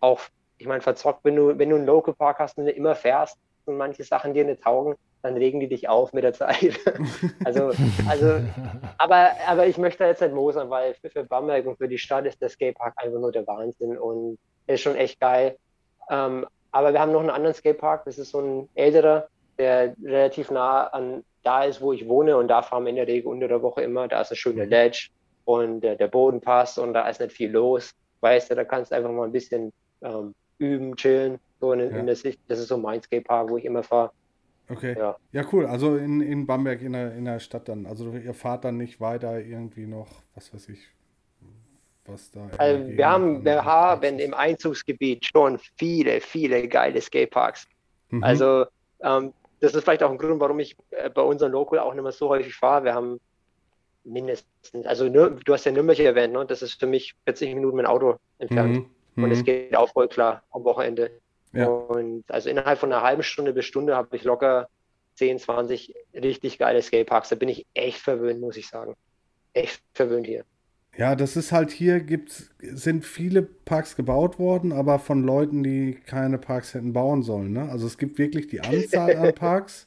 auch, 0.00 0.20
ich 0.62 0.68
meine, 0.68 0.80
verzockt, 0.80 1.24
wenn 1.24 1.34
du, 1.34 1.58
wenn 1.58 1.70
du 1.70 1.76
einen 1.76 1.86
Local 1.86 2.14
Park 2.14 2.38
hast 2.38 2.56
und 2.56 2.68
immer 2.68 2.94
fährst 2.94 3.36
und 3.64 3.76
manche 3.76 4.04
Sachen 4.04 4.32
dir 4.32 4.44
nicht 4.44 4.62
taugen, 4.62 4.94
dann 5.20 5.36
regen 5.36 5.58
die 5.58 5.68
dich 5.68 5.88
auf 5.88 6.12
mit 6.12 6.22
der 6.22 6.34
Zeit. 6.34 6.78
also, 7.44 7.72
also, 8.08 8.40
aber, 8.96 9.32
aber 9.48 9.66
ich 9.66 9.76
möchte 9.76 10.04
jetzt 10.04 10.22
nicht 10.22 10.34
mosern, 10.34 10.70
weil 10.70 10.94
für, 10.94 11.10
für 11.10 11.24
Bamberg 11.24 11.66
und 11.66 11.78
für 11.78 11.88
die 11.88 11.98
Stadt 11.98 12.26
ist 12.26 12.40
der 12.40 12.48
Skatepark 12.48 12.94
einfach 12.96 13.18
nur 13.18 13.32
der 13.32 13.44
Wahnsinn 13.46 13.98
und 13.98 14.38
ist 14.68 14.82
schon 14.82 14.94
echt 14.94 15.18
geil. 15.18 15.56
Ähm, 16.08 16.46
aber 16.70 16.92
wir 16.92 17.00
haben 17.00 17.12
noch 17.12 17.20
einen 17.20 17.30
anderen 17.30 17.54
Skatepark, 17.54 18.04
das 18.04 18.18
ist 18.18 18.30
so 18.30 18.40
ein 18.40 18.68
älterer, 18.74 19.26
der 19.58 19.94
relativ 20.02 20.52
nah 20.52 20.86
an 20.86 21.24
da 21.42 21.64
ist, 21.64 21.80
wo 21.80 21.92
ich 21.92 22.08
wohne 22.08 22.36
und 22.36 22.46
da 22.46 22.62
fahren 22.62 22.84
wir 22.84 22.90
in 22.90 22.96
der 22.96 23.08
Regel 23.08 23.26
unter 23.26 23.48
der 23.48 23.62
Woche 23.62 23.82
immer. 23.82 24.06
Da 24.06 24.20
ist 24.20 24.30
eine 24.30 24.36
schöne 24.36 24.64
mhm. 24.64 24.70
Ledge 24.70 25.08
und 25.44 25.80
der, 25.80 25.96
der 25.96 26.06
Boden 26.06 26.40
passt 26.40 26.78
und 26.78 26.94
da 26.94 27.08
ist 27.08 27.20
nicht 27.20 27.32
viel 27.32 27.50
los. 27.50 27.92
Weißt 28.20 28.50
du, 28.50 28.54
da 28.54 28.64
kannst 28.64 28.92
du 28.92 28.96
einfach 28.96 29.10
mal 29.10 29.24
ein 29.24 29.32
bisschen 29.32 29.72
ähm, 30.02 30.34
üben, 30.62 30.96
chillen, 30.96 31.38
so 31.60 31.72
in, 31.72 31.80
ja. 31.80 31.86
in 31.98 32.06
der 32.06 32.16
Sicht. 32.16 32.40
Das 32.48 32.58
ist 32.58 32.68
so 32.68 32.76
mein 32.76 33.02
Skatepark, 33.02 33.50
wo 33.50 33.56
ich 33.56 33.64
immer 33.64 33.82
fahre. 33.82 34.10
Okay. 34.68 34.94
Ja. 34.96 35.16
ja, 35.32 35.44
cool. 35.52 35.66
Also 35.66 35.96
in, 35.96 36.20
in 36.20 36.46
Bamberg 36.46 36.80
in 36.82 36.92
der, 36.92 37.14
in 37.14 37.24
der 37.24 37.40
Stadt 37.40 37.68
dann. 37.68 37.84
Also 37.86 38.12
ihr 38.12 38.34
fahrt 38.34 38.64
dann 38.64 38.76
nicht 38.76 39.00
weiter 39.00 39.40
irgendwie 39.40 39.86
noch, 39.86 40.08
was 40.34 40.54
weiß 40.54 40.68
ich, 40.70 40.88
was 42.06 42.30
da. 42.30 42.48
Also 42.56 42.88
wir 42.88 43.08
haben, 43.08 43.44
wir 43.44 43.64
haben 43.64 44.18
im 44.18 44.34
Einzugsgebiet 44.34 45.26
schon 45.26 45.58
viele, 45.76 46.20
viele 46.20 46.68
geile 46.68 47.00
Skateparks. 47.00 47.66
Mhm. 48.10 48.24
Also 48.24 48.64
ähm, 49.02 49.32
das 49.60 49.74
ist 49.74 49.84
vielleicht 49.84 50.02
auch 50.02 50.10
ein 50.10 50.18
Grund, 50.18 50.40
warum 50.40 50.58
ich 50.58 50.76
äh, 50.90 51.10
bei 51.10 51.22
unserem 51.22 51.52
Local 51.52 51.78
auch 51.78 51.92
nicht 51.92 52.02
mehr 52.02 52.12
so 52.12 52.28
häufig 52.28 52.54
fahre. 52.54 52.84
Wir 52.84 52.94
haben 52.94 53.20
mindestens, 54.04 54.86
also 54.86 55.08
du 55.08 55.52
hast 55.52 55.64
ja 55.64 55.72
Nürnberg 55.72 55.98
erwähnt, 55.98 56.32
ne? 56.32 56.44
das 56.46 56.62
ist 56.62 56.80
für 56.80 56.86
mich 56.86 57.14
40 57.24 57.54
Minuten 57.54 57.76
mit 57.76 57.86
dem 57.86 57.90
Auto 57.90 58.16
entfernt. 58.38 58.76
Mhm. 58.76 58.90
Und 59.16 59.30
es 59.30 59.40
mhm. 59.40 59.44
geht 59.44 59.76
auch 59.76 59.92
voll 59.92 60.08
klar 60.08 60.42
am 60.50 60.64
Wochenende. 60.64 61.10
Ja. 61.52 61.66
Und 61.66 62.24
also 62.28 62.48
innerhalb 62.48 62.78
von 62.78 62.92
einer 62.92 63.02
halben 63.02 63.22
Stunde 63.22 63.52
bis 63.52 63.66
Stunde 63.66 63.94
habe 63.94 64.16
ich 64.16 64.24
locker 64.24 64.68
10, 65.14 65.38
20 65.38 65.94
richtig 66.14 66.58
geile 66.58 66.80
Skateparks. 66.80 67.28
Da 67.28 67.36
bin 67.36 67.48
ich 67.48 67.66
echt 67.74 67.98
verwöhnt, 67.98 68.40
muss 68.40 68.56
ich 68.56 68.68
sagen. 68.68 68.94
Echt 69.52 69.82
verwöhnt 69.92 70.26
hier. 70.26 70.44
Ja, 70.96 71.16
das 71.16 71.36
ist 71.36 71.52
halt 71.52 71.70
hier, 71.70 72.00
gibt's, 72.00 72.50
sind 72.60 73.04
viele 73.04 73.42
Parks 73.42 73.96
gebaut 73.96 74.38
worden, 74.38 74.72
aber 74.72 74.98
von 74.98 75.22
Leuten, 75.22 75.62
die 75.62 75.94
keine 76.06 76.36
Parks 76.38 76.74
hätten 76.74 76.92
bauen 76.92 77.22
sollen. 77.22 77.52
Ne? 77.52 77.68
Also 77.70 77.86
es 77.86 77.96
gibt 77.96 78.18
wirklich 78.18 78.48
die 78.48 78.60
Anzahl 78.60 79.16
an 79.16 79.34
Parks 79.34 79.86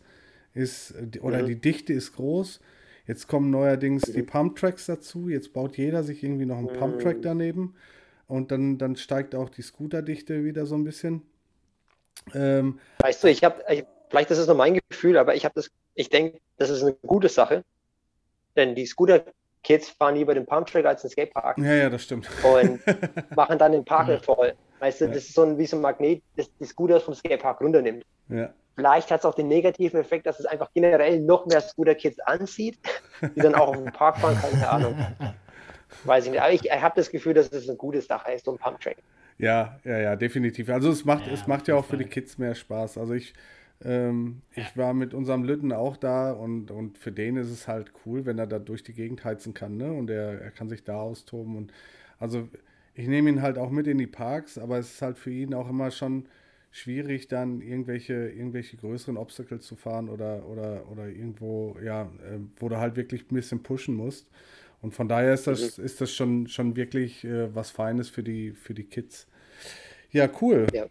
ist, 0.55 0.95
oder 1.21 1.43
mhm. 1.43 1.47
die 1.47 1.61
Dichte 1.61 1.93
ist 1.93 2.13
groß. 2.15 2.59
Jetzt 3.07 3.28
kommen 3.28 3.51
neuerdings 3.51 4.07
mhm. 4.07 4.13
die 4.13 4.23
Pump-Tracks 4.23 4.88
dazu. 4.88 5.30
Jetzt 5.30 5.53
baut 5.53 5.78
jeder 5.78 6.03
sich 6.03 6.23
irgendwie 6.23 6.45
noch 6.45 6.57
einen 6.57 6.73
mhm. 6.73 6.80
Pump-Track 6.80 7.21
daneben. 7.21 7.76
Und 8.28 8.51
dann, 8.51 8.78
dann 8.78 8.95
steigt 8.95 9.36
auch 9.36 9.49
die 9.49 9.61
Scooter-Dichte 9.61 10.43
wieder 10.43 10.65
so 10.65 10.76
ein 10.76 10.84
bisschen. 10.84 11.21
Ähm, 12.34 12.80
weißt 12.99 13.23
du, 13.23 13.28
ich 13.28 13.43
habe, 13.43 13.63
vielleicht 14.09 14.32
ist 14.32 14.39
es 14.39 14.47
nur 14.47 14.55
mein 14.55 14.80
Gefühl, 14.89 15.17
aber 15.17 15.36
ich 15.36 15.45
habe 15.45 15.53
das, 15.55 15.69
ich 15.93 16.09
denke, 16.09 16.39
das 16.57 16.69
ist 16.69 16.82
eine 16.82 16.93
gute 17.05 17.30
Sache. 17.30 17.63
Denn 18.55 18.73
die 18.73 18.86
Scooter-Kids 18.86 19.89
fahren 19.89 20.15
lieber 20.15 20.34
den 20.34 20.45
Pumptrack 20.45 20.86
als 20.86 21.01
den 21.01 21.11
Skatepark. 21.11 21.57
Ja, 21.57 21.73
ja, 21.73 21.89
das 21.89 22.03
stimmt. 22.03 22.30
Und 22.43 22.80
machen 23.36 23.59
dann 23.59 23.73
den 23.73 23.86
Park 23.86 24.23
voll. 24.23 24.53
Weißt 24.80 25.01
du, 25.01 25.05
ja. 25.05 25.11
das 25.11 25.26
ist 25.26 25.34
so 25.34 25.43
ein, 25.43 25.57
wie 25.57 25.65
so 25.65 25.78
ein 25.78 25.82
Magnet, 25.82 26.23
das 26.36 26.49
die 26.59 26.65
Scooters 26.65 27.03
vom 27.03 27.13
Skatepark 27.13 27.61
runternimmt. 27.61 28.03
Ja. 28.30 28.53
Vielleicht 28.76 29.09
hat 29.11 29.21
es 29.21 29.26
auch 29.26 29.36
den 29.36 29.47
negativen 29.47 29.99
Effekt, 29.99 30.26
dass 30.26 30.39
es 30.39 30.45
einfach 30.45 30.69
generell 30.73 31.21
noch 31.21 31.45
mehr 31.45 31.61
Scooter-Kids 31.61 32.19
anzieht, 32.19 32.78
die 33.36 33.39
dann 33.39 33.55
auch 33.55 33.69
auf 33.69 33.78
den 33.78 33.86
Park 33.86 34.17
fahren, 34.17 34.38
keine 34.41 34.69
Ahnung. 34.69 34.95
Weiß 36.04 36.26
ich 36.26 36.32
nicht. 36.32 36.41
Aber 36.41 36.52
ich, 36.52 36.66
ich 36.66 36.72
habe 36.72 36.96
das 36.96 37.10
Gefühl, 37.10 37.34
dass 37.34 37.52
es 37.52 37.68
eine 37.68 37.78
gute 37.78 38.02
Sache 38.02 38.32
ist, 38.32 38.46
so 38.46 38.52
ein 38.52 38.58
Pumptrack. 38.58 38.98
Ja, 39.38 39.80
ja, 39.84 40.00
ja, 40.00 40.16
definitiv. 40.16 40.70
Also 40.70 40.89
es 40.89 41.04
macht, 41.04 41.28
ja, 41.28 41.34
es 41.34 41.48
macht 41.48 41.68
ja 41.68 41.76
auch 41.76 41.86
für 41.86 41.98
die 41.98 42.06
Kids 42.06 42.38
mehr 42.38 42.56
Spaß. 42.56 42.98
Also 42.98 43.14
ich, 43.14 43.34
ähm, 43.84 44.41
ich 44.56 44.78
war 44.78 44.93
mit 44.93 45.14
unserem 45.14 45.43
Lütten 45.43 45.74
auch 45.74 45.98
da 45.98 46.32
und, 46.32 46.72
und 46.72 46.98
für 46.98 47.12
den 47.12 47.36
ist 47.36 47.50
es 47.50 47.68
halt 47.68 47.91
cool, 48.06 48.26
wenn 48.26 48.39
er 48.39 48.48
da 48.48 48.60
durch 48.60 48.84
die 48.84 48.93
Gegend 48.93 49.26
heizen 49.26 49.54
kann, 49.54 49.78
ne? 49.78 49.91
Und 49.91 50.10
er, 50.10 50.41
er 50.41 50.52
kann 50.52 50.70
sich 50.70 50.84
da 50.84 50.96
austoben. 51.02 51.58
Und 51.58 51.74
also 52.18 52.48
ich 52.93 53.08
nehme 53.08 53.30
ihn 53.30 53.41
halt 53.41 53.58
auch 53.58 53.72
mit 53.72 53.88
in 53.88 53.98
die 53.98 54.08
Parks, 54.08 54.58
aber 54.58 54.78
es 54.78 54.93
ist 54.93 55.02
halt 55.02 55.18
für 55.18 55.32
ihn 55.32 55.54
auch 55.54 55.70
immer 55.70 55.91
schon 55.91 56.28
schwierig, 56.72 57.28
dann 57.28 57.62
irgendwelche, 57.62 58.14
irgendwelche 58.30 58.78
größeren 58.78 59.18
Obstacles 59.18 59.66
zu 59.66 59.76
fahren 59.76 60.10
oder, 60.10 60.46
oder, 60.48 60.89
oder 60.89 61.08
irgendwo, 61.08 61.78
ja, 61.84 62.04
äh, 62.04 62.39
wo 62.58 62.70
du 62.70 62.78
halt 62.78 62.96
wirklich 62.96 63.24
ein 63.32 63.36
bisschen 63.36 63.64
pushen 63.64 63.96
musst. 63.96 64.28
Und 64.86 64.94
von 64.94 65.10
daher 65.10 65.34
ist 65.34 65.48
das, 65.48 65.80
mhm. 65.80 65.84
ist 65.84 66.00
das 66.00 66.14
schon, 66.14 66.48
schon 66.48 66.76
wirklich 66.76 67.24
äh, 67.24 67.54
was 67.56 67.72
Feines 67.72 68.08
für 68.08 68.22
die, 68.22 68.52
für 68.52 68.76
die 68.76 68.84
Kids. 68.84 69.26
Ja, 70.12 70.30
cool. 70.42 70.68
Ja. 70.74 70.86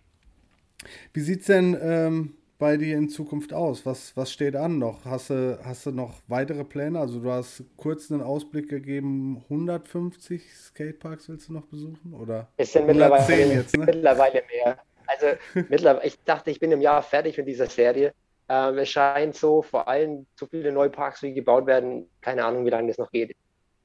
Wie 1.13 1.21
sieht 1.21 1.43
es 1.43 1.47
denn 1.47 1.79
ähm, 1.81 2.35
bei 2.59 2.77
dir 2.77 2.99
in 2.99 3.09
Zukunft 3.09 3.53
aus? 3.53 3.87
Was, 3.87 4.17
was 4.17 4.33
steht 4.33 4.57
an 4.57 4.81
noch? 4.81 5.05
Hast 5.05 5.31
du, 5.31 5.61
hast 5.63 5.87
du 5.87 5.93
noch 5.93 6.23
weitere 6.27 6.65
Pläne? 6.65 6.99
Also 6.99 7.21
du 7.21 7.31
hast 7.31 7.63
kurz 7.77 8.11
einen 8.11 8.21
Ausblick 8.21 8.69
gegeben, 8.69 9.45
150 9.45 10.43
Skateparks 10.53 11.29
willst 11.29 11.49
du 11.49 11.53
noch 11.53 11.67
besuchen? 11.67 12.15
Oder 12.21 12.49
es 12.57 12.73
sind 12.73 12.89
mittlerweile, 12.89 13.55
jetzt, 13.55 13.77
ne? 13.77 13.85
mittlerweile 13.85 14.43
mehr. 14.53 14.77
Also 15.07 15.27
mittlerweile, 15.69 16.05
ich 16.05 16.19
dachte, 16.25 16.51
ich 16.51 16.59
bin 16.59 16.73
im 16.73 16.81
Jahr 16.81 17.01
fertig 17.01 17.39
mit 17.39 17.47
dieser 17.47 17.67
Serie. 17.67 18.13
Ähm, 18.49 18.77
es 18.77 18.89
scheint 18.89 19.37
so, 19.37 19.63
vor 19.63 19.87
allem 19.87 20.27
so 20.35 20.47
viele 20.47 20.73
neue 20.73 20.91
Parks, 20.91 21.23
wie 21.23 21.33
gebaut 21.33 21.67
werden, 21.67 22.11
keine 22.21 22.45
Ahnung, 22.45 22.67
wie 22.67 22.71
lange 22.71 22.89
das 22.89 22.99
noch 22.99 23.13
geht. 23.13 23.37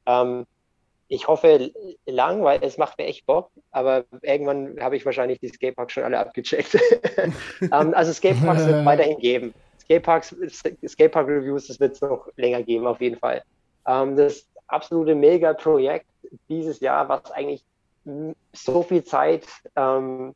Ähm, 0.09 0.45
ich 1.07 1.27
hoffe 1.27 1.71
lang, 2.05 2.43
weil 2.43 2.63
es 2.63 2.77
macht 2.77 2.97
mir 2.97 3.05
echt 3.05 3.25
Bock, 3.25 3.49
aber 3.71 4.05
irgendwann 4.21 4.79
habe 4.79 4.95
ich 4.95 5.05
wahrscheinlich 5.05 5.39
die 5.39 5.49
Skateparks 5.49 5.93
schon 5.93 6.03
alle 6.03 6.19
abgecheckt. 6.19 6.77
ähm, 7.61 7.93
also 7.93 8.13
Skateparks 8.13 8.67
wird 8.67 8.85
weiterhin 8.85 9.17
geben. 9.17 9.53
Skateparks, 9.81 10.35
Skatepark-Reviews, 10.87 11.67
das 11.67 11.79
wird 11.79 11.93
es 11.93 12.01
noch 12.01 12.27
länger 12.35 12.61
geben, 12.61 12.85
auf 12.85 13.01
jeden 13.01 13.17
Fall. 13.17 13.41
Ähm, 13.87 14.15
das 14.15 14.45
absolute 14.67 15.15
Mega-Projekt 15.15 16.05
dieses 16.47 16.79
Jahr, 16.79 17.09
was 17.09 17.31
eigentlich 17.31 17.63
so 18.53 18.83
viel 18.83 19.03
Zeit 19.03 19.47
ähm, 19.75 20.35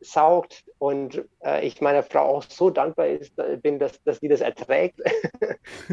saugt 0.00 0.64
und 0.78 1.24
äh, 1.44 1.66
ich 1.66 1.80
meiner 1.80 2.02
Frau 2.02 2.36
auch 2.36 2.42
so 2.42 2.68
dankbar 2.68 3.06
ist, 3.06 3.38
äh, 3.38 3.56
bin, 3.56 3.78
dass, 3.78 4.02
dass 4.02 4.20
sie 4.20 4.28
das 4.28 4.42
erträgt. 4.42 5.00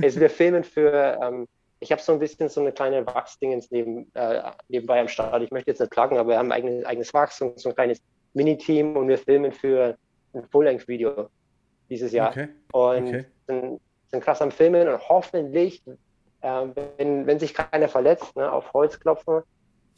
ist, 0.02 0.20
wir 0.20 0.30
filmen 0.30 0.64
für 0.64 1.18
ähm, 1.22 1.48
ich 1.80 1.92
habe 1.92 2.02
so 2.02 2.12
ein 2.12 2.20
bisschen 2.20 2.50
so 2.50 2.62
eine 2.62 2.72
kleine 2.72 3.06
Wachsdingens 3.06 3.72
neben, 3.72 4.12
äh, 4.14 4.52
nebenbei 4.68 5.00
am 5.00 5.08
Start. 5.08 5.42
Ich 5.44 5.52
möchte 5.52 5.72
jetzt 5.72 5.80
nicht 5.80 5.92
klagen, 5.92 6.18
aber 6.18 6.30
wir 6.30 6.38
haben 6.38 6.52
ein 6.52 6.64
eigenes, 6.64 6.86
eigenes 6.86 7.14
Wachs 7.14 7.42
und 7.42 7.60
so 7.60 7.70
ein 7.70 7.76
kleines 7.76 8.02
Mini-Team 8.34 8.98
und 8.98 9.08
wir 9.08 9.18
filmen 9.18 9.52
für 9.52 9.98
ein 10.34 10.44
Full-Length-Video 10.50 11.30
dieses 11.90 12.12
Jahr. 12.12 12.32
Okay. 12.32 12.50
Und 12.74 13.08
okay. 13.08 13.26
Sind, 13.48 13.82
sind 14.08 14.24
krass 14.24 14.42
am 14.42 14.52
Filmen 14.52 14.88
und 14.88 15.10
hoffentlich, 15.10 15.82
äh, 16.42 16.66
wenn, 16.98 17.26
wenn 17.26 17.40
sich 17.40 17.54
keiner 17.54 17.88
verletzt, 17.88 18.36
ne, 18.36 18.52
auf 18.52 18.74
Holz 18.74 19.00
klopfen, 19.00 19.42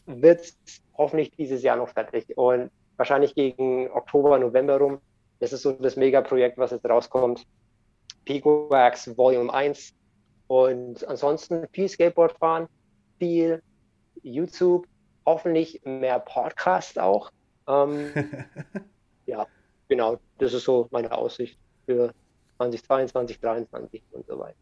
wird 0.06 0.42
es 0.42 0.58
hoffentlich 0.98 1.32
dieses 1.32 1.64
Jahr 1.64 1.78
noch 1.78 1.90
fertig. 1.90 2.38
Und 2.38 2.70
wahrscheinlich 2.98 3.34
gegen 3.34 3.90
Oktober, 3.92 4.38
November 4.38 4.78
rum 4.78 5.00
Das 5.40 5.52
ist 5.54 5.64
so 5.64 5.72
das 5.72 5.96
Megaprojekt, 5.96 6.58
was 6.60 6.72
jetzt 6.72 6.86
rauskommt. 6.86 7.46
Pico 8.26 8.70
Wax 8.70 9.18
Volume 9.18 9.52
1. 9.52 9.96
Und 10.52 11.08
ansonsten 11.08 11.66
viel 11.72 11.88
Skateboard 11.88 12.38
fahren, 12.38 12.68
viel 13.20 13.64
YouTube, 14.22 14.86
hoffentlich 15.26 15.80
mehr 15.86 16.20
Podcast 16.20 17.00
auch. 17.00 17.32
Ähm, 17.70 18.12
ja, 19.26 19.48
genau, 19.88 20.20
das 20.40 20.54
ist 20.54 20.66
so 20.66 20.90
meine 20.92 21.10
Aussicht 21.10 21.58
für 21.86 22.14
2022, 22.58 23.40
2023 23.40 24.04
und 24.12 24.28
so 24.28 24.40
weiter. 24.40 24.58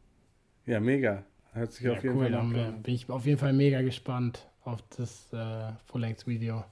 Ja, 0.68 0.80
mega. 0.80 1.24
Hört 1.54 1.72
sich 1.72 1.88
ja, 1.88 1.94
auf 1.94 2.04
jeden 2.04 2.18
cool, 2.18 2.26
Fall 2.26 2.36
an. 2.36 2.84
Bin 2.84 2.94
ich 2.94 3.10
auf 3.10 3.26
jeden 3.26 3.40
Fall 3.40 3.54
mega 3.54 3.82
gespannt 3.82 4.48
auf 4.66 4.84
das 4.96 5.34
äh, 5.34 5.72
Full-Length-Video. 5.88 6.66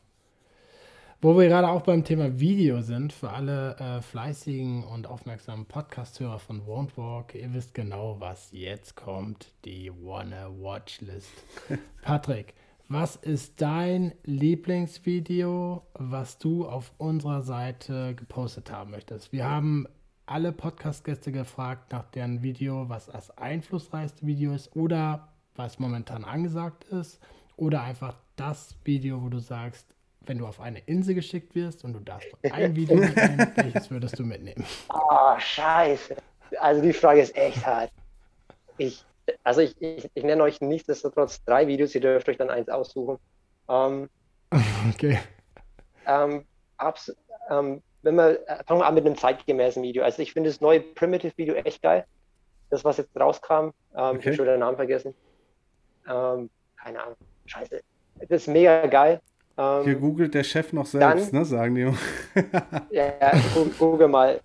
Wo 1.20 1.36
wir 1.36 1.48
gerade 1.48 1.68
auch 1.70 1.82
beim 1.82 2.04
Thema 2.04 2.40
Video 2.40 2.82
sind, 2.82 3.12
für 3.12 3.32
alle 3.32 3.76
äh, 3.78 4.02
fleißigen 4.04 4.84
und 4.84 5.08
aufmerksamen 5.08 5.66
Podcast-Hörer 5.66 6.38
von 6.38 6.62
Won't 6.68 6.96
Walk, 6.96 7.34
ihr 7.34 7.52
wisst 7.56 7.74
genau, 7.74 8.18
was 8.20 8.52
jetzt 8.52 8.96
kommt, 8.96 9.52
die 9.66 9.92
Wanna 9.92 10.52
Watch 10.60 11.02
List. 11.02 11.32
Patrick, 12.04 12.54
was 12.88 13.16
ist 13.16 13.60
dein 13.60 14.14
Lieblingsvideo, 14.26 15.82
was 15.96 16.38
du 16.38 16.68
auf 16.68 16.92
unserer 17.00 17.42
Seite 17.42 18.14
gepostet 18.14 18.72
haben 18.72 18.92
möchtest? 18.92 19.32
Wir 19.32 19.50
haben 19.50 19.88
alle 20.28 20.52
Podcast-Gäste 20.52 21.32
gefragt 21.32 21.94
nach 21.94 22.04
deren 22.12 22.44
Video, 22.44 22.90
was 22.90 23.08
das 23.08 23.36
einflussreichste 23.40 24.28
Video 24.28 24.54
ist 24.54 24.76
oder 24.76 25.30
was 25.56 25.80
momentan 25.80 26.24
angesagt 26.24 26.84
ist 26.84 27.20
oder 27.56 27.82
einfach 27.82 28.14
das 28.36 28.76
Video, 28.84 29.24
wo 29.24 29.30
du 29.30 29.40
sagst, 29.40 29.97
wenn 30.28 30.38
du 30.38 30.46
auf 30.46 30.60
eine 30.60 30.80
Insel 30.80 31.16
geschickt 31.16 31.56
wirst 31.56 31.84
und 31.84 31.94
du 31.94 32.00
darfst 32.00 32.28
ein 32.44 32.76
Video 32.76 32.98
mitnehmen, 32.98 33.52
welches 33.56 33.90
würdest 33.92 34.20
du 34.20 34.24
mitnehmen? 34.24 34.66
Oh, 34.90 35.38
scheiße. 35.38 36.16
Also 36.60 36.82
die 36.82 36.94
Frage 36.94 37.22
ist 37.22 37.36
echt 37.36 37.66
hart. 37.66 37.92
Ich, 38.78 39.04
also 39.44 39.62
ich, 39.62 39.80
ich, 39.82 40.10
ich 40.14 40.24
nenne 40.24 40.44
euch 40.44 40.62
nichtsdestotrotz 40.62 41.44
drei 41.44 41.68
Videos, 41.68 41.96
ihr 41.96 42.02
dürft 42.02 42.30
euch 42.30 42.38
dann 42.38 42.50
eins 42.50 42.70
aussuchen. 42.70 43.18
Ähm, 43.70 44.10
okay. 44.94 45.20
Ähm, 46.06 46.46
abs, 46.78 47.16
ähm, 47.50 47.82
wenn 48.02 48.16
wir, 48.16 48.40
fangen 48.66 48.80
wir 48.80 48.86
an 48.86 48.94
mit 48.94 49.06
einem 49.06 49.18
zeitgemäßen 49.18 49.84
Video. 49.84 50.04
Also 50.04 50.22
ich 50.22 50.34
finde 50.34 50.50
das 50.50 50.62
neue 50.62 50.80
Primitive-Video 50.80 51.56
echt 51.56 51.82
geil. 51.82 52.06
Das, 52.70 52.84
was 52.84 52.98
jetzt 52.98 53.18
rauskam, 53.20 53.54
ähm, 53.54 53.72
okay. 53.94 54.18
ich 54.20 54.26
habe 54.28 54.36
schon 54.36 54.46
den 54.46 54.60
Namen 54.60 54.78
vergessen. 54.78 55.14
Ähm, 56.08 56.50
keine 56.78 57.04
Ahnung, 57.04 57.16
scheiße. 57.46 57.82
Das 58.20 58.30
ist 58.30 58.48
mega 58.48 58.86
geil. 58.88 59.22
Ähm, 59.58 59.84
Hier 59.84 59.96
googelt 59.96 60.34
der 60.34 60.44
Chef 60.44 60.72
noch 60.74 60.86
selbst, 60.86 61.34
dann, 61.34 61.40
ne, 61.40 61.46
sagen 61.46 61.76
die. 61.76 61.82
ja, 62.96 63.14
ja, 63.20 63.32
google 63.80 64.08
mal. 64.08 64.40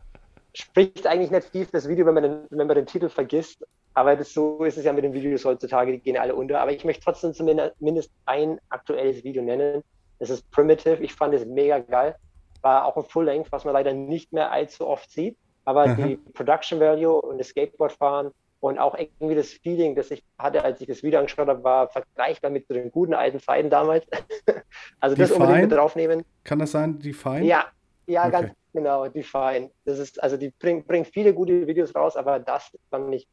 Spricht 0.55 1.07
eigentlich 1.07 1.31
nicht 1.31 1.49
viel 1.49 1.65
für 1.65 1.73
das 1.73 1.89
Video, 1.89 2.05
wenn 2.07 2.15
man, 2.15 2.23
den, 2.23 2.39
wenn 2.51 2.67
man 2.67 2.77
den 2.77 2.87
Titel 2.87 3.09
vergisst. 3.09 3.67
Aber 3.95 4.17
das, 4.17 4.33
so 4.33 4.65
ist 4.65 4.79
es 4.79 4.85
ja 4.85 4.93
mit 4.93 5.05
den 5.05 5.13
Videos 5.13 5.45
heutzutage, 5.45 5.93
die 5.93 5.99
gehen 5.99 6.17
alle 6.17 6.35
unter. 6.35 6.61
Aber 6.61 6.73
ich 6.73 6.85
möchte 6.85 7.05
trotzdem 7.05 7.35
zumindest 7.35 8.11
ein 8.27 8.59
aktuelles 8.71 9.23
Video 9.25 9.43
nennen. 9.43 9.83
Das 10.19 10.31
ist 10.31 10.51
Primitive. 10.51 11.03
Ich 11.03 11.15
fand 11.15 11.35
es 11.35 11.45
mega 11.45 11.79
geil. 11.79 12.17
War 12.63 12.85
auch 12.87 12.97
ein 12.97 13.05
Full-Length, 13.05 13.51
was 13.51 13.65
man 13.65 13.75
leider 13.75 13.93
nicht 13.93 14.33
mehr 14.33 14.51
allzu 14.51 14.87
oft 14.87 15.11
sieht. 15.11 15.37
Aber 15.65 15.83
Aha. 15.83 15.95
die 15.95 16.17
Production 16.17 16.81
Value 16.81 17.21
und 17.21 17.39
das 17.39 17.49
Skateboardfahren 17.49 18.31
und 18.63 18.79
auch 18.79 18.97
irgendwie 18.97 19.35
das 19.35 19.53
Feeling, 19.53 19.97
das 19.97 20.13
ich 20.13 20.23
hatte, 20.39 20.63
als 20.63 20.81
ich 20.81 20.87
das 20.87 21.03
Video 21.03 21.19
angeschaut 21.19 21.49
habe, 21.49 21.65
war 21.65 21.89
vergleichbar 21.89 22.49
mit 22.49 22.71
den 22.71 22.93
guten 22.93 23.13
alten 23.13 23.41
Zeiten 23.41 23.69
damals. 23.69 24.07
also 25.01 25.17
das 25.17 25.31
Define? 25.31 25.45
unbedingt 25.45 25.71
mit 25.71 25.79
draufnehmen. 25.79 26.25
Kann 26.45 26.61
das 26.61 26.71
sein, 26.71 26.97
Define? 27.01 27.45
Ja, 27.45 27.67
ja, 28.07 28.23
okay. 28.23 28.31
ganz 28.31 28.53
genau, 28.73 29.09
Define. 29.09 29.69
Das 29.85 29.99
ist, 29.99 30.23
also 30.23 30.37
die 30.37 30.51
bringt 30.51 30.87
bring 30.87 31.05
viele 31.05 31.35
gute 31.35 31.67
Videos 31.67 31.93
raus, 31.93 32.17
aber 32.17 32.39
das 32.39 32.71
fand 32.89 33.13
ich 33.13 33.27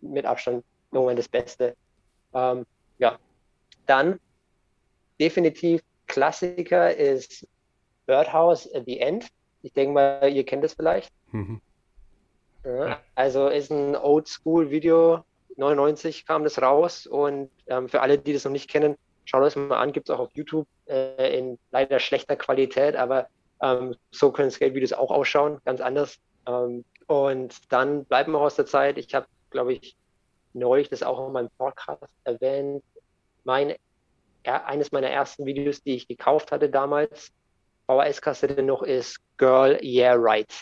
mit 0.00 0.26
Abstand 0.26 0.64
im 0.90 0.98
Moment 0.98 1.20
das 1.20 1.28
Beste. 1.28 1.76
Ähm, 2.34 2.66
ja, 2.98 3.16
dann 3.86 4.18
definitiv 5.20 5.80
Klassiker 6.08 6.92
ist 6.92 7.46
Birdhouse 8.06 8.68
at 8.74 8.82
the 8.86 8.98
End. 8.98 9.28
Ich 9.62 9.72
denke 9.74 9.94
mal, 9.94 10.28
ihr 10.28 10.44
kennt 10.44 10.64
das 10.64 10.74
vielleicht. 10.74 11.12
Mhm. 11.30 11.60
Also 13.14 13.48
ist 13.48 13.70
ein 13.70 13.96
Oldschool-Video. 13.96 15.24
99 15.56 16.26
kam 16.26 16.44
das 16.44 16.60
raus 16.60 17.06
und 17.06 17.50
ähm, 17.66 17.88
für 17.88 18.00
alle, 18.00 18.18
die 18.18 18.32
das 18.32 18.44
noch 18.44 18.52
nicht 18.52 18.70
kennen, 18.70 18.96
schaut 19.24 19.42
euch 19.42 19.56
mal 19.56 19.76
an, 19.76 19.92
gibt 19.92 20.08
es 20.08 20.14
auch 20.14 20.20
auf 20.20 20.30
YouTube 20.32 20.66
äh, 20.86 21.38
in 21.38 21.58
leider 21.70 21.98
schlechter 21.98 22.36
Qualität, 22.36 22.96
aber 22.96 23.28
ähm, 23.60 23.94
so 24.10 24.32
können 24.32 24.50
Skate-Videos 24.50 24.92
auch 24.92 25.10
ausschauen, 25.10 25.60
ganz 25.64 25.80
anders. 25.80 26.18
Ähm, 26.46 26.84
und 27.06 27.54
dann 27.70 28.04
bleiben 28.04 28.32
wir 28.32 28.40
aus 28.40 28.56
der 28.56 28.66
Zeit. 28.66 28.98
Ich 28.98 29.14
habe, 29.14 29.26
glaube 29.50 29.74
ich, 29.74 29.96
neulich 30.54 30.88
das 30.88 31.02
auch 31.02 31.26
in 31.26 31.32
meinem 31.32 31.50
Podcast 31.58 32.02
erwähnt. 32.24 32.82
Mein, 33.44 33.74
ja, 34.46 34.64
eines 34.64 34.92
meiner 34.92 35.08
ersten 35.08 35.46
Videos, 35.46 35.82
die 35.82 35.96
ich 35.96 36.08
gekauft 36.08 36.52
hatte 36.52 36.68
damals, 36.68 37.32
VHS-Kassette 37.86 38.62
noch, 38.62 38.82
ist 38.82 39.20
Girl 39.36 39.78
Yeah 39.82 40.14
Right. 40.16 40.52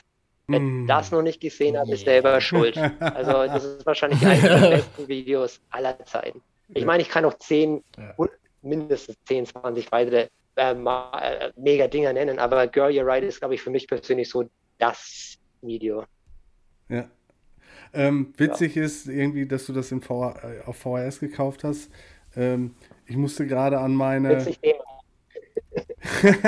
Wer 0.51 0.61
mm. 0.61 0.87
das 0.87 1.11
noch 1.11 1.23
nicht 1.23 1.41
gesehen 1.41 1.79
hat, 1.79 1.89
ist 1.89 2.05
selber 2.05 2.41
schuld. 2.41 2.77
Also 3.01 3.33
das 3.33 3.65
ist 3.65 3.87
wahrscheinlich 3.87 4.25
eines 4.27 4.43
der 4.43 4.71
besten 4.71 5.09
Videos 5.09 5.61
aller 5.71 5.99
Zeiten. 6.05 6.43
Ich 6.75 6.85
meine, 6.85 7.03
ich 7.03 7.09
kann 7.09 7.23
noch 7.23 7.39
zehn, 7.39 7.83
ja. 7.97 8.15
mindestens 8.63 9.17
10, 9.27 9.47
20 9.47 9.91
weitere 9.91 10.29
äh, 10.57 10.73
äh, 10.73 11.53
mega 11.57 11.89
Dinger 11.89 12.13
nennen, 12.13 12.39
aber 12.39 12.67
Girl 12.67 12.91
You're 12.91 13.07
Right 13.07 13.25
ist, 13.25 13.41
glaube 13.41 13.55
ich, 13.55 13.63
für 13.63 13.71
mich 13.71 13.89
persönlich 13.89 14.29
so 14.29 14.49
das 14.79 15.39
Video. 15.63 16.05
Ja. 16.89 17.09
Ähm, 17.93 18.33
witzig 18.37 18.75
ja. 18.77 18.85
ist 18.85 19.07
irgendwie, 19.07 19.47
dass 19.47 19.67
du 19.67 19.73
das 19.73 19.91
in 19.91 20.01
v 20.01 20.31
äh, 20.31 20.61
auf 20.67 20.77
VHS 20.77 21.21
gekauft 21.21 21.65
hast. 21.65 21.91
Ähm, 22.37 22.75
ich 23.07 23.17
musste 23.17 23.47
gerade 23.47 23.79
an 23.79 23.95
meine. 23.95 24.47
Witzig 24.47 24.61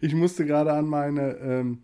ich 0.00 0.14
musste 0.14 0.44
gerade 0.44 0.72
an 0.72 0.86
meine 0.86 1.36
ähm, 1.36 1.82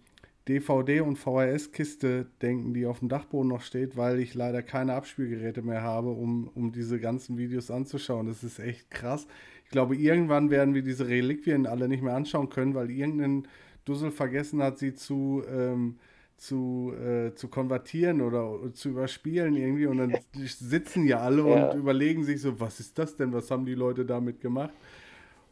DVD- 0.49 1.03
und 1.03 1.17
VHS-Kiste 1.17 2.27
denken, 2.41 2.73
die 2.73 2.87
auf 2.87 3.01
dem 3.01 3.09
Dachboden 3.09 3.49
noch 3.49 3.61
steht, 3.61 3.97
weil 3.97 4.19
ich 4.19 4.35
leider 4.35 4.63
keine 4.63 4.95
Abspielgeräte 4.95 5.63
mehr 5.63 5.83
habe, 5.83 6.09
um, 6.11 6.51
um 6.55 6.73
diese 6.73 6.99
ganzen 6.99 7.37
Videos 7.37 7.71
anzuschauen. 7.71 8.27
Das 8.27 8.43
ist 8.43 8.59
echt 8.59 8.91
krass. 8.91 9.27
Ich 9.65 9.71
glaube, 9.71 9.97
irgendwann 9.97 10.51
werden 10.51 10.75
wir 10.75 10.83
diese 10.83 11.09
Reliquien 11.09 11.67
alle 11.67 11.89
nicht 11.89 12.03
mehr 12.03 12.15
anschauen 12.15 12.49
können, 12.49 12.75
weil 12.75 12.91
irgendein 12.91 13.47
Dussel 13.85 14.11
vergessen 14.11 14.63
hat, 14.63 14.79
sie 14.79 14.95
zu, 14.95 15.43
ähm, 15.51 15.99
zu, 16.39 16.95
äh, 16.95 17.35
zu 17.35 17.49
konvertieren 17.49 18.23
oder 18.23 18.73
zu 18.73 18.91
überspielen 18.91 19.55
irgendwie. 19.57 19.87
Und 19.87 19.99
dann 19.99 20.17
sitzen 20.33 21.07
ja 21.07 21.19
alle 21.19 21.47
ja. 21.47 21.71
und 21.71 21.79
überlegen 21.79 22.25
sich 22.25 22.41
so, 22.41 22.59
was 22.59 22.81
ist 22.81 22.99
das 22.99 23.17
denn? 23.17 23.33
Was 23.33 23.51
haben 23.51 23.67
die 23.67 23.75
Leute 23.75 24.07
damit 24.07 24.41
gemacht? 24.41 24.73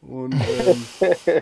Und 0.01 0.33
ähm, 1.25 1.41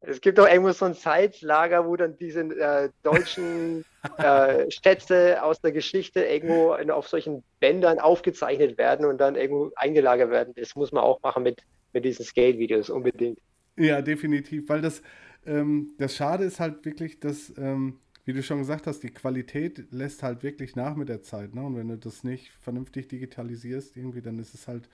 Es 0.00 0.20
gibt 0.20 0.38
auch 0.38 0.46
irgendwo 0.46 0.70
so 0.70 0.84
ein 0.84 0.94
Zeitlager, 0.94 1.86
wo 1.86 1.96
dann 1.96 2.16
diese 2.16 2.40
äh, 2.40 2.90
deutschen 3.02 3.84
äh, 4.18 4.70
Städte 4.70 5.42
aus 5.42 5.60
der 5.60 5.72
Geschichte 5.72 6.20
irgendwo 6.20 6.72
auf 6.92 7.08
solchen 7.08 7.42
Bändern 7.58 7.98
aufgezeichnet 7.98 8.78
werden 8.78 9.06
und 9.06 9.18
dann 9.18 9.34
irgendwo 9.34 9.72
eingelagert 9.74 10.30
werden. 10.30 10.54
Das 10.56 10.76
muss 10.76 10.92
man 10.92 11.02
auch 11.02 11.20
machen 11.22 11.42
mit, 11.42 11.62
mit 11.92 12.04
diesen 12.04 12.24
Skate-Videos 12.24 12.90
unbedingt. 12.90 13.40
Ja, 13.76 14.00
definitiv, 14.00 14.68
weil 14.68 14.82
das, 14.82 15.02
ähm, 15.46 15.92
das 15.98 16.14
Schade 16.14 16.44
ist 16.44 16.60
halt 16.60 16.84
wirklich, 16.84 17.18
dass, 17.18 17.52
ähm, 17.58 17.98
wie 18.24 18.32
du 18.32 18.42
schon 18.42 18.58
gesagt 18.58 18.86
hast, 18.86 19.02
die 19.02 19.10
Qualität 19.10 19.84
lässt 19.90 20.22
halt 20.22 20.42
wirklich 20.44 20.76
nach 20.76 20.94
mit 20.94 21.08
der 21.08 21.22
Zeit. 21.22 21.54
Ne? 21.54 21.62
Und 21.62 21.76
wenn 21.76 21.88
du 21.88 21.96
das 21.96 22.22
nicht 22.22 22.50
vernünftig 22.60 23.08
digitalisierst, 23.08 23.96
irgendwie, 23.96 24.20
dann 24.20 24.38
ist 24.38 24.54
es 24.54 24.68
halt 24.68 24.88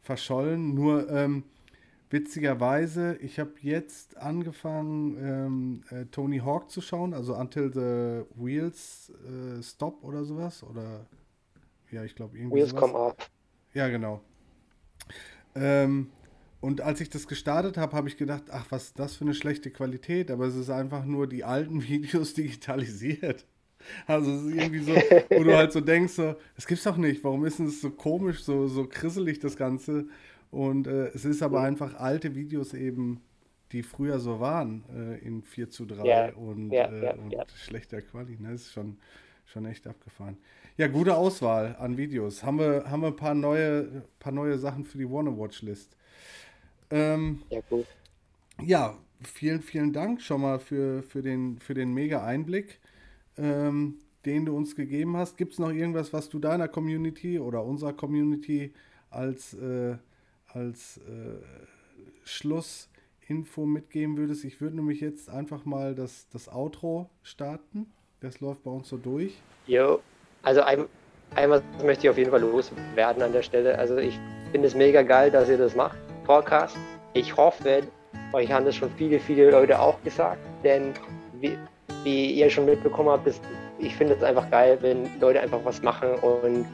verschollen. 0.00 0.74
Nur, 0.74 1.10
ähm, 1.10 1.44
witzigerweise, 2.10 3.16
ich 3.20 3.38
habe 3.38 3.52
jetzt 3.60 4.16
angefangen, 4.16 5.16
ähm, 5.20 5.82
äh, 5.90 6.06
Tony 6.06 6.38
Hawk 6.38 6.70
zu 6.70 6.80
schauen, 6.80 7.14
also 7.14 7.34
Until 7.34 7.72
the 7.72 8.42
Wheels 8.42 9.12
äh, 9.26 9.62
Stop 9.62 10.02
oder 10.04 10.24
sowas. 10.24 10.62
Oder 10.62 11.06
ja, 11.90 12.04
ich 12.04 12.14
glaube 12.14 12.38
irgendwie. 12.38 12.56
Wheels 12.56 12.74
come 12.74 12.94
up. 12.94 13.30
Ja, 13.74 13.88
genau. 13.88 14.22
Ähm, 15.54 16.10
und 16.60 16.80
als 16.80 17.00
ich 17.00 17.10
das 17.10 17.28
gestartet 17.28 17.76
habe, 17.76 17.96
habe 17.96 18.08
ich 18.08 18.16
gedacht, 18.16 18.44
ach, 18.50 18.66
was 18.70 18.84
ist 18.84 18.98
das 18.98 19.14
für 19.14 19.24
eine 19.24 19.34
schlechte 19.34 19.70
Qualität, 19.70 20.30
aber 20.30 20.46
es 20.46 20.56
ist 20.56 20.70
einfach 20.70 21.04
nur 21.04 21.26
die 21.28 21.44
alten 21.44 21.82
Videos 21.88 22.34
digitalisiert. 22.34 23.46
Also 24.06 24.32
es 24.32 24.42
ist 24.42 24.56
irgendwie 24.56 24.80
so, 24.80 24.92
wo 24.92 25.44
du 25.44 25.54
halt 25.56 25.72
so 25.72 25.80
denkst, 25.80 26.14
so, 26.14 26.34
das 26.56 26.66
gibt's 26.66 26.84
doch 26.84 26.96
nicht, 26.96 27.22
warum 27.22 27.44
ist 27.44 27.60
es 27.60 27.80
so 27.80 27.90
komisch, 27.90 28.42
so, 28.42 28.66
so 28.66 28.86
krisselig 28.86 29.38
das 29.38 29.56
Ganze? 29.56 30.08
Und 30.50 30.86
äh, 30.86 31.08
es 31.08 31.24
ist 31.24 31.42
aber 31.42 31.60
einfach 31.60 31.94
alte 31.94 32.34
Videos 32.34 32.74
eben, 32.74 33.20
die 33.72 33.82
früher 33.82 34.18
so 34.18 34.40
waren, 34.40 34.84
äh, 34.94 35.18
in 35.18 35.42
4 35.42 35.68
zu 35.68 35.84
3 35.84 36.06
ja, 36.06 36.34
und, 36.34 36.70
ja, 36.70 36.86
äh, 36.86 37.04
ja, 37.04 37.12
und 37.14 37.34
schlechter 37.54 38.00
Quali. 38.00 38.36
Ne? 38.38 38.52
Das 38.52 38.62
ist 38.62 38.72
schon, 38.72 38.96
schon 39.44 39.66
echt 39.66 39.86
abgefahren. 39.86 40.38
Ja, 40.76 40.88
gute 40.88 41.16
Auswahl 41.16 41.76
an 41.78 41.96
Videos. 41.96 42.42
Haben 42.44 42.60
wir, 42.60 42.84
haben 42.90 43.02
wir 43.02 43.08
ein 43.08 43.16
paar 43.16 43.34
neue, 43.34 44.04
paar 44.18 44.32
neue 44.32 44.58
Sachen 44.58 44.84
für 44.84 44.98
die 44.98 45.10
Wanna 45.10 45.36
Watch 45.36 45.62
List. 45.62 45.96
Ähm, 46.90 47.42
ja, 47.50 47.60
cool. 47.70 47.84
Ja, 48.62 48.96
vielen, 49.20 49.60
vielen 49.60 49.92
Dank 49.92 50.22
schon 50.22 50.40
mal 50.40 50.58
für, 50.58 51.02
für, 51.02 51.22
den, 51.22 51.58
für 51.58 51.74
den 51.74 51.92
mega 51.92 52.24
Einblick, 52.24 52.80
ähm, 53.36 53.98
den 54.24 54.46
du 54.46 54.56
uns 54.56 54.74
gegeben 54.74 55.16
hast. 55.16 55.36
Gibt 55.36 55.52
es 55.52 55.58
noch 55.58 55.70
irgendwas, 55.70 56.12
was 56.12 56.28
du 56.28 56.38
deiner 56.38 56.68
Community 56.68 57.38
oder 57.38 57.64
unserer 57.64 57.92
Community 57.92 58.72
als, 59.10 59.54
äh, 59.54 59.96
als 60.52 60.98
äh, 60.98 61.38
Schlussinfo 62.24 63.66
mitgeben 63.66 64.16
würdest? 64.16 64.44
Ich 64.44 64.60
würde 64.60 64.76
nämlich 64.76 65.00
jetzt 65.00 65.28
einfach 65.30 65.64
mal 65.64 65.94
das, 65.94 66.28
das 66.30 66.48
Outro 66.48 67.08
starten. 67.22 67.92
Das 68.20 68.40
läuft 68.40 68.64
bei 68.64 68.70
uns 68.70 68.88
so 68.88 68.96
durch. 68.96 69.40
Jo, 69.66 70.00
also 70.42 70.62
ein, 70.62 70.86
einmal 71.34 71.62
möchte 71.84 72.06
ich 72.06 72.10
auf 72.10 72.18
jeden 72.18 72.30
Fall 72.30 72.40
loswerden 72.40 73.22
an 73.22 73.32
der 73.32 73.42
Stelle. 73.42 73.78
Also 73.78 73.96
ich 73.98 74.18
finde 74.50 74.66
es 74.66 74.74
mega 74.74 75.02
geil, 75.02 75.30
dass 75.30 75.48
ihr 75.48 75.58
das 75.58 75.76
macht, 75.76 75.98
Podcast. 76.24 76.76
Ich 77.14 77.36
hoffe, 77.36 77.82
euch 78.32 78.50
haben 78.50 78.64
das 78.64 78.76
schon 78.76 78.90
viele, 78.96 79.18
viele 79.18 79.50
Leute 79.50 79.78
auch 79.78 80.02
gesagt, 80.02 80.40
denn 80.64 80.92
wie, 81.40 81.56
wie 82.04 82.32
ihr 82.32 82.50
schon 82.50 82.64
mitbekommen 82.64 83.10
habt, 83.10 83.26
ist, 83.26 83.42
ich 83.78 83.94
finde 83.94 84.14
es 84.14 84.22
einfach 84.22 84.50
geil, 84.50 84.78
wenn 84.80 85.08
Leute 85.20 85.40
einfach 85.40 85.60
was 85.64 85.82
machen 85.82 86.14
und 86.16 86.66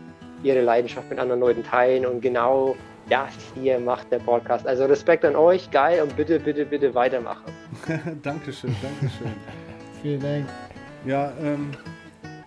ihre 0.43 0.61
Leidenschaft 0.61 1.09
mit 1.11 1.18
anderen 1.18 1.41
Leuten 1.41 1.62
teilen 1.62 2.07
und 2.07 2.20
genau 2.20 2.77
das 3.09 3.32
hier 3.55 3.78
macht 3.78 4.11
der 4.11 4.18
Podcast. 4.18 4.66
Also 4.66 4.84
Respekt 4.86 5.24
an 5.24 5.36
euch, 5.36 5.70
geil 5.70 6.02
und 6.02 6.16
bitte, 6.16 6.38
bitte, 6.38 6.64
bitte 6.64 6.94
weitermachen. 6.94 7.52
Dankeschön, 8.22 8.74
Dankeschön. 8.82 9.32
Vielen 10.02 10.20
Dank. 10.20 10.46
Ja, 11.05 11.32
ähm, 11.42 11.70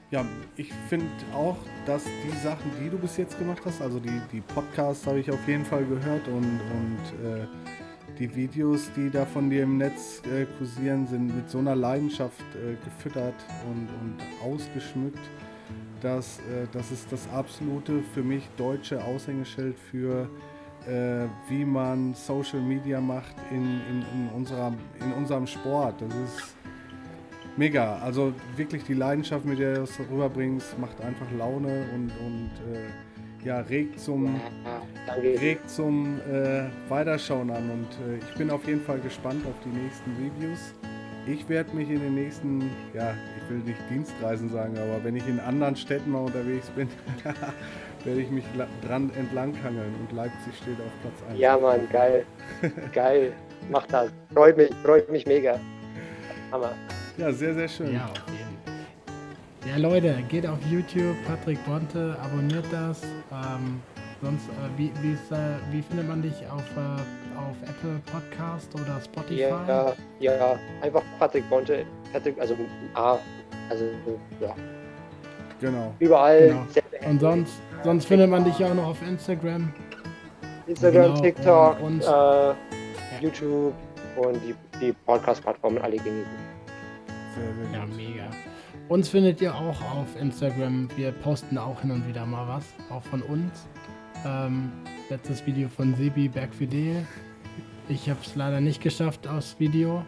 ja, 0.10 0.26
ich 0.56 0.74
finde 0.90 1.08
auch, 1.34 1.58
dass 1.86 2.06
die 2.06 2.38
Sachen, 2.38 2.72
die 2.82 2.90
du 2.90 2.98
bis 2.98 3.18
jetzt 3.18 3.38
gemacht 3.38 3.62
hast, 3.66 3.82
also 3.82 4.00
die, 4.00 4.22
die 4.32 4.42
Podcasts 4.42 5.06
habe 5.06 5.20
ich 5.20 5.30
auf 5.30 5.48
jeden 5.48 5.66
Fall 5.66 5.84
gehört 5.86 6.28
und, 6.28 6.44
und 6.46 7.26
äh, 7.26 7.46
die 8.18 8.34
Videos, 8.36 8.90
die 8.96 9.10
da 9.10 9.26
von 9.26 9.50
dir 9.50 9.64
im 9.64 9.78
Netz 9.78 10.22
äh, 10.26 10.46
kursieren, 10.58 11.06
sind 11.08 11.36
mit 11.36 11.50
so 11.50 11.60
einer 11.60 11.76
Leidenschaft 11.76 12.42
äh, 12.56 12.76
gefüttert 12.84 13.36
und, 13.70 13.90
und 14.02 14.52
ausgeschmückt, 14.54 15.20
dass 16.02 16.40
äh, 16.40 16.68
das 16.72 16.92
ist 16.92 17.12
das 17.12 17.28
absolute 17.34 18.02
für 18.14 18.24
mich 18.24 18.48
deutsche 18.58 19.04
Aushängeschild 19.04 19.78
für 19.78 20.30
äh, 20.88 21.28
wie 21.50 21.66
man 21.66 22.14
Social 22.14 22.62
Media 22.62 23.02
macht 23.02 23.36
in, 23.52 23.82
in, 23.90 24.06
in, 24.14 24.30
unserer, 24.36 24.74
in 25.00 25.14
unserem 25.14 25.46
Sport. 25.46 26.02
Das 26.02 26.14
ist 26.16 26.56
mega. 27.58 27.98
Also 28.00 28.34
wirklich 28.56 28.84
die 28.84 28.94
Leidenschaft, 28.94 29.46
mit 29.46 29.60
der 29.60 29.76
du 29.76 29.82
es 29.84 30.00
rüberbringst, 30.00 30.80
macht 30.80 31.02
einfach 31.02 31.28
Laune 31.38 31.86
und, 31.94 32.12
und 32.26 32.52
äh, 32.74 33.46
ja, 33.46 33.60
regt 33.62 34.00
zum, 34.00 34.40
regt 35.16 35.70
zum 35.70 36.20
äh, 36.22 36.66
Weiterschauen 36.90 37.50
an. 37.50 37.70
Und 37.70 38.08
äh, 38.08 38.18
ich 38.18 38.38
bin 38.38 38.50
auf 38.50 38.66
jeden 38.68 38.82
Fall 38.82 39.00
gespannt 39.00 39.46
auf 39.46 39.56
die 39.64 39.70
nächsten 39.70 40.12
Reviews. 40.16 40.74
Ich 41.28 41.48
werde 41.50 41.76
mich 41.76 41.90
in 41.90 42.00
den 42.00 42.16
nächsten, 42.16 42.62
ja, 42.94 43.14
ich 43.38 43.50
will 43.50 43.58
nicht 43.60 43.80
Dienstreisen 43.90 44.50
sagen, 44.50 44.78
aber 44.78 45.04
wenn 45.04 45.16
ich 45.16 45.28
in 45.28 45.42
anderen 45.42 45.76
Städten 45.76 46.12
mal 46.12 46.20
unterwegs 46.20 46.70
bin, 46.70 46.88
werde 48.08 48.22
ich 48.22 48.32
mich 48.32 48.46
dran 48.88 49.12
entlanghangeln 49.20 49.94
und 50.00 50.16
Leipzig 50.16 50.56
steht 50.56 50.80
auf 50.80 50.92
Platz 51.02 51.30
1. 51.30 51.40
Ja, 51.40 51.58
Mann, 51.58 51.82
geil. 51.92 52.26
geil. 52.94 53.34
Mach 53.70 53.86
das. 53.88 54.10
Freut 54.34 54.56
mich, 54.56 54.70
freut 54.84 55.12
mich 55.12 55.26
mega. 55.26 55.60
Hammer. 56.52 56.72
Ja, 57.18 57.32
sehr, 57.34 57.54
sehr 57.54 57.68
schön. 57.68 57.94
Ja, 57.94 58.06
auf 58.06 58.24
jeden 58.32 58.58
Fall. 58.64 59.70
Ja, 59.70 59.78
Leute, 59.78 60.16
geht 60.30 60.48
auf 60.48 60.60
YouTube, 60.72 61.18
Patrick 61.28 61.64
Bonte, 61.66 62.16
abonniert 62.24 62.64
das. 62.72 63.04
Ähm, 63.04 63.82
sonst, 64.22 64.48
äh, 64.48 64.78
wie, 64.78 64.92
wie, 65.02 65.12
ist, 65.12 65.30
äh, 65.34 65.58
wie 65.72 65.82
findet 65.82 66.08
man 66.08 66.22
dich 66.22 66.36
auf, 66.50 66.64
äh, 66.78 67.38
auf 67.38 67.58
Apple 67.64 68.00
Podcast 68.10 68.74
oder 68.74 69.02
Spotify? 69.04 69.42
Ja, 69.42 69.94
ja, 70.22 70.60
einfach 70.82 71.04
Patrick 71.20 71.50
Bonte, 71.50 71.86
Patrick, 72.14 72.40
also 72.40 72.56
A, 72.94 73.18
also 73.70 73.86
ja. 74.40 74.56
Genau. 75.60 75.94
Überall. 76.00 76.48
Genau. 76.48 76.66
Und 77.06 77.20
sonst, 77.20 77.62
sonst 77.84 78.06
findet 78.06 78.30
man 78.30 78.44
dich 78.44 78.60
ja 78.60 78.68
auch 78.70 78.76
noch 78.76 78.88
auf 78.88 79.02
Instagram. 79.02 79.74
Instagram, 80.68 81.14
genau. 81.14 81.22
TikTok, 81.22 81.82
und, 81.82 82.04
äh, 82.04 82.54
YouTube 83.22 83.74
und 84.18 84.40
die, 84.44 84.56
die 84.82 84.94
Podcast-Plattformen 85.06 85.78
alle 85.80 85.98
genießen. 85.98 86.48
Ja, 87.74 87.86
mega. 87.86 88.30
Uns 88.90 89.10
findet 89.10 89.42
ihr 89.42 89.54
auch 89.54 89.82
auf 89.82 90.20
Instagram. 90.20 90.88
Wir 90.96 91.12
posten 91.12 91.58
auch 91.58 91.82
hin 91.82 91.92
und 91.92 92.08
wieder 92.08 92.26
mal 92.26 92.48
was, 92.48 92.66
auch 92.90 93.04
von 93.04 93.22
uns. 93.22 93.68
Ähm, 94.26 94.72
letztes 95.10 95.46
Video 95.46 95.68
von 95.70 95.94
Sebi 95.96 96.30
Bergfidel. 96.30 97.06
Ich 97.90 98.10
habe 98.10 98.20
es 98.24 98.36
leider 98.36 98.60
nicht 98.60 98.82
geschafft 98.82 99.28
aus 99.28 99.56
Video. 99.60 100.04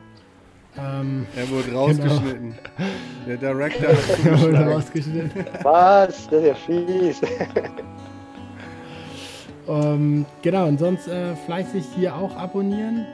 Ähm, 0.82 1.26
er 1.36 1.50
wurde 1.50 1.74
rausgeschnitten. 1.74 2.56
Genau. 2.78 2.90
Der 3.28 3.38
Director 3.38 3.90
er 4.26 4.42
wurde 4.42 4.60
rausgeschnitten. 4.60 5.46
Was? 5.64 6.30
Das 6.30 6.42
ist 6.42 6.48
ja 6.48 6.56
fies. 6.56 7.22
ähm, 9.68 10.26
genau, 10.42 10.68
und 10.68 10.80
sonst 10.80 11.08
äh, 11.08 11.36
fleißig 11.36 11.86
hier 11.96 12.16
auch 12.16 12.36
abonnieren. 12.36 13.06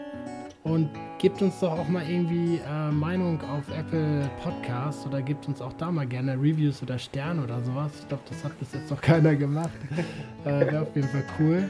Und 0.63 0.89
gebt 1.19 1.41
uns 1.41 1.59
doch 1.59 1.71
auch 1.71 1.87
mal 1.87 2.03
irgendwie 2.09 2.57
äh, 2.57 2.91
Meinung 2.91 3.39
auf 3.41 3.63
Apple 3.77 4.29
Podcasts 4.43 5.05
oder 5.05 5.21
gebt 5.21 5.47
uns 5.47 5.61
auch 5.61 5.73
da 5.73 5.91
mal 5.91 6.07
gerne 6.07 6.33
Reviews 6.33 6.81
oder 6.81 6.97
Sterne 6.97 7.43
oder 7.43 7.61
sowas. 7.61 7.91
Ich 7.99 8.07
glaube, 8.07 8.23
das 8.29 8.43
hat 8.43 8.57
bis 8.59 8.73
jetzt 8.73 8.89
noch 8.89 9.01
keiner 9.01 9.35
gemacht. 9.35 9.69
äh, 10.45 10.49
Wäre 10.49 10.81
auf 10.81 10.95
jeden 10.95 11.07
Fall 11.07 11.23
cool. 11.39 11.69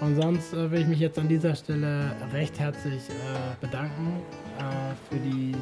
Und 0.00 0.20
sonst 0.20 0.52
äh, 0.52 0.70
will 0.70 0.80
ich 0.80 0.86
mich 0.86 1.00
jetzt 1.00 1.18
an 1.18 1.28
dieser 1.28 1.54
Stelle 1.54 2.10
recht 2.32 2.58
herzlich 2.58 3.08
äh, 3.08 3.12
bedanken 3.60 4.20
äh, 4.58 5.12
für 5.12 5.20
die 5.20 5.54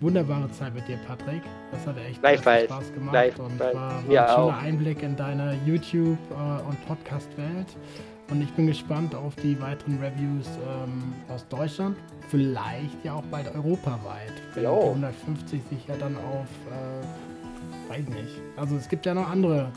wunderbare 0.00 0.50
Zeit 0.50 0.74
mit 0.74 0.86
dir, 0.88 0.98
Patrick. 1.06 1.42
Das 1.72 1.86
hat 1.86 1.96
echt 1.98 2.18
Spaß 2.18 2.92
gemacht 2.92 3.12
Gleich 3.12 3.38
und 3.38 3.58
war, 3.58 3.74
war 3.74 3.98
ein 3.98 4.04
schöner 4.06 4.38
auch. 4.38 4.62
Einblick 4.62 5.02
in 5.02 5.16
deine 5.16 5.58
YouTube- 5.66 6.18
äh, 6.30 6.68
und 6.68 6.86
Podcast-Welt. 6.86 7.76
Und 8.30 8.42
ich 8.42 8.52
bin 8.54 8.66
gespannt 8.66 9.14
auf 9.14 9.36
die 9.36 9.60
weiteren 9.60 9.98
Reviews 9.98 10.48
ähm, 10.48 11.14
aus 11.32 11.46
Deutschland. 11.48 11.96
Vielleicht 12.28 13.04
ja 13.04 13.14
auch 13.14 13.22
bald 13.30 13.54
europaweit. 13.54 14.32
Wenn 14.54 14.64
jo. 14.64 14.80
die 14.80 14.88
150 14.88 15.62
sich 15.70 15.86
ja 15.86 15.94
dann 15.96 16.16
auf, 16.16 16.48
äh, 16.68 17.92
weiß 17.92 18.08
nicht. 18.08 18.40
Also 18.56 18.76
es 18.76 18.88
gibt 18.88 19.06
ja 19.06 19.14
noch 19.14 19.30
andere 19.30 19.70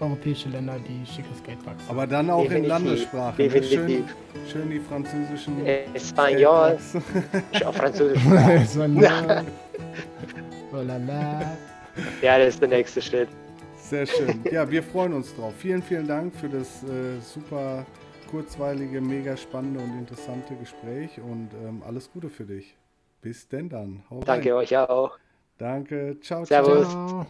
europäische 0.00 0.48
Länder, 0.48 0.76
die 0.78 1.06
schicke 1.06 1.28
Skateparks 1.34 1.82
haben. 1.84 1.90
Aber 1.90 2.06
dann 2.06 2.30
auch 2.30 2.42
Definitiv. 2.42 2.62
in 2.64 2.68
Landessprache. 2.68 3.50
Schön, 3.62 4.04
schön 4.50 4.70
die 4.70 4.80
französischen. 4.80 5.66
Espanol. 5.94 6.78
ich 7.52 7.66
auch 7.66 7.74
Französisch. 7.74 8.22
Espanol. 8.48 9.04
oh 10.72 10.76
la 10.76 10.96
la. 10.96 11.56
Ja, 12.22 12.38
das 12.38 12.48
ist 12.50 12.60
der 12.60 12.68
nächste 12.68 13.02
Schritt. 13.02 13.28
Sehr 13.76 14.06
schön. 14.06 14.40
Ja, 14.50 14.70
wir 14.70 14.82
freuen 14.82 15.14
uns 15.14 15.34
drauf. 15.34 15.54
Vielen, 15.58 15.82
vielen 15.82 16.06
Dank 16.06 16.34
für 16.34 16.48
das 16.48 16.82
äh, 16.84 17.20
super 17.20 17.86
kurzweilige, 18.30 19.00
mega 19.00 19.36
spannende 19.36 19.80
und 19.80 19.98
interessante 19.98 20.54
Gespräch 20.56 21.18
und 21.18 21.48
ähm, 21.64 21.82
alles 21.86 22.10
Gute 22.12 22.28
für 22.28 22.44
dich. 22.44 22.76
Bis 23.22 23.48
denn 23.48 23.68
dann. 23.68 24.04
Hau 24.10 24.20
Danke 24.20 24.50
rein. 24.50 24.58
euch 24.58 24.76
auch. 24.76 25.18
Danke. 25.56 26.18
Ciao, 26.20 26.44
Servus. 26.44 26.88
ciao. 26.88 27.26